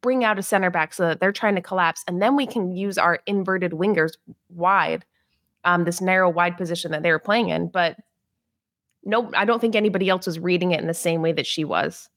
bring 0.00 0.24
out 0.24 0.38
a 0.38 0.42
center 0.42 0.70
back 0.70 0.94
so 0.94 1.06
that 1.08 1.20
they're 1.20 1.32
trying 1.32 1.56
to 1.56 1.62
collapse, 1.62 2.04
and 2.06 2.22
then 2.22 2.36
we 2.36 2.46
can 2.46 2.72
use 2.72 2.98
our 2.98 3.20
inverted 3.26 3.72
wingers 3.72 4.12
wide, 4.48 5.04
um, 5.64 5.84
this 5.84 6.00
narrow 6.00 6.30
wide 6.30 6.56
position 6.56 6.92
that 6.92 7.02
they 7.02 7.10
were 7.10 7.18
playing 7.18 7.48
in. 7.48 7.68
But 7.68 7.96
no, 9.04 9.30
I 9.34 9.44
don't 9.44 9.60
think 9.60 9.74
anybody 9.74 10.08
else 10.08 10.26
was 10.26 10.38
reading 10.38 10.72
it 10.72 10.80
in 10.80 10.86
the 10.86 10.94
same 10.94 11.22
way 11.22 11.32
that 11.32 11.46
she 11.46 11.64
was. 11.64 12.08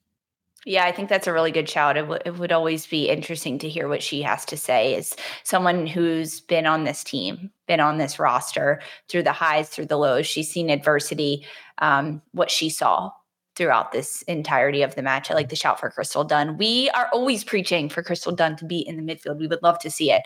Yeah, 0.66 0.86
I 0.86 0.91
think 0.91 1.09
that's 1.09 1.26
a 1.26 1.34
really 1.34 1.51
good 1.51 1.68
shout. 1.68 1.97
It, 1.97 2.01
w- 2.01 2.22
it 2.24 2.38
would 2.38 2.51
always 2.51 2.86
be 2.86 3.09
interesting 3.09 3.57
to 3.59 3.70
hear 3.70 3.88
what 3.88 4.03
she 4.03 4.22
has 4.22 4.45
to 4.45 4.57
say 4.57 4.95
as 4.95 5.16
someone 5.43 5.88
who's 5.88 6.39
been 6.39 6.68
on 6.68 6.84
this 6.84 7.03
team, 7.03 7.49
been 7.68 7.80
on 7.80 7.97
this 7.97 8.20
roster 8.20 8.80
through 9.09 9.24
the 9.24 9.32
highs, 9.32 9.70
through 9.70 9.88
the 9.88 9.97
lows. 9.97 10.28
She's 10.28 10.51
seen 10.51 10.70
adversity, 10.70 11.47
um, 11.80 12.22
what 12.34 12.51
she 12.51 12.70
saw 12.70 13.09
throughout 13.55 13.91
this 13.91 14.22
entirety 14.24 14.82
of 14.82 14.95
the 14.95 15.01
match. 15.01 15.30
I 15.30 15.34
like 15.34 15.49
the 15.49 15.55
shout 15.55 15.80
for 15.80 15.89
Crystal 15.89 16.24
Dunn. 16.24 16.57
We 16.57 16.89
are 16.91 17.09
always 17.12 17.43
preaching 17.43 17.89
for 17.89 18.01
Crystal 18.01 18.32
Dunn 18.32 18.55
to 18.57 18.66
be 18.66 18.80
in 18.80 18.95
the 18.95 19.14
midfield. 19.14 19.39
We 19.39 19.47
would 19.47 19.62
love 19.62 19.78
to 19.80 19.91
see 19.91 20.12
it. 20.12 20.22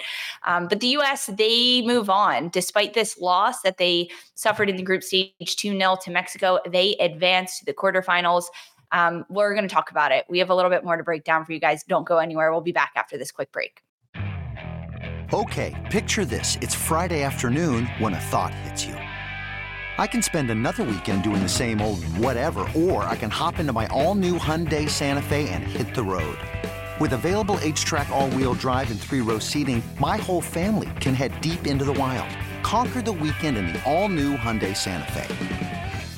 Um, 0.45 0.67
but 0.67 0.79
the 0.79 0.87
U.S., 0.87 1.27
they 1.27 1.81
move 1.81 2.09
on. 2.09 2.49
Despite 2.49 2.93
this 2.93 3.19
loss 3.19 3.61
that 3.61 3.77
they 3.77 4.09
suffered 4.35 4.69
in 4.69 4.75
the 4.75 4.83
group 4.83 5.01
stage 5.01 5.33
2 5.39 5.77
0 5.77 5.97
to 6.03 6.11
Mexico, 6.11 6.59
they 6.69 6.95
advanced 6.99 7.59
to 7.59 7.65
the 7.65 7.73
quarterfinals. 7.73 8.45
Um, 8.95 9.25
we're 9.29 9.53
going 9.53 9.67
to 9.67 9.73
talk 9.73 9.91
about 9.91 10.13
it. 10.13 10.23
We 10.29 10.39
have 10.39 10.49
a 10.49 10.55
little 10.55 10.71
bit 10.71 10.85
more 10.85 10.95
to 10.95 11.03
break 11.03 11.25
down 11.25 11.43
for 11.43 11.51
you 11.51 11.59
guys. 11.59 11.83
Don't 11.83 12.05
go 12.05 12.17
anywhere. 12.19 12.49
We'll 12.49 12.61
be 12.61 12.71
back 12.71 12.93
after 12.95 13.17
this 13.17 13.29
quick 13.29 13.51
break. 13.51 13.81
Okay, 15.33 15.75
picture 15.91 16.23
this. 16.23 16.57
It's 16.61 16.73
Friday 16.73 17.23
afternoon 17.23 17.87
when 17.99 18.13
a 18.13 18.19
thought 18.19 18.53
hits 18.53 18.85
you. 18.85 18.93
I 19.97 20.07
can 20.07 20.21
spend 20.21 20.49
another 20.49 20.83
weekend 20.83 21.23
doing 21.23 21.41
the 21.43 21.49
same 21.49 21.81
old 21.81 22.05
whatever, 22.19 22.67
or 22.75 23.03
I 23.03 23.17
can 23.17 23.29
hop 23.29 23.59
into 23.59 23.73
my 23.73 23.87
all-new 23.87 24.39
Hyundai 24.39 24.89
Santa 24.89 25.21
Fe 25.21 25.49
and 25.49 25.63
hit 25.63 25.93
the 25.93 26.03
road. 26.03 26.37
With 26.97 27.11
available 27.13 27.57
HTRAC 27.57 28.09
all-wheel 28.09 28.53
drive 28.53 28.91
and 28.91 28.99
three-row 28.99 29.39
seating, 29.39 29.83
my 29.99 30.15
whole 30.17 30.41
family 30.41 30.89
can 31.01 31.13
head 31.13 31.39
deep 31.41 31.67
into 31.67 31.83
the 31.83 31.93
wild. 31.93 32.29
Conquer 32.63 33.01
the 33.01 33.11
weekend 33.11 33.57
in 33.57 33.67
the 33.67 33.83
all-new 33.83 34.37
Hyundai 34.37 34.75
Santa 34.75 35.11
Fe. 35.11 35.84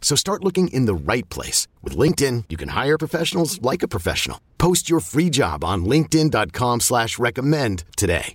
So 0.00 0.16
start 0.16 0.42
looking 0.42 0.68
in 0.68 0.86
the 0.86 0.94
right 0.94 1.28
place. 1.28 1.68
With 1.82 1.96
LinkedIn, 1.96 2.44
you 2.48 2.56
can 2.56 2.70
hire 2.70 2.96
professionals 2.96 3.60
like 3.60 3.82
a 3.82 3.88
professional. 3.88 4.40
Post 4.56 4.88
your 4.88 5.00
free 5.00 5.28
job 5.28 5.62
on 5.62 5.84
linkedin.com 5.84 6.80
slash 6.80 7.18
recommend 7.18 7.84
today. 7.96 8.34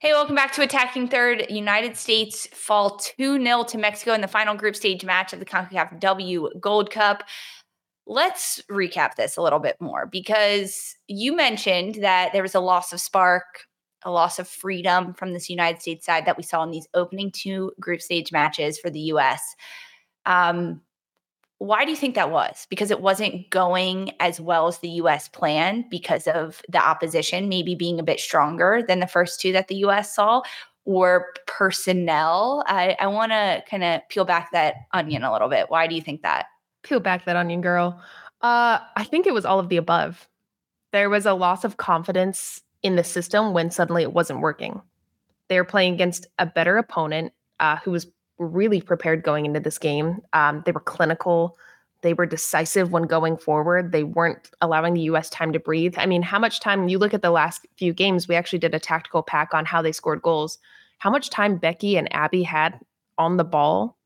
Hey, 0.00 0.14
welcome 0.14 0.34
back 0.34 0.54
to 0.54 0.62
Attacking 0.62 1.08
Third. 1.08 1.44
United 1.50 1.94
States 1.94 2.46
fall 2.54 2.98
2-0 3.18 3.66
to 3.66 3.76
Mexico 3.76 4.14
in 4.14 4.22
the 4.22 4.28
final 4.28 4.54
group 4.54 4.74
stage 4.74 5.04
match 5.04 5.34
of 5.34 5.40
the 5.40 5.44
CONCACAF 5.44 6.00
W 6.00 6.48
Gold 6.58 6.90
Cup. 6.90 7.22
Let's 8.06 8.62
recap 8.70 9.16
this 9.16 9.36
a 9.36 9.42
little 9.42 9.58
bit 9.58 9.76
more 9.78 10.06
because 10.06 10.96
you 11.06 11.36
mentioned 11.36 11.96
that 11.96 12.32
there 12.32 12.40
was 12.40 12.54
a 12.54 12.60
loss 12.60 12.94
of 12.94 13.00
spark, 13.00 13.66
a 14.02 14.10
loss 14.10 14.38
of 14.38 14.48
freedom 14.48 15.12
from 15.12 15.34
this 15.34 15.50
United 15.50 15.82
States 15.82 16.06
side 16.06 16.24
that 16.24 16.38
we 16.38 16.44
saw 16.44 16.62
in 16.62 16.70
these 16.70 16.88
opening 16.94 17.30
two 17.30 17.70
group 17.78 18.00
stage 18.00 18.32
matches 18.32 18.78
for 18.78 18.88
the 18.88 19.00
US. 19.00 19.54
Um, 20.26 20.80
why 21.58 21.84
do 21.84 21.90
you 21.90 21.96
think 21.96 22.14
that 22.14 22.30
was? 22.30 22.66
Because 22.70 22.90
it 22.90 23.02
wasn't 23.02 23.50
going 23.50 24.12
as 24.18 24.40
well 24.40 24.66
as 24.66 24.78
the 24.78 24.88
US 24.88 25.28
planned 25.28 25.90
because 25.90 26.26
of 26.26 26.62
the 26.70 26.82
opposition 26.82 27.50
maybe 27.50 27.74
being 27.74 28.00
a 28.00 28.02
bit 28.02 28.18
stronger 28.18 28.82
than 28.86 29.00
the 29.00 29.06
first 29.06 29.40
two 29.40 29.52
that 29.52 29.68
the 29.68 29.76
US 29.76 30.14
saw, 30.14 30.40
or 30.84 31.26
personnel? 31.46 32.64
I, 32.66 32.96
I 32.98 33.06
want 33.06 33.32
to 33.32 33.62
kind 33.68 33.84
of 33.84 34.00
peel 34.08 34.24
back 34.24 34.52
that 34.52 34.74
onion 34.92 35.22
a 35.22 35.32
little 35.32 35.48
bit. 35.48 35.66
Why 35.68 35.86
do 35.86 35.94
you 35.94 36.02
think 36.02 36.22
that? 36.22 36.46
Peel 36.82 37.00
back 37.00 37.24
that 37.26 37.36
onion, 37.36 37.60
girl. 37.60 38.00
Uh, 38.40 38.78
I 38.96 39.04
think 39.04 39.26
it 39.26 39.34
was 39.34 39.44
all 39.44 39.60
of 39.60 39.68
the 39.68 39.76
above. 39.76 40.26
There 40.92 41.10
was 41.10 41.26
a 41.26 41.34
loss 41.34 41.64
of 41.64 41.76
confidence 41.76 42.62
in 42.82 42.96
the 42.96 43.04
system 43.04 43.52
when 43.52 43.70
suddenly 43.70 44.02
it 44.02 44.14
wasn't 44.14 44.40
working. 44.40 44.80
They 45.48 45.56
were 45.56 45.64
playing 45.64 45.94
against 45.94 46.26
a 46.38 46.46
better 46.46 46.78
opponent 46.78 47.32
uh, 47.60 47.76
who 47.76 47.90
was 47.90 48.06
really 48.40 48.80
prepared 48.80 49.22
going 49.22 49.46
into 49.46 49.60
this 49.60 49.78
game. 49.78 50.22
Um, 50.32 50.62
they 50.64 50.72
were 50.72 50.80
clinical. 50.80 51.56
They 52.02 52.14
were 52.14 52.26
decisive 52.26 52.90
when 52.90 53.02
going 53.02 53.36
forward. 53.36 53.92
They 53.92 54.04
weren't 54.04 54.50
allowing 54.62 54.94
the 54.94 55.02
U.S. 55.02 55.28
time 55.28 55.52
to 55.52 55.60
breathe. 55.60 55.94
I 55.98 56.06
mean, 56.06 56.22
how 56.22 56.38
much 56.38 56.60
time 56.60 56.88
you 56.88 56.98
look 56.98 57.12
at 57.12 57.22
the 57.22 57.30
last 57.30 57.66
few 57.76 57.92
games? 57.92 58.26
We 58.26 58.34
actually 58.34 58.58
did 58.58 58.74
a 58.74 58.80
tactical 58.80 59.22
pack 59.22 59.52
on 59.52 59.66
how 59.66 59.82
they 59.82 59.92
scored 59.92 60.22
goals. 60.22 60.58
How 60.98 61.10
much 61.10 61.28
time 61.28 61.58
Becky 61.58 61.96
and 61.96 62.12
Abby 62.14 62.42
had 62.42 62.80
on 63.18 63.36
the 63.36 63.44
ball? 63.44 63.98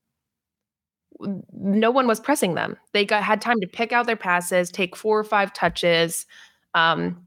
No 1.53 1.93
one 1.93 2.09
was 2.09 2.19
pressing 2.19 2.55
them. 2.55 2.77
They 2.93 3.05
got 3.05 3.23
had 3.23 3.41
time 3.41 3.61
to 3.61 3.69
pick 3.69 3.93
out 3.93 4.07
their 4.07 4.17
passes, 4.17 4.71
take 4.71 4.97
four 4.97 5.19
or 5.19 5.25
five 5.25 5.53
touches, 5.53 6.27
um, 6.75 7.25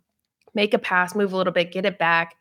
make 0.54 0.74
a 0.74 0.80
pass, 0.80 1.16
move 1.16 1.32
a 1.32 1.38
little 1.38 1.54
bit, 1.54 1.72
get 1.72 1.86
it 1.86 1.98
back. 1.98 2.36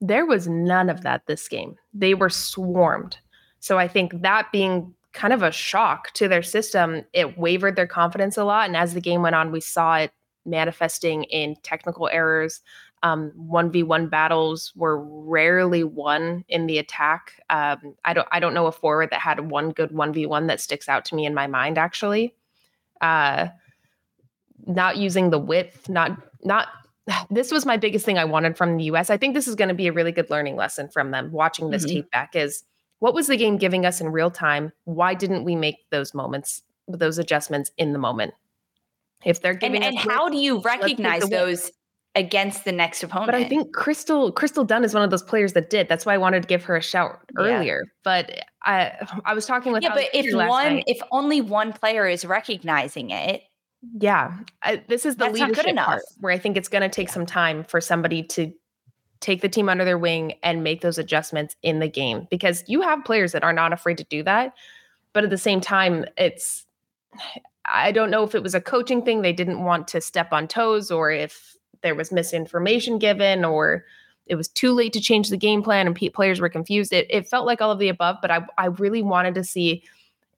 There 0.00 0.24
was 0.24 0.46
none 0.46 0.88
of 0.88 1.02
that 1.02 1.26
this 1.26 1.48
game. 1.48 1.76
They 1.92 2.14
were 2.14 2.30
swarmed. 2.30 3.18
So 3.64 3.78
I 3.78 3.88
think 3.88 4.20
that 4.20 4.52
being 4.52 4.92
kind 5.14 5.32
of 5.32 5.42
a 5.42 5.50
shock 5.50 6.12
to 6.12 6.28
their 6.28 6.42
system, 6.42 7.02
it 7.14 7.38
wavered 7.38 7.76
their 7.76 7.86
confidence 7.86 8.36
a 8.36 8.44
lot. 8.44 8.66
And 8.66 8.76
as 8.76 8.92
the 8.92 9.00
game 9.00 9.22
went 9.22 9.36
on, 9.36 9.52
we 9.52 9.60
saw 9.62 9.96
it 9.96 10.12
manifesting 10.44 11.24
in 11.24 11.56
technical 11.62 12.10
errors. 12.12 12.60
Um, 13.02 13.32
1v1 13.38 14.10
battles 14.10 14.70
were 14.76 15.02
rarely 15.02 15.82
won 15.82 16.44
in 16.46 16.66
the 16.66 16.76
attack. 16.76 17.40
Um, 17.48 17.94
I 18.04 18.12
don't 18.12 18.28
I 18.30 18.38
don't 18.38 18.52
know 18.52 18.66
a 18.66 18.72
forward 18.72 19.08
that 19.12 19.20
had 19.20 19.50
one 19.50 19.70
good 19.70 19.92
1v1 19.92 20.46
that 20.48 20.60
sticks 20.60 20.86
out 20.86 21.06
to 21.06 21.14
me 21.14 21.24
in 21.24 21.32
my 21.32 21.46
mind 21.46 21.78
actually. 21.78 22.34
Uh, 23.00 23.48
not 24.66 24.98
using 24.98 25.30
the 25.30 25.38
width, 25.38 25.88
not 25.88 26.18
not 26.42 26.68
this 27.30 27.50
was 27.50 27.64
my 27.64 27.78
biggest 27.78 28.04
thing 28.04 28.18
I 28.18 28.26
wanted 28.26 28.58
from 28.58 28.76
the 28.76 28.84
US. 28.84 29.08
I 29.08 29.16
think 29.16 29.34
this 29.34 29.48
is 29.48 29.54
going 29.54 29.68
to 29.68 29.74
be 29.74 29.86
a 29.86 29.92
really 29.92 30.12
good 30.12 30.28
learning 30.28 30.56
lesson 30.56 30.90
from 30.90 31.12
them 31.12 31.32
watching 31.32 31.70
this 31.70 31.86
mm-hmm. 31.86 31.94
tape 31.94 32.10
back 32.10 32.36
is 32.36 32.62
what 33.04 33.12
was 33.12 33.26
the 33.26 33.36
game 33.36 33.58
giving 33.58 33.84
us 33.84 34.00
in 34.00 34.08
real 34.08 34.30
time? 34.30 34.72
Why 34.84 35.12
didn't 35.12 35.44
we 35.44 35.56
make 35.56 35.90
those 35.90 36.14
moments, 36.14 36.62
those 36.88 37.18
adjustments 37.18 37.70
in 37.76 37.92
the 37.92 37.98
moment? 37.98 38.32
If 39.26 39.42
they're 39.42 39.52
giving 39.52 39.84
and, 39.84 39.94
and 39.94 39.98
how 39.98 40.30
do 40.30 40.38
you 40.38 40.62
recognize 40.62 41.28
those? 41.28 41.70
against 42.16 42.64
the 42.64 42.70
next 42.70 43.02
opponent. 43.02 43.26
But 43.26 43.34
I 43.34 43.42
think 43.42 43.74
Crystal 43.74 44.30
Crystal 44.30 44.64
Dunn 44.64 44.84
is 44.84 44.94
one 44.94 45.02
of 45.02 45.10
those 45.10 45.24
players 45.24 45.52
that 45.54 45.68
did. 45.68 45.88
That's 45.88 46.06
why 46.06 46.14
I 46.14 46.18
wanted 46.18 46.42
to 46.42 46.46
give 46.46 46.62
her 46.62 46.76
a 46.76 46.80
shout 46.80 47.18
earlier. 47.36 47.82
Yeah. 47.84 47.90
But 48.04 48.40
I 48.62 49.06
I 49.24 49.34
was 49.34 49.46
talking 49.46 49.72
with 49.72 49.82
yeah, 49.82 49.92
but 49.92 50.06
if 50.14 50.32
one 50.32 50.76
night. 50.76 50.84
if 50.86 50.98
only 51.10 51.40
one 51.40 51.72
player 51.72 52.06
is 52.06 52.24
recognizing 52.24 53.10
it, 53.10 53.42
yeah, 53.98 54.38
I, 54.62 54.84
this 54.86 55.04
is 55.04 55.16
the 55.16 55.24
That's 55.24 55.40
leadership 55.40 55.76
part 55.76 56.02
where 56.20 56.32
I 56.32 56.38
think 56.38 56.56
it's 56.56 56.68
going 56.68 56.82
to 56.82 56.88
take 56.88 57.08
some 57.08 57.26
time 57.26 57.64
for 57.64 57.80
somebody 57.80 58.22
to 58.22 58.52
take 59.24 59.40
the 59.40 59.48
team 59.48 59.70
under 59.70 59.86
their 59.86 59.96
wing 59.96 60.34
and 60.42 60.62
make 60.62 60.82
those 60.82 60.98
adjustments 60.98 61.56
in 61.62 61.78
the 61.78 61.88
game 61.88 62.28
because 62.30 62.62
you 62.66 62.82
have 62.82 63.04
players 63.04 63.32
that 63.32 63.42
are 63.42 63.54
not 63.54 63.72
afraid 63.72 63.96
to 63.96 64.04
do 64.04 64.22
that. 64.22 64.52
But 65.14 65.24
at 65.24 65.30
the 65.30 65.38
same 65.38 65.62
time, 65.62 66.04
it's 66.18 66.66
I 67.64 67.90
don't 67.90 68.10
know 68.10 68.22
if 68.22 68.34
it 68.34 68.42
was 68.42 68.54
a 68.54 68.60
coaching 68.60 69.02
thing 69.02 69.22
they 69.22 69.32
didn't 69.32 69.64
want 69.64 69.88
to 69.88 70.02
step 70.02 70.32
on 70.32 70.46
toes 70.46 70.90
or 70.90 71.10
if 71.10 71.56
there 71.82 71.94
was 71.94 72.12
misinformation 72.12 72.98
given 72.98 73.46
or 73.46 73.86
it 74.26 74.34
was 74.34 74.48
too 74.48 74.72
late 74.72 74.92
to 74.92 75.00
change 75.00 75.30
the 75.30 75.38
game 75.38 75.62
plan 75.62 75.86
and 75.86 75.96
players 76.12 76.40
were 76.40 76.50
confused. 76.50 76.92
It, 76.92 77.06
it 77.08 77.26
felt 77.26 77.46
like 77.46 77.62
all 77.62 77.70
of 77.70 77.78
the 77.78 77.88
above, 77.88 78.16
but 78.20 78.30
I, 78.30 78.44
I 78.58 78.66
really 78.66 79.02
wanted 79.02 79.34
to 79.36 79.44
see 79.44 79.82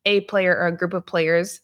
a 0.04 0.20
player 0.22 0.56
or 0.56 0.68
a 0.68 0.76
group 0.76 0.94
of 0.94 1.04
players 1.04 1.60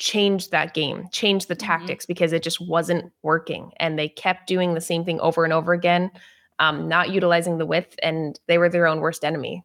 change 0.00 0.48
that 0.48 0.74
game, 0.74 1.06
change 1.12 1.46
the 1.46 1.54
mm-hmm. 1.54 1.66
tactics 1.66 2.06
because 2.06 2.32
it 2.32 2.42
just 2.42 2.60
wasn't 2.60 3.12
working. 3.22 3.70
And 3.78 3.96
they 3.96 4.08
kept 4.08 4.48
doing 4.48 4.74
the 4.74 4.80
same 4.80 5.04
thing 5.04 5.20
over 5.20 5.44
and 5.44 5.52
over 5.52 5.72
again, 5.72 6.10
um, 6.58 6.88
not 6.88 7.10
utilizing 7.10 7.58
the 7.58 7.66
width, 7.66 7.94
and 8.02 8.40
they 8.48 8.58
were 8.58 8.68
their 8.68 8.86
own 8.86 9.00
worst 9.00 9.24
enemy. 9.24 9.62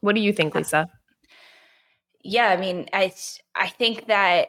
What 0.00 0.14
do 0.14 0.20
you 0.20 0.32
think, 0.32 0.54
Lisa? 0.54 0.88
Yeah, 2.24 2.48
I 2.48 2.56
mean, 2.56 2.88
I 2.92 3.12
I 3.54 3.68
think 3.68 4.06
that 4.06 4.48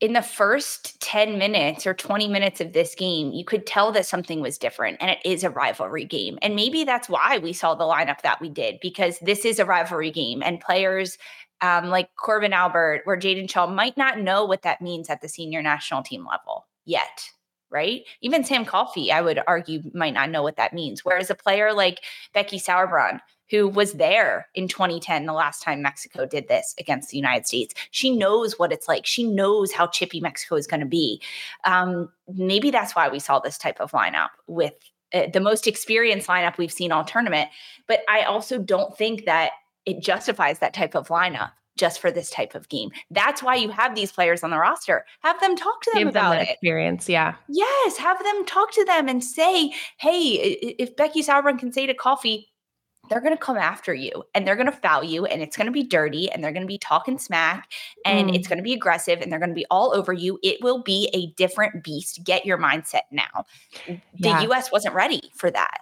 in 0.00 0.12
the 0.12 0.22
first 0.22 1.00
10 1.00 1.38
minutes 1.38 1.86
or 1.86 1.94
20 1.94 2.28
minutes 2.28 2.60
of 2.60 2.74
this 2.74 2.94
game, 2.94 3.32
you 3.32 3.44
could 3.44 3.66
tell 3.66 3.92
that 3.92 4.04
something 4.04 4.40
was 4.42 4.58
different 4.58 4.98
and 5.00 5.10
it 5.10 5.18
is 5.24 5.42
a 5.42 5.48
rivalry 5.48 6.04
game. 6.04 6.38
And 6.42 6.54
maybe 6.54 6.84
that's 6.84 7.08
why 7.08 7.38
we 7.38 7.54
saw 7.54 7.74
the 7.74 7.84
lineup 7.84 8.20
that 8.20 8.40
we 8.40 8.50
did 8.50 8.78
because 8.82 9.18
this 9.20 9.46
is 9.46 9.58
a 9.58 9.64
rivalry 9.64 10.10
game 10.10 10.42
and 10.42 10.60
players 10.60 11.16
um, 11.60 11.88
like 11.88 12.14
Corbin 12.16 12.52
Albert 12.52 13.02
or 13.06 13.16
Jaedyn 13.16 13.50
Shaw 13.50 13.66
might 13.66 13.96
not 13.96 14.18
know 14.18 14.44
what 14.44 14.62
that 14.62 14.82
means 14.82 15.08
at 15.08 15.20
the 15.20 15.28
senior 15.28 15.62
national 15.62 16.02
team 16.02 16.26
level 16.26 16.66
yet. 16.84 17.30
Right. 17.68 18.04
Even 18.20 18.44
Sam 18.44 18.64
Coffey, 18.64 19.10
I 19.10 19.20
would 19.20 19.40
argue, 19.46 19.82
might 19.92 20.14
not 20.14 20.30
know 20.30 20.42
what 20.42 20.56
that 20.56 20.72
means. 20.72 21.04
Whereas 21.04 21.30
a 21.30 21.34
player 21.34 21.72
like 21.72 22.00
Becky 22.32 22.60
Sauerbrunn, 22.60 23.18
who 23.50 23.68
was 23.68 23.94
there 23.94 24.48
in 24.54 24.68
2010, 24.68 25.26
the 25.26 25.32
last 25.32 25.62
time 25.62 25.82
Mexico 25.82 26.26
did 26.26 26.46
this 26.46 26.74
against 26.78 27.10
the 27.10 27.16
United 27.16 27.46
States. 27.46 27.74
She 27.90 28.16
knows 28.16 28.58
what 28.58 28.72
it's 28.72 28.86
like. 28.86 29.04
She 29.04 29.24
knows 29.24 29.72
how 29.72 29.88
chippy 29.88 30.20
Mexico 30.20 30.54
is 30.54 30.68
going 30.68 30.80
to 30.80 30.86
be. 30.86 31.20
Um, 31.64 32.08
maybe 32.32 32.70
that's 32.70 32.94
why 32.94 33.08
we 33.08 33.18
saw 33.18 33.40
this 33.40 33.58
type 33.58 33.80
of 33.80 33.90
lineup 33.90 34.30
with 34.46 34.74
uh, 35.12 35.26
the 35.32 35.40
most 35.40 35.66
experienced 35.66 36.28
lineup 36.28 36.58
we've 36.58 36.72
seen 36.72 36.92
all 36.92 37.04
tournament. 37.04 37.48
But 37.86 38.00
I 38.08 38.22
also 38.22 38.58
don't 38.58 38.96
think 38.96 39.24
that 39.24 39.52
it 39.86 40.02
justifies 40.02 40.58
that 40.58 40.74
type 40.74 40.94
of 40.94 41.08
lineup 41.08 41.52
just 41.76 42.00
for 42.00 42.10
this 42.10 42.30
type 42.30 42.54
of 42.54 42.68
game. 42.68 42.90
That's 43.10 43.42
why 43.42 43.54
you 43.54 43.70
have 43.70 43.94
these 43.94 44.10
players 44.10 44.42
on 44.42 44.50
the 44.50 44.58
roster. 44.58 45.04
Have 45.20 45.38
them 45.40 45.56
talk 45.56 45.82
to 45.82 45.90
them 45.92 46.04
Give 46.04 46.08
about 46.08 46.32
them 46.32 46.42
it. 46.42 46.50
Experience, 46.50 47.08
yeah. 47.08 47.34
Yes, 47.48 47.96
have 47.98 48.22
them 48.22 48.44
talk 48.46 48.72
to 48.72 48.84
them 48.84 49.08
and 49.08 49.22
say, 49.22 49.72
"Hey, 49.98 50.22
if 50.78 50.96
Becky 50.96 51.22
Sauerbrunn 51.22 51.58
can 51.58 51.72
say 51.72 51.86
to 51.86 51.94
Coffey, 51.94 52.48
they're 53.08 53.20
going 53.20 53.36
to 53.36 53.40
come 53.40 53.56
after 53.56 53.94
you 53.94 54.24
and 54.34 54.46
they're 54.46 54.56
going 54.56 54.70
to 54.70 54.72
foul 54.72 55.04
you 55.04 55.26
and 55.26 55.42
it's 55.42 55.56
going 55.56 55.66
to 55.66 55.72
be 55.72 55.84
dirty 55.84 56.30
and 56.30 56.42
they're 56.42 56.52
going 56.52 56.62
to 56.62 56.66
be 56.66 56.78
talking 56.78 57.18
smack 57.18 57.70
and 58.04 58.30
mm. 58.30 58.34
it's 58.34 58.48
going 58.48 58.58
to 58.58 58.64
be 58.64 58.72
aggressive 58.72 59.20
and 59.20 59.30
they're 59.30 59.38
going 59.38 59.50
to 59.50 59.54
be 59.54 59.66
all 59.70 59.94
over 59.94 60.12
you. 60.12 60.38
It 60.42 60.62
will 60.62 60.82
be 60.82 61.08
a 61.14 61.26
different 61.36 61.84
beast. 61.84 62.24
Get 62.24 62.44
your 62.44 62.58
mindset 62.58 63.02
now. 63.10 63.44
Yeah. 63.86 63.96
The 64.18 64.50
US 64.50 64.72
wasn't 64.72 64.94
ready 64.94 65.20
for 65.36 65.50
that. 65.50 65.78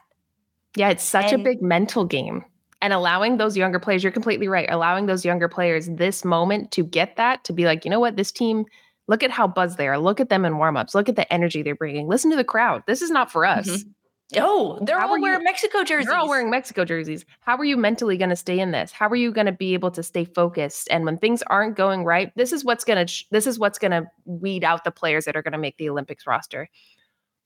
Yeah, 0.76 0.90
it's 0.90 1.04
such 1.04 1.32
and, 1.32 1.40
a 1.40 1.44
big 1.44 1.62
mental 1.62 2.04
game. 2.04 2.44
And 2.84 2.92
allowing 2.92 3.38
those 3.38 3.56
younger 3.56 3.78
players, 3.78 4.02
you're 4.02 4.12
completely 4.12 4.46
right, 4.46 4.68
allowing 4.70 5.06
those 5.06 5.24
younger 5.24 5.48
players 5.48 5.88
this 5.88 6.22
moment 6.22 6.70
to 6.72 6.84
get 6.84 7.16
that, 7.16 7.42
to 7.44 7.54
be 7.54 7.64
like, 7.64 7.86
you 7.86 7.90
know 7.90 7.98
what, 7.98 8.16
this 8.16 8.30
team, 8.30 8.66
look 9.08 9.22
at 9.22 9.30
how 9.30 9.48
buzzed 9.48 9.78
they 9.78 9.88
are. 9.88 9.96
Look 9.96 10.20
at 10.20 10.28
them 10.28 10.44
in 10.44 10.56
warmups. 10.56 10.94
Look 10.94 11.08
at 11.08 11.16
the 11.16 11.32
energy 11.32 11.62
they're 11.62 11.74
bringing. 11.74 12.08
Listen 12.08 12.30
to 12.30 12.36
the 12.36 12.44
crowd. 12.44 12.82
This 12.86 13.00
is 13.00 13.10
not 13.10 13.32
for 13.32 13.46
us. 13.46 13.66
Mm-hmm. 13.66 13.88
Oh, 14.36 14.78
they're 14.82 15.00
How 15.00 15.08
all 15.08 15.18
wearing 15.18 15.40
you, 15.40 15.44
Mexico 15.44 15.82
jerseys. 15.82 16.08
They're 16.08 16.18
all 16.18 16.28
wearing 16.28 16.50
Mexico 16.50 16.84
jerseys. 16.84 17.24
How 17.40 17.56
are 17.56 17.64
you 17.64 17.78
mentally 17.78 18.18
going 18.18 18.28
to 18.28 18.36
stay 18.36 18.60
in 18.60 18.72
this? 18.72 18.92
How 18.92 19.08
are 19.08 19.16
you 19.16 19.32
going 19.32 19.46
to 19.46 19.52
be 19.52 19.72
able 19.72 19.90
to 19.92 20.02
stay 20.02 20.26
focused? 20.26 20.86
And 20.90 21.06
when 21.06 21.16
things 21.16 21.42
aren't 21.46 21.76
going 21.76 22.04
right, 22.04 22.32
this 22.36 22.52
is 22.52 22.66
what's 22.66 22.84
going 22.84 23.06
to 23.06 23.24
this 23.30 23.46
is 23.46 23.58
what's 23.58 23.78
going 23.78 23.92
to 23.92 24.04
weed 24.26 24.62
out 24.62 24.84
the 24.84 24.90
players 24.90 25.24
that 25.24 25.36
are 25.36 25.42
going 25.42 25.52
to 25.52 25.58
make 25.58 25.78
the 25.78 25.88
Olympics 25.88 26.26
roster. 26.26 26.68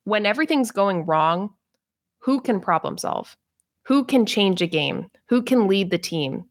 When 0.03 0.27
everything's 0.27 0.73
going 0.73 1.07
wrong, 1.07 1.51
who 2.19 2.41
can 2.41 2.59
problem 2.59 2.99
solve? 2.99 3.37
Who 3.89 4.05
can 4.05 4.27
change 4.27 4.61
a 4.61 4.67
game? 4.67 5.11
Who 5.29 5.43
can 5.43 5.67
lead 5.67 5.91
the 5.91 5.97
team? 5.97 6.45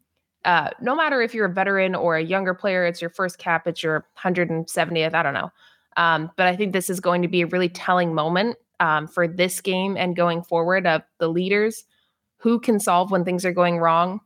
Uh, 0.44 0.70
no 0.80 0.96
matter 0.96 1.22
if 1.22 1.32
you're 1.32 1.46
a 1.46 1.52
veteran 1.52 1.94
or 1.94 2.16
a 2.16 2.24
younger 2.24 2.52
player, 2.52 2.84
it's 2.84 3.00
your 3.00 3.10
first 3.10 3.38
cap, 3.38 3.68
it's 3.68 3.80
your 3.80 4.04
170th, 4.18 5.14
I 5.14 5.22
don't 5.22 5.34
know. 5.34 5.52
Um, 5.96 6.32
but 6.36 6.48
I 6.48 6.56
think 6.56 6.72
this 6.72 6.90
is 6.90 6.98
going 6.98 7.22
to 7.22 7.28
be 7.28 7.42
a 7.42 7.46
really 7.46 7.68
telling 7.68 8.12
moment 8.12 8.56
um, 8.80 9.06
for 9.06 9.28
this 9.28 9.60
game 9.60 9.96
and 9.96 10.16
going 10.16 10.42
forward 10.42 10.84
of 10.84 11.02
the 11.18 11.28
leaders 11.28 11.84
who 12.38 12.58
can 12.58 12.80
solve 12.80 13.12
when 13.12 13.24
things 13.24 13.44
are 13.44 13.52
going 13.52 13.78
wrong, 13.78 14.20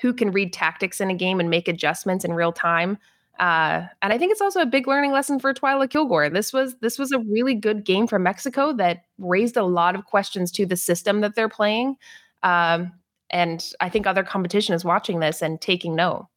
who 0.00 0.14
can 0.14 0.30
read 0.30 0.54
tactics 0.54 1.02
in 1.02 1.10
a 1.10 1.14
game 1.14 1.38
and 1.38 1.50
make 1.50 1.68
adjustments 1.68 2.24
in 2.24 2.32
real 2.32 2.52
time. 2.52 2.96
Uh, 3.38 3.86
and 4.02 4.12
I 4.12 4.18
think 4.18 4.30
it's 4.30 4.40
also 4.40 4.60
a 4.60 4.66
big 4.66 4.86
learning 4.86 5.12
lesson 5.12 5.40
for 5.40 5.52
Twila 5.52 5.88
Kilgore. 5.88 6.28
This 6.28 6.52
was 6.52 6.76
this 6.76 6.98
was 6.98 7.12
a 7.12 7.18
really 7.20 7.54
good 7.54 7.84
game 7.84 8.06
for 8.06 8.18
Mexico 8.18 8.72
that 8.74 9.04
raised 9.18 9.56
a 9.56 9.64
lot 9.64 9.94
of 9.94 10.04
questions 10.04 10.52
to 10.52 10.66
the 10.66 10.76
system 10.76 11.22
that 11.22 11.34
they're 11.34 11.48
playing. 11.48 11.96
Um, 12.42 12.92
and 13.30 13.64
I 13.80 13.88
think 13.88 14.06
other 14.06 14.22
competition 14.22 14.74
is 14.74 14.84
watching 14.84 15.20
this 15.20 15.42
and 15.42 15.60
taking 15.60 15.96
note. 15.96 16.28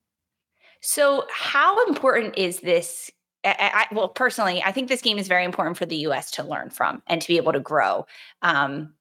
So, 0.81 1.25
how 1.31 1.85
important 1.87 2.37
is 2.37 2.61
this 2.61 3.11
I, 3.45 3.85
I, 3.91 3.93
well, 3.93 4.09
personally, 4.09 4.63
I 4.63 4.71
think 4.71 4.89
this 4.89 5.01
game 5.01 5.19
is 5.19 5.27
very 5.27 5.45
important 5.45 5.77
for 5.77 5.85
the 5.85 5.97
U.S. 5.97 6.31
to 6.31 6.43
learn 6.43 6.71
from 6.71 7.03
and 7.05 7.21
to 7.21 7.27
be 7.27 7.37
able 7.37 7.53
to 7.53 7.59
grow 7.59 8.07
um, 8.41 8.94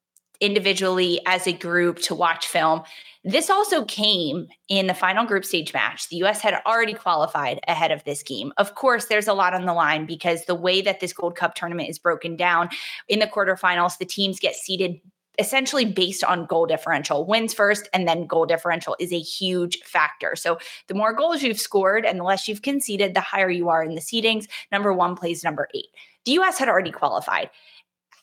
individually 0.44 1.20
as 1.26 1.46
a 1.46 1.52
group 1.52 1.98
to 2.00 2.14
watch 2.14 2.46
film. 2.46 2.82
This 3.24 3.48
also 3.48 3.84
came 3.86 4.48
in 4.68 4.86
the 4.86 4.94
final 4.94 5.24
group 5.24 5.46
stage 5.46 5.72
match. 5.72 6.08
The 6.10 6.16
US 6.24 6.42
had 6.42 6.60
already 6.66 6.92
qualified 6.92 7.58
ahead 7.66 7.90
of 7.90 8.04
this 8.04 8.22
game. 8.22 8.52
Of 8.58 8.74
course, 8.74 9.06
there's 9.06 9.28
a 9.28 9.32
lot 9.32 9.54
on 9.54 9.64
the 9.64 9.72
line 9.72 10.04
because 10.04 10.44
the 10.44 10.54
way 10.54 10.82
that 10.82 11.00
this 11.00 11.14
Gold 11.14 11.34
Cup 11.34 11.54
tournament 11.54 11.88
is 11.88 11.98
broken 11.98 12.36
down 12.36 12.68
in 13.08 13.20
the 13.20 13.26
quarterfinals, 13.26 13.96
the 13.96 14.04
teams 14.04 14.38
get 14.38 14.54
seeded 14.54 15.00
essentially 15.38 15.84
based 15.84 16.22
on 16.22 16.46
goal 16.46 16.66
differential. 16.66 17.26
Wins 17.26 17.54
first 17.54 17.88
and 17.92 18.06
then 18.06 18.26
goal 18.26 18.46
differential 18.46 18.94
is 19.00 19.12
a 19.12 19.18
huge 19.18 19.78
factor. 19.82 20.36
So 20.36 20.58
the 20.86 20.94
more 20.94 21.12
goals 21.12 21.42
you've 21.42 21.58
scored 21.58 22.04
and 22.04 22.20
the 22.20 22.24
less 22.24 22.46
you've 22.46 22.62
conceded, 22.62 23.14
the 23.14 23.20
higher 23.20 23.50
you 23.50 23.68
are 23.68 23.82
in 23.82 23.94
the 23.94 24.00
seedings. 24.00 24.46
Number 24.70 24.92
one 24.92 25.16
plays 25.16 25.42
number 25.42 25.68
eight. 25.74 25.88
The 26.24 26.32
US 26.32 26.58
had 26.58 26.68
already 26.68 26.92
qualified. 26.92 27.50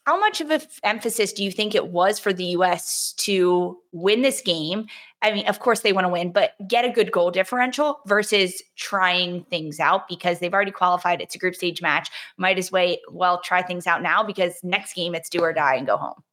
How 0.05 0.19
much 0.19 0.41
of 0.41 0.49
an 0.49 0.61
emphasis 0.83 1.31
do 1.31 1.43
you 1.43 1.51
think 1.51 1.75
it 1.75 1.89
was 1.89 2.17
for 2.17 2.33
the 2.33 2.45
US 2.45 3.13
to 3.17 3.77
win 3.91 4.23
this 4.23 4.41
game? 4.41 4.87
I 5.21 5.31
mean, 5.31 5.47
of 5.47 5.59
course 5.59 5.81
they 5.81 5.93
want 5.93 6.05
to 6.05 6.09
win, 6.09 6.31
but 6.31 6.53
get 6.67 6.85
a 6.85 6.89
good 6.89 7.11
goal 7.11 7.29
differential 7.29 7.99
versus 8.07 8.63
trying 8.75 9.43
things 9.45 9.79
out 9.79 10.07
because 10.07 10.39
they've 10.39 10.53
already 10.53 10.71
qualified. 10.71 11.21
It's 11.21 11.35
a 11.35 11.37
group 11.37 11.53
stage 11.53 11.81
match. 11.81 12.09
Might 12.37 12.57
as 12.57 12.71
well 12.71 13.41
try 13.43 13.61
things 13.61 13.85
out 13.85 14.01
now 14.01 14.23
because 14.23 14.55
next 14.63 14.93
game 14.93 15.13
it's 15.13 15.29
do 15.29 15.41
or 15.41 15.53
die 15.53 15.75
and 15.75 15.85
go 15.85 15.97
home. 15.97 16.23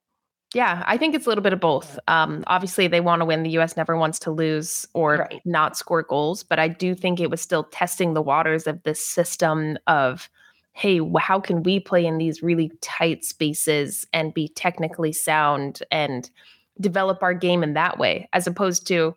Yeah, 0.55 0.83
I 0.87 0.97
think 0.97 1.15
it's 1.15 1.27
a 1.27 1.29
little 1.29 1.43
bit 1.43 1.53
of 1.53 1.61
both. 1.61 1.99
Um, 2.09 2.43
obviously, 2.47 2.89
they 2.89 3.01
want 3.01 3.21
to 3.21 3.27
win. 3.27 3.43
The 3.43 3.51
U.S. 3.51 3.77
never 3.77 3.99
wants 3.99 4.19
to 4.21 4.31
lose 4.31 4.89
or 4.95 5.17
right. 5.17 5.43
not 5.45 5.77
score 5.77 6.03
goals, 6.03 6.43
but 6.43 6.59
I 6.59 6.69
do 6.69 6.95
think 6.95 7.21
it 7.21 7.31
was 7.31 7.43
still 7.43 7.65
testing 7.65 8.15
the 8.15 8.23
waters 8.23 8.67
of 8.67 8.83
this 8.83 9.05
system 9.05 9.77
of, 9.87 10.31
hey, 10.79 11.01
how 11.19 11.41
can 11.41 11.65
we 11.65 11.81
play 11.81 12.07
in 12.07 12.19
these 12.19 12.41
really 12.41 12.71
tight 12.81 13.25
spaces 13.25 14.07
and 14.13 14.33
be 14.33 14.47
technically 14.47 15.11
sound 15.11 15.83
and 15.91 16.31
develop 16.81 17.21
our 17.21 17.35
game 17.35 17.65
in 17.65 17.75
that 17.75 17.99
way, 17.99 18.29
as 18.33 18.47
opposed 18.47 18.87
to, 18.87 19.13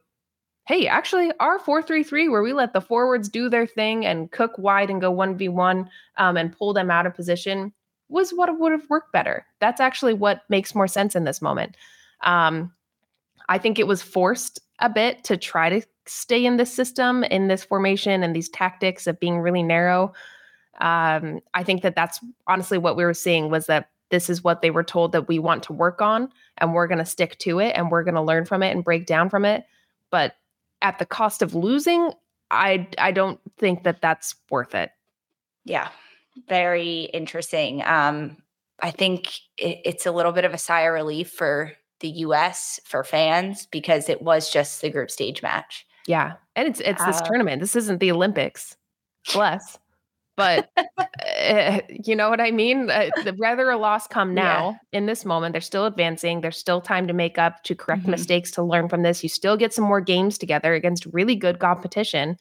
hey, 0.66 0.88
actually, 0.88 1.32
our 1.40 1.60
four-three-three, 1.60 2.28
where 2.28 2.42
we 2.42 2.52
let 2.52 2.74
the 2.74 2.82
forwards 2.82 3.30
do 3.30 3.48
their 3.48 3.68
thing 3.68 4.08
and 4.08 4.32
cook 4.32 4.58
wide 4.58 4.90
and 4.90 5.02
go 5.02 5.14
1v1 5.14 5.88
um, 6.18 6.36
and 6.36 6.58
pull 6.58 6.74
them 6.74 6.90
out 6.90 7.06
of 7.06 7.14
position 7.14 7.72
was 8.10 8.32
what 8.32 8.58
would 8.58 8.72
have 8.72 8.90
worked 8.90 9.14
better. 9.14 9.46
That's 9.60 9.80
actually 9.80 10.16
what 10.16 10.42
makes 10.50 10.74
more 10.74 10.88
sense 10.88 11.16
in 11.16 11.26
this 11.26 11.44
moment. 11.44 11.78
Um, 12.24 12.74
I 13.50 13.60
think 13.60 13.78
it 13.78 13.86
was 13.86 14.02
forced 14.02 14.60
a 14.80 14.90
bit 14.90 15.24
to 15.26 15.38
try 15.38 15.70
to 15.70 15.86
stay 16.08 16.44
in 16.44 16.58
this 16.58 16.74
system, 16.74 17.24
in 17.26 17.50
this 17.50 17.64
formation, 17.64 18.24
and 18.24 18.36
these 18.36 18.50
tactics 18.50 19.06
of 19.06 19.20
being 19.20 19.38
really 19.38 19.62
narrow. 19.62 20.12
Um, 20.82 21.42
I 21.54 21.64
think 21.64 21.84
that 21.84 21.96
that's 21.96 22.20
honestly 22.48 22.78
what 22.78 22.98
we 22.98 23.04
were 23.04 23.14
seeing 23.14 23.50
was 23.50 23.68
that 23.68 23.90
this 24.10 24.30
is 24.30 24.44
what 24.44 24.62
they 24.62 24.72
were 24.72 24.84
told 24.84 25.14
that 25.14 25.28
we 25.28 25.40
want 25.40 25.64
to 25.64 25.74
work 25.74 26.02
on, 26.02 26.30
and 26.58 26.74
we're 26.74 26.88
going 26.88 26.98
to 26.98 27.06
stick 27.06 27.38
to 27.40 27.60
it, 27.60 27.72
and 27.76 27.90
we're 27.90 28.04
going 28.04 28.16
to 28.16 28.22
learn 28.22 28.46
from 28.46 28.62
it 28.64 28.72
and 28.76 28.84
break 28.84 29.06
down 29.06 29.30
from 29.30 29.46
it. 29.46 29.66
But 30.10 30.36
at 30.82 31.00
the 31.00 31.06
cost 31.06 31.42
of 31.42 31.56
losing, 31.56 32.12
I 32.50 32.88
I 32.98 33.12
don't 33.12 33.40
think 33.58 33.84
that 33.84 34.02
that's 34.02 34.36
worth 34.50 34.76
it. 34.76 34.92
Yeah, 35.64 35.90
very 36.50 37.04
interesting. 37.14 37.84
Um, 37.84 38.38
I 38.82 38.92
think 38.92 39.28
it, 39.58 39.80
it's 39.86 40.06
a 40.06 40.12
little 40.12 40.32
bit 40.32 40.46
of 40.46 40.54
a 40.54 40.58
sigh 40.58 40.82
of 40.82 40.94
relief 40.94 41.32
for 41.32 41.74
the 42.00 42.10
US 42.10 42.80
for 42.84 43.04
fans 43.04 43.68
because 43.68 44.10
it 44.10 44.22
was 44.22 44.52
just 44.52 44.82
the 44.82 44.90
group 44.90 45.12
stage 45.12 45.42
match. 45.42 45.86
Yeah. 46.08 46.34
And 46.56 46.68
it's 46.68 46.80
it's 46.82 47.02
uh, 47.02 47.06
this 47.06 47.22
tournament. 47.22 47.62
This 47.62 47.76
isn't 47.76 48.00
the 48.00 48.12
Olympics. 48.12 48.76
Bless. 49.34 49.78
But 50.42 50.72
uh, 51.40 51.82
you 51.90 52.16
know 52.16 52.32
what 52.32 52.42
I 52.42 52.50
mean? 52.50 52.90
Uh, 52.90 53.12
rather 53.38 53.70
a 53.70 53.78
loss 53.78 54.08
come 54.08 54.34
now 54.34 54.80
yeah. 54.92 54.98
in 54.98 55.06
this 55.06 55.24
moment. 55.24 55.54
They're 55.54 55.62
still 55.62 55.86
advancing. 55.86 56.42
There's 56.42 56.58
still 56.58 56.82
time 56.82 57.06
to 57.06 57.14
make 57.14 57.38
up, 57.38 57.64
to 57.66 57.76
correct 57.76 58.04
mm-hmm. 58.04 58.12
mistakes, 58.12 58.50
to 58.52 58.64
learn 58.64 58.90
from 58.90 59.04
this. 59.04 59.22
You 59.22 59.30
still 59.30 59.56
get 59.56 59.72
some 59.72 59.86
more 59.86 60.02
games 60.02 60.40
together 60.40 60.74
against 60.74 61.06
really 61.08 61.36
good 61.36 61.60
competition. 61.60 62.38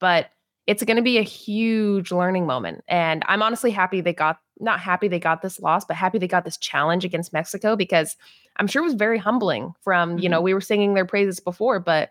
But 0.00 0.30
it's 0.66 0.82
going 0.84 0.98
to 0.98 1.02
be 1.02 1.16
a 1.16 1.22
huge 1.22 2.12
learning 2.12 2.46
moment. 2.46 2.84
And 2.88 3.22
I'm 3.26 3.42
honestly 3.42 3.70
happy 3.70 4.02
they 4.02 4.12
got, 4.12 4.38
not 4.60 4.80
happy 4.80 5.08
they 5.08 5.18
got 5.18 5.40
this 5.40 5.60
loss, 5.60 5.86
but 5.86 5.96
happy 5.96 6.18
they 6.18 6.28
got 6.28 6.44
this 6.44 6.58
challenge 6.58 7.06
against 7.06 7.32
Mexico 7.32 7.74
because 7.74 8.16
I'm 8.56 8.66
sure 8.66 8.82
it 8.82 8.86
was 8.86 8.94
very 8.94 9.18
humbling 9.18 9.72
from, 9.82 10.10
mm-hmm. 10.10 10.18
you 10.18 10.28
know, 10.28 10.38
mm-hmm. 10.38 10.44
we 10.44 10.54
were 10.54 10.60
singing 10.60 10.92
their 10.92 11.06
praises 11.06 11.40
before, 11.40 11.80
but 11.80 12.10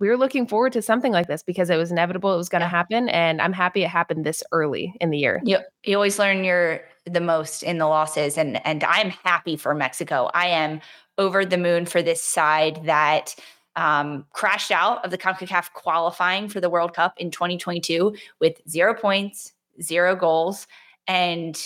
we 0.00 0.08
were 0.08 0.16
looking 0.16 0.46
forward 0.46 0.72
to 0.72 0.82
something 0.82 1.12
like 1.12 1.28
this 1.28 1.42
because 1.42 1.70
it 1.70 1.76
was 1.76 1.90
inevitable 1.90 2.34
it 2.34 2.36
was 2.36 2.48
going 2.48 2.60
to 2.60 2.66
yeah. 2.66 2.70
happen. 2.70 3.08
And 3.08 3.40
I'm 3.40 3.52
happy 3.52 3.84
it 3.84 3.88
happened 3.88 4.24
this 4.24 4.42
early 4.52 4.94
in 5.00 5.10
the 5.10 5.18
year. 5.18 5.40
You, 5.44 5.58
you 5.84 5.94
always 5.94 6.18
learn 6.18 6.44
your 6.44 6.80
the 7.06 7.20
most 7.20 7.62
in 7.62 7.78
the 7.78 7.86
losses. 7.86 8.38
And, 8.38 8.64
and 8.66 8.82
I'm 8.84 9.10
happy 9.10 9.56
for 9.56 9.74
Mexico. 9.74 10.30
I 10.34 10.48
am 10.48 10.80
over 11.18 11.44
the 11.44 11.58
moon 11.58 11.86
for 11.86 12.02
this 12.02 12.22
side 12.22 12.80
that 12.84 13.34
um, 13.76 14.24
crashed 14.32 14.70
out 14.70 15.04
of 15.04 15.10
the 15.10 15.18
CONCACAF 15.18 15.72
qualifying 15.72 16.48
for 16.48 16.60
the 16.60 16.70
World 16.70 16.94
Cup 16.94 17.14
in 17.18 17.30
2022 17.30 18.14
with 18.40 18.60
zero 18.68 18.94
points, 18.94 19.52
zero 19.82 20.16
goals. 20.16 20.66
And 21.06 21.60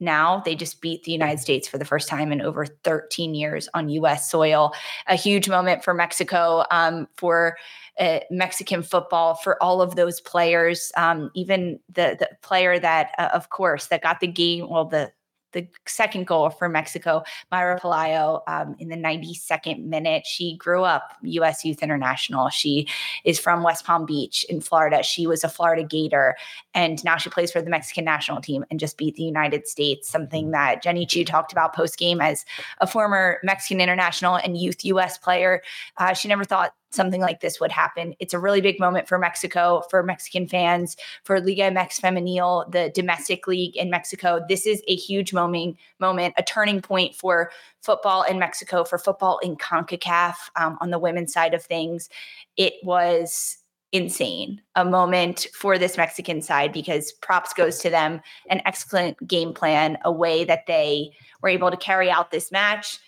now 0.00 0.40
they 0.44 0.54
just 0.54 0.80
beat 0.80 1.04
the 1.04 1.12
United 1.12 1.40
States 1.40 1.66
for 1.66 1.78
the 1.78 1.84
first 1.84 2.08
time 2.08 2.32
in 2.32 2.40
over 2.40 2.66
13 2.66 3.34
years 3.34 3.68
on 3.74 3.88
US 3.88 4.30
soil. 4.30 4.72
A 5.06 5.16
huge 5.16 5.48
moment 5.48 5.84
for 5.84 5.94
Mexico, 5.94 6.64
um, 6.70 7.08
for 7.16 7.56
uh, 7.98 8.20
Mexican 8.30 8.82
football, 8.82 9.34
for 9.34 9.60
all 9.62 9.82
of 9.82 9.96
those 9.96 10.20
players. 10.20 10.92
Um, 10.96 11.30
even 11.34 11.80
the, 11.88 12.16
the 12.18 12.28
player 12.42 12.78
that, 12.78 13.10
uh, 13.18 13.30
of 13.34 13.50
course, 13.50 13.86
that 13.86 14.02
got 14.02 14.20
the 14.20 14.28
game, 14.28 14.68
well, 14.68 14.84
the 14.84 15.10
the 15.52 15.66
second 15.86 16.26
goal 16.26 16.50
for 16.50 16.68
Mexico, 16.68 17.22
Mayra 17.52 17.80
Pelayo, 17.80 18.42
um, 18.46 18.76
in 18.78 18.88
the 18.88 18.96
92nd 18.96 19.84
minute. 19.84 20.26
She 20.26 20.56
grew 20.56 20.84
up 20.84 21.14
U.S. 21.22 21.64
Youth 21.64 21.82
International. 21.82 22.48
She 22.50 22.86
is 23.24 23.38
from 23.38 23.62
West 23.62 23.84
Palm 23.84 24.06
Beach 24.06 24.44
in 24.48 24.60
Florida. 24.60 25.02
She 25.02 25.26
was 25.26 25.44
a 25.44 25.48
Florida 25.48 25.84
Gator, 25.84 26.36
and 26.74 27.02
now 27.04 27.16
she 27.16 27.30
plays 27.30 27.50
for 27.50 27.62
the 27.62 27.70
Mexican 27.70 28.04
national 28.04 28.40
team 28.40 28.64
and 28.70 28.78
just 28.78 28.98
beat 28.98 29.16
the 29.16 29.22
United 29.22 29.66
States. 29.66 30.08
Something 30.08 30.50
that 30.50 30.82
Jenny 30.82 31.06
Chiu 31.06 31.24
talked 31.24 31.52
about 31.52 31.74
post 31.74 31.98
game 31.98 32.20
as 32.20 32.44
a 32.80 32.86
former 32.86 33.38
Mexican 33.42 33.80
international 33.80 34.36
and 34.36 34.56
youth 34.56 34.84
U.S. 34.84 35.18
player. 35.18 35.62
Uh, 35.96 36.12
she 36.12 36.28
never 36.28 36.44
thought 36.44 36.72
something 36.90 37.20
like 37.20 37.40
this 37.40 37.60
would 37.60 37.70
happen. 37.70 38.14
It's 38.18 38.34
a 38.34 38.38
really 38.38 38.60
big 38.60 38.80
moment 38.80 39.08
for 39.08 39.18
Mexico, 39.18 39.82
for 39.90 40.02
Mexican 40.02 40.46
fans, 40.46 40.96
for 41.24 41.40
Liga 41.40 41.62
MX 41.62 42.00
Femenil, 42.00 42.70
the 42.70 42.90
domestic 42.94 43.46
league 43.46 43.76
in 43.76 43.90
Mexico. 43.90 44.40
This 44.48 44.66
is 44.66 44.82
a 44.88 44.96
huge 44.96 45.32
moment, 45.32 45.76
moment, 45.98 46.34
a 46.38 46.42
turning 46.42 46.80
point 46.80 47.14
for 47.14 47.50
football 47.82 48.22
in 48.22 48.38
Mexico, 48.38 48.84
for 48.84 48.98
football 48.98 49.38
in 49.38 49.56
CONCACAF 49.56 50.34
um, 50.56 50.78
on 50.80 50.90
the 50.90 50.98
women's 50.98 51.32
side 51.32 51.54
of 51.54 51.62
things. 51.62 52.08
It 52.56 52.74
was 52.82 53.58
insane 53.92 54.60
a 54.74 54.84
moment 54.84 55.46
for 55.54 55.78
this 55.78 55.96
Mexican 55.96 56.42
side 56.42 56.72
because 56.72 57.12
props 57.12 57.54
goes 57.54 57.78
to 57.78 57.90
them, 57.90 58.20
an 58.50 58.60
excellent 58.66 59.26
game 59.26 59.54
plan, 59.54 59.96
a 60.04 60.12
way 60.12 60.44
that 60.44 60.66
they 60.66 61.10
were 61.42 61.48
able 61.48 61.70
to 61.70 61.76
carry 61.76 62.10
out 62.10 62.30
this 62.30 62.52
match. 62.52 62.98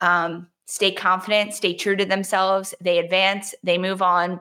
Um, 0.00 0.48
stay 0.70 0.92
confident, 0.92 1.52
stay 1.52 1.74
true 1.74 1.96
to 1.96 2.04
themselves. 2.04 2.74
They 2.80 2.98
advance, 2.98 3.56
they 3.64 3.76
move 3.76 4.02
on, 4.02 4.40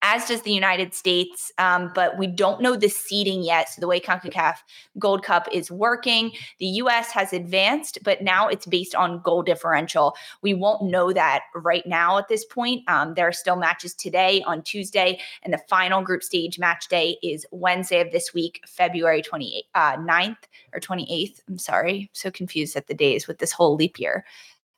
as 0.00 0.28
does 0.28 0.42
the 0.42 0.52
United 0.52 0.94
States. 0.94 1.50
Um, 1.58 1.90
but 1.92 2.16
we 2.16 2.28
don't 2.28 2.60
know 2.60 2.76
the 2.76 2.88
seeding 2.88 3.42
yet. 3.42 3.68
So 3.70 3.80
the 3.80 3.88
way 3.88 3.98
CONCACAF 3.98 4.54
Gold 5.00 5.24
Cup 5.24 5.48
is 5.50 5.68
working, 5.68 6.30
the 6.60 6.66
U.S. 6.66 7.10
has 7.10 7.32
advanced, 7.32 7.98
but 8.04 8.22
now 8.22 8.46
it's 8.46 8.64
based 8.64 8.94
on 8.94 9.20
goal 9.22 9.42
differential. 9.42 10.14
We 10.40 10.54
won't 10.54 10.84
know 10.84 11.12
that 11.12 11.42
right 11.52 11.84
now 11.84 12.18
at 12.18 12.28
this 12.28 12.44
point. 12.44 12.88
Um, 12.88 13.14
there 13.14 13.26
are 13.26 13.32
still 13.32 13.56
matches 13.56 13.92
today 13.92 14.44
on 14.46 14.62
Tuesday, 14.62 15.18
and 15.42 15.52
the 15.52 15.60
final 15.68 16.00
group 16.00 16.22
stage 16.22 16.60
match 16.60 16.86
day 16.86 17.16
is 17.24 17.44
Wednesday 17.50 18.00
of 18.00 18.12
this 18.12 18.32
week, 18.32 18.60
February 18.68 19.20
28th, 19.20 19.62
uh, 19.74 19.96
9th 19.96 20.36
or 20.72 20.78
28th. 20.78 21.40
I'm 21.48 21.58
sorry, 21.58 22.02
I'm 22.02 22.08
so 22.12 22.30
confused 22.30 22.76
at 22.76 22.86
the 22.86 22.94
days 22.94 23.26
with 23.26 23.38
this 23.38 23.50
whole 23.50 23.74
leap 23.74 23.98
year. 23.98 24.24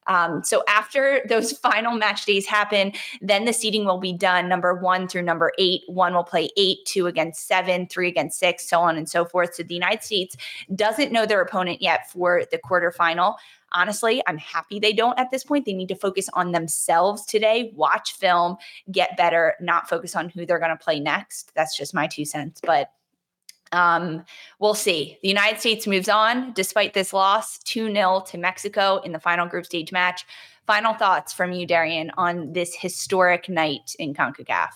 Um, 0.09 0.43
so 0.43 0.65
after 0.69 1.21
those 1.29 1.53
final 1.59 1.93
match 1.93 2.25
days 2.25 2.47
happen, 2.47 2.93
then 3.21 3.45
the 3.45 3.53
seeding 3.53 3.85
will 3.85 3.99
be 3.99 4.13
done 4.13 4.49
number 4.49 4.75
one 4.75 5.07
through 5.07 5.23
number 5.23 5.53
eight. 5.59 5.83
One 5.87 6.15
will 6.15 6.25
play 6.25 6.51
eight, 6.57 6.79
two 6.87 7.07
against 7.07 7.47
seven, 7.47 7.87
three 7.87 8.09
against 8.09 8.39
six, 8.39 8.69
so 8.69 8.81
on 8.81 8.97
and 8.97 9.09
so 9.09 9.25
forth. 9.25 9.55
So 9.55 9.63
the 9.63 9.75
United 9.75 10.03
States 10.03 10.37
doesn't 10.75 11.13
know 11.13 11.27
their 11.27 11.41
opponent 11.41 11.81
yet 11.81 12.11
for 12.11 12.43
the 12.51 12.59
quarterfinal. 12.59 13.37
Honestly, 13.73 14.23
I'm 14.27 14.39
happy 14.39 14.79
they 14.79 14.95
don't 14.95 15.19
at 15.19 15.31
this 15.31 15.45
point. 15.45 15.67
They 15.67 15.75
need 15.75 15.89
to 15.89 15.95
focus 15.95 16.29
on 16.33 16.53
themselves 16.53 17.27
today, 17.27 17.71
watch 17.75 18.15
film, 18.15 18.57
get 18.91 19.17
better, 19.17 19.55
not 19.61 19.91
focus 19.91 20.17
on 20.17 20.31
who 20.31 20.47
they're 20.47 20.59
going 20.59 20.71
to 20.71 20.83
play 20.83 21.01
next. 21.01 21.53
That's 21.55 21.77
just 21.77 21.93
my 21.93 22.07
two 22.07 22.25
cents. 22.25 22.63
But 22.65 22.91
um, 23.73 24.25
we'll 24.59 24.75
see. 24.75 25.19
The 25.23 25.29
United 25.29 25.61
States 25.61 25.87
moves 25.87 26.09
on 26.09 26.53
despite 26.53 26.95
this 26.95 27.13
loss 27.13 27.59
2 27.59 27.93
0 27.93 28.25
to 28.29 28.39
Mexico 28.39 28.99
in 29.05 29.13
the 29.13 29.21
final 29.21 29.47
group 29.47 29.67
stage 29.67 29.93
match. 29.93 30.25
Final 30.67 30.95
thoughts 30.95 31.33
from 31.33 31.53
you, 31.53 31.67
Darian, 31.67 32.11
on 32.19 32.53
this 32.53 32.75
historic 32.75 33.49
night 33.49 33.95
in 33.99 34.13
CONCACAF? 34.13 34.69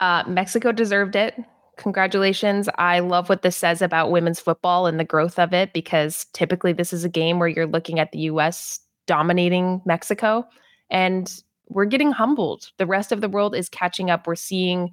Uh, 0.00 0.24
Mexico 0.26 0.72
deserved 0.72 1.16
it. 1.16 1.34
Congratulations. 1.76 2.68
I 2.76 3.00
love 3.00 3.28
what 3.28 3.42
this 3.42 3.56
says 3.56 3.82
about 3.82 4.10
women's 4.10 4.40
football 4.40 4.86
and 4.86 4.98
the 4.98 5.04
growth 5.04 5.38
of 5.38 5.52
it 5.52 5.72
because 5.72 6.26
typically 6.32 6.72
this 6.72 6.92
is 6.92 7.04
a 7.04 7.08
game 7.08 7.38
where 7.38 7.48
you're 7.48 7.66
looking 7.66 8.00
at 8.00 8.10
the 8.10 8.20
US 8.20 8.80
dominating 9.06 9.80
Mexico 9.84 10.46
and 10.90 11.42
we're 11.68 11.84
getting 11.84 12.10
humbled. 12.10 12.70
The 12.78 12.86
rest 12.86 13.12
of 13.12 13.20
the 13.20 13.28
world 13.28 13.54
is 13.54 13.68
catching 13.68 14.10
up. 14.10 14.26
We're 14.26 14.34
seeing 14.34 14.90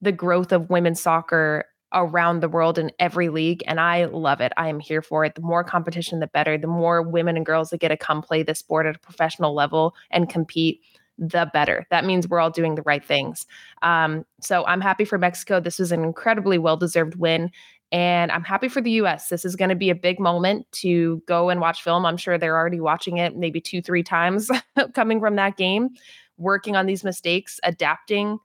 the 0.00 0.12
growth 0.12 0.52
of 0.52 0.70
women's 0.70 1.00
soccer 1.00 1.64
around 1.92 2.40
the 2.40 2.48
world 2.48 2.78
in 2.78 2.90
every 2.98 3.28
league 3.28 3.62
and 3.66 3.80
I 3.80 4.06
love 4.06 4.40
it. 4.40 4.52
I 4.56 4.68
am 4.68 4.80
here 4.80 5.02
for 5.02 5.24
it. 5.24 5.34
The 5.34 5.40
more 5.40 5.64
competition 5.64 6.20
the 6.20 6.26
better. 6.26 6.58
The 6.58 6.66
more 6.66 7.02
women 7.02 7.36
and 7.36 7.46
girls 7.46 7.70
that 7.70 7.80
get 7.80 7.88
to 7.88 7.96
come 7.96 8.22
play 8.22 8.42
the 8.42 8.54
sport 8.54 8.86
at 8.86 8.96
a 8.96 8.98
professional 8.98 9.54
level 9.54 9.94
and 10.10 10.28
compete 10.28 10.82
the 11.18 11.48
better. 11.52 11.86
That 11.90 12.04
means 12.04 12.28
we're 12.28 12.40
all 12.40 12.50
doing 12.50 12.74
the 12.74 12.82
right 12.82 13.04
things. 13.04 13.46
Um, 13.82 14.24
so 14.40 14.64
I'm 14.66 14.80
happy 14.80 15.04
for 15.04 15.16
Mexico. 15.16 15.60
This 15.60 15.78
was 15.78 15.92
an 15.92 16.02
incredibly 16.02 16.58
well 16.58 16.76
deserved 16.76 17.14
win. 17.14 17.50
And 17.92 18.32
I'm 18.32 18.42
happy 18.42 18.68
for 18.68 18.80
the 18.80 18.90
US. 18.92 19.28
This 19.28 19.44
is 19.44 19.54
going 19.54 19.68
to 19.68 19.76
be 19.76 19.90
a 19.90 19.94
big 19.94 20.18
moment 20.18 20.66
to 20.72 21.22
go 21.26 21.50
and 21.50 21.60
watch 21.60 21.82
film. 21.82 22.04
I'm 22.04 22.16
sure 22.16 22.36
they're 22.36 22.56
already 22.56 22.80
watching 22.80 23.18
it 23.18 23.36
maybe 23.36 23.60
two, 23.60 23.80
three 23.80 24.02
times 24.02 24.50
coming 24.94 25.20
from 25.20 25.36
that 25.36 25.56
game, 25.56 25.90
working 26.36 26.74
on 26.74 26.86
these 26.86 27.04
mistakes, 27.04 27.60
adapting 27.62 28.38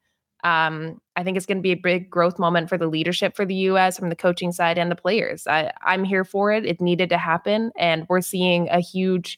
um, 0.44 1.02
I 1.22 1.24
think 1.24 1.38
it's 1.38 1.46
going 1.46 1.60
to 1.60 1.62
be 1.62 1.72
a 1.72 1.76
big 1.76 2.10
growth 2.10 2.40
moment 2.40 2.68
for 2.68 2.80
the 2.80 2.88
leadership 2.88 3.36
for 3.36 3.46
the 3.46 3.54
U.S. 3.54 3.96
from 3.96 4.10
the 4.10 4.16
coaching 4.16 4.52
side 4.52 4.80
and 4.80 4.90
the 4.90 4.96
players. 4.96 5.46
I, 5.46 5.72
I'm 5.84 6.04
here 6.04 6.26
for 6.26 6.52
it. 6.52 6.66
It 6.66 6.82
needed 6.82 7.10
to 7.10 7.18
happen, 7.20 7.72
and 7.78 8.08
we're 8.10 8.22
seeing 8.22 8.68
a 8.70 8.80
huge, 8.80 9.38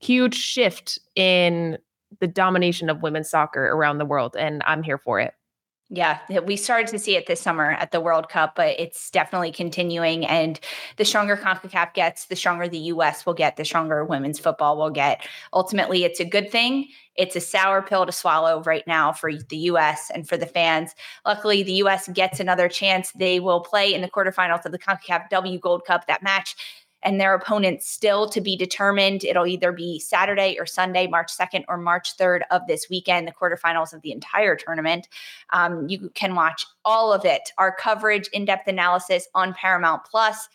huge 0.00 0.34
shift 0.34 0.98
in 1.14 1.78
the 2.18 2.26
domination 2.26 2.90
of 2.90 3.00
women's 3.00 3.30
soccer 3.30 3.66
around 3.66 3.98
the 3.98 4.04
world, 4.04 4.34
and 4.36 4.60
I'm 4.66 4.82
here 4.82 4.98
for 4.98 5.20
it. 5.20 5.34
Yeah, 5.90 6.18
we 6.46 6.56
started 6.56 6.88
to 6.88 6.98
see 6.98 7.14
it 7.14 7.26
this 7.26 7.42
summer 7.42 7.72
at 7.72 7.92
the 7.92 8.00
World 8.00 8.30
Cup, 8.30 8.54
but 8.56 8.80
it's 8.80 9.10
definitely 9.10 9.52
continuing. 9.52 10.24
And 10.24 10.58
the 10.96 11.04
stronger 11.04 11.36
CONCACAF 11.36 11.92
gets, 11.92 12.24
the 12.26 12.36
stronger 12.36 12.68
the 12.68 12.78
US 12.78 13.26
will 13.26 13.34
get, 13.34 13.56
the 13.56 13.66
stronger 13.66 14.02
women's 14.02 14.38
football 14.38 14.78
will 14.78 14.90
get. 14.90 15.26
Ultimately, 15.52 16.04
it's 16.04 16.20
a 16.20 16.24
good 16.24 16.50
thing. 16.50 16.88
It's 17.16 17.36
a 17.36 17.40
sour 17.40 17.82
pill 17.82 18.06
to 18.06 18.12
swallow 18.12 18.62
right 18.62 18.84
now 18.86 19.12
for 19.12 19.30
the 19.34 19.56
US 19.58 20.10
and 20.10 20.26
for 20.26 20.38
the 20.38 20.46
fans. 20.46 20.94
Luckily, 21.26 21.62
the 21.62 21.74
US 21.74 22.08
gets 22.08 22.40
another 22.40 22.68
chance. 22.68 23.12
They 23.12 23.38
will 23.38 23.60
play 23.60 23.92
in 23.92 24.00
the 24.00 24.10
quarterfinals 24.10 24.64
of 24.64 24.72
the 24.72 24.78
CONCACAF 24.78 25.28
W 25.28 25.58
Gold 25.58 25.84
Cup. 25.84 26.06
That 26.06 26.22
match 26.22 26.56
and 27.04 27.20
their 27.20 27.34
opponents 27.34 27.88
still 27.88 28.28
to 28.30 28.40
be 28.40 28.56
determined. 28.56 29.24
It'll 29.24 29.46
either 29.46 29.72
be 29.72 29.98
Saturday 29.98 30.56
or 30.58 30.66
Sunday, 30.66 31.06
March 31.06 31.30
2nd 31.36 31.64
or 31.68 31.76
March 31.76 32.16
3rd 32.16 32.40
of 32.50 32.62
this 32.66 32.88
weekend, 32.90 33.28
the 33.28 33.32
quarterfinals 33.32 33.92
of 33.92 34.02
the 34.02 34.12
entire 34.12 34.56
tournament. 34.56 35.08
Um, 35.50 35.88
you 35.88 36.10
can 36.14 36.34
watch 36.34 36.66
all 36.84 37.12
of 37.12 37.24
it, 37.24 37.50
our 37.58 37.74
coverage, 37.74 38.28
in 38.28 38.44
depth 38.44 38.68
analysis 38.68 39.28
on 39.34 39.54
Paramount 39.54 40.04
Plus. 40.04 40.48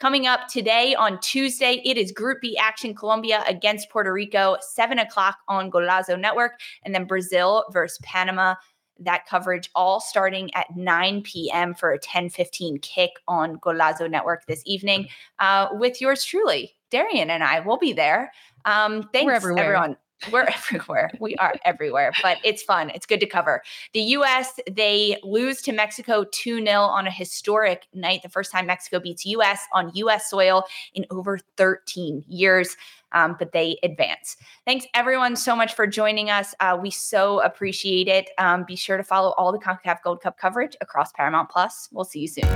Coming 0.00 0.26
up 0.26 0.48
today 0.48 0.94
on 0.96 1.20
Tuesday, 1.20 1.80
it 1.84 1.96
is 1.96 2.10
Group 2.10 2.40
B 2.40 2.58
action 2.60 2.94
Colombia 2.94 3.44
against 3.46 3.88
Puerto 3.90 4.12
Rico, 4.12 4.56
7 4.60 4.98
o'clock 4.98 5.38
on 5.48 5.70
Golazo 5.70 6.18
Network, 6.18 6.60
and 6.82 6.94
then 6.94 7.06
Brazil 7.06 7.64
versus 7.72 7.98
Panama 8.02 8.56
that 9.00 9.26
coverage 9.26 9.70
all 9.74 10.00
starting 10.00 10.54
at 10.54 10.76
9 10.76 11.22
p.m. 11.22 11.74
for 11.74 11.92
a 11.92 11.98
10:15 11.98 12.80
kick 12.82 13.10
on 13.28 13.58
Golazo 13.58 14.10
Network 14.10 14.46
this 14.46 14.62
evening 14.64 15.08
uh, 15.38 15.68
with 15.72 16.00
yours 16.00 16.24
truly, 16.24 16.74
Darian 16.90 17.30
and 17.30 17.42
I 17.42 17.60
will 17.60 17.78
be 17.78 17.92
there. 17.92 18.32
Um, 18.64 19.08
thanks 19.12 19.44
everyone. 19.44 19.96
We're 20.30 20.42
everywhere. 20.54 21.10
We 21.20 21.36
are 21.36 21.54
everywhere, 21.64 22.12
but 22.22 22.38
it's 22.44 22.62
fun. 22.62 22.90
It's 22.90 23.06
good 23.06 23.20
to 23.20 23.26
cover. 23.26 23.62
The 23.92 24.00
U.S. 24.00 24.58
they 24.70 25.18
lose 25.22 25.62
to 25.62 25.72
Mexico 25.72 26.24
2 26.24 26.64
0 26.64 26.80
on 26.80 27.06
a 27.06 27.10
historic 27.10 27.86
night, 27.92 28.22
the 28.22 28.28
first 28.28 28.52
time 28.52 28.66
Mexico 28.66 29.00
beats 29.00 29.24
U.S. 29.26 29.60
on 29.72 29.90
U.S. 29.94 30.30
soil 30.30 30.64
in 30.94 31.06
over 31.10 31.38
13 31.56 32.24
years. 32.28 32.76
Um, 33.12 33.36
but 33.38 33.52
they 33.52 33.78
advance. 33.84 34.36
Thanks 34.66 34.86
everyone 34.92 35.36
so 35.36 35.54
much 35.54 35.74
for 35.74 35.86
joining 35.86 36.30
us. 36.30 36.52
Uh, 36.58 36.76
we 36.80 36.90
so 36.90 37.40
appreciate 37.42 38.08
it. 38.08 38.30
Um, 38.38 38.64
be 38.64 38.74
sure 38.74 38.96
to 38.96 39.04
follow 39.04 39.34
all 39.38 39.52
the 39.52 39.58
CONCACAF 39.58 40.02
Gold 40.02 40.20
Cup 40.20 40.36
coverage 40.36 40.76
across 40.80 41.12
Paramount 41.12 41.48
Plus. 41.48 41.88
We'll 41.92 42.04
see 42.04 42.20
you 42.20 42.28
soon. 42.28 42.48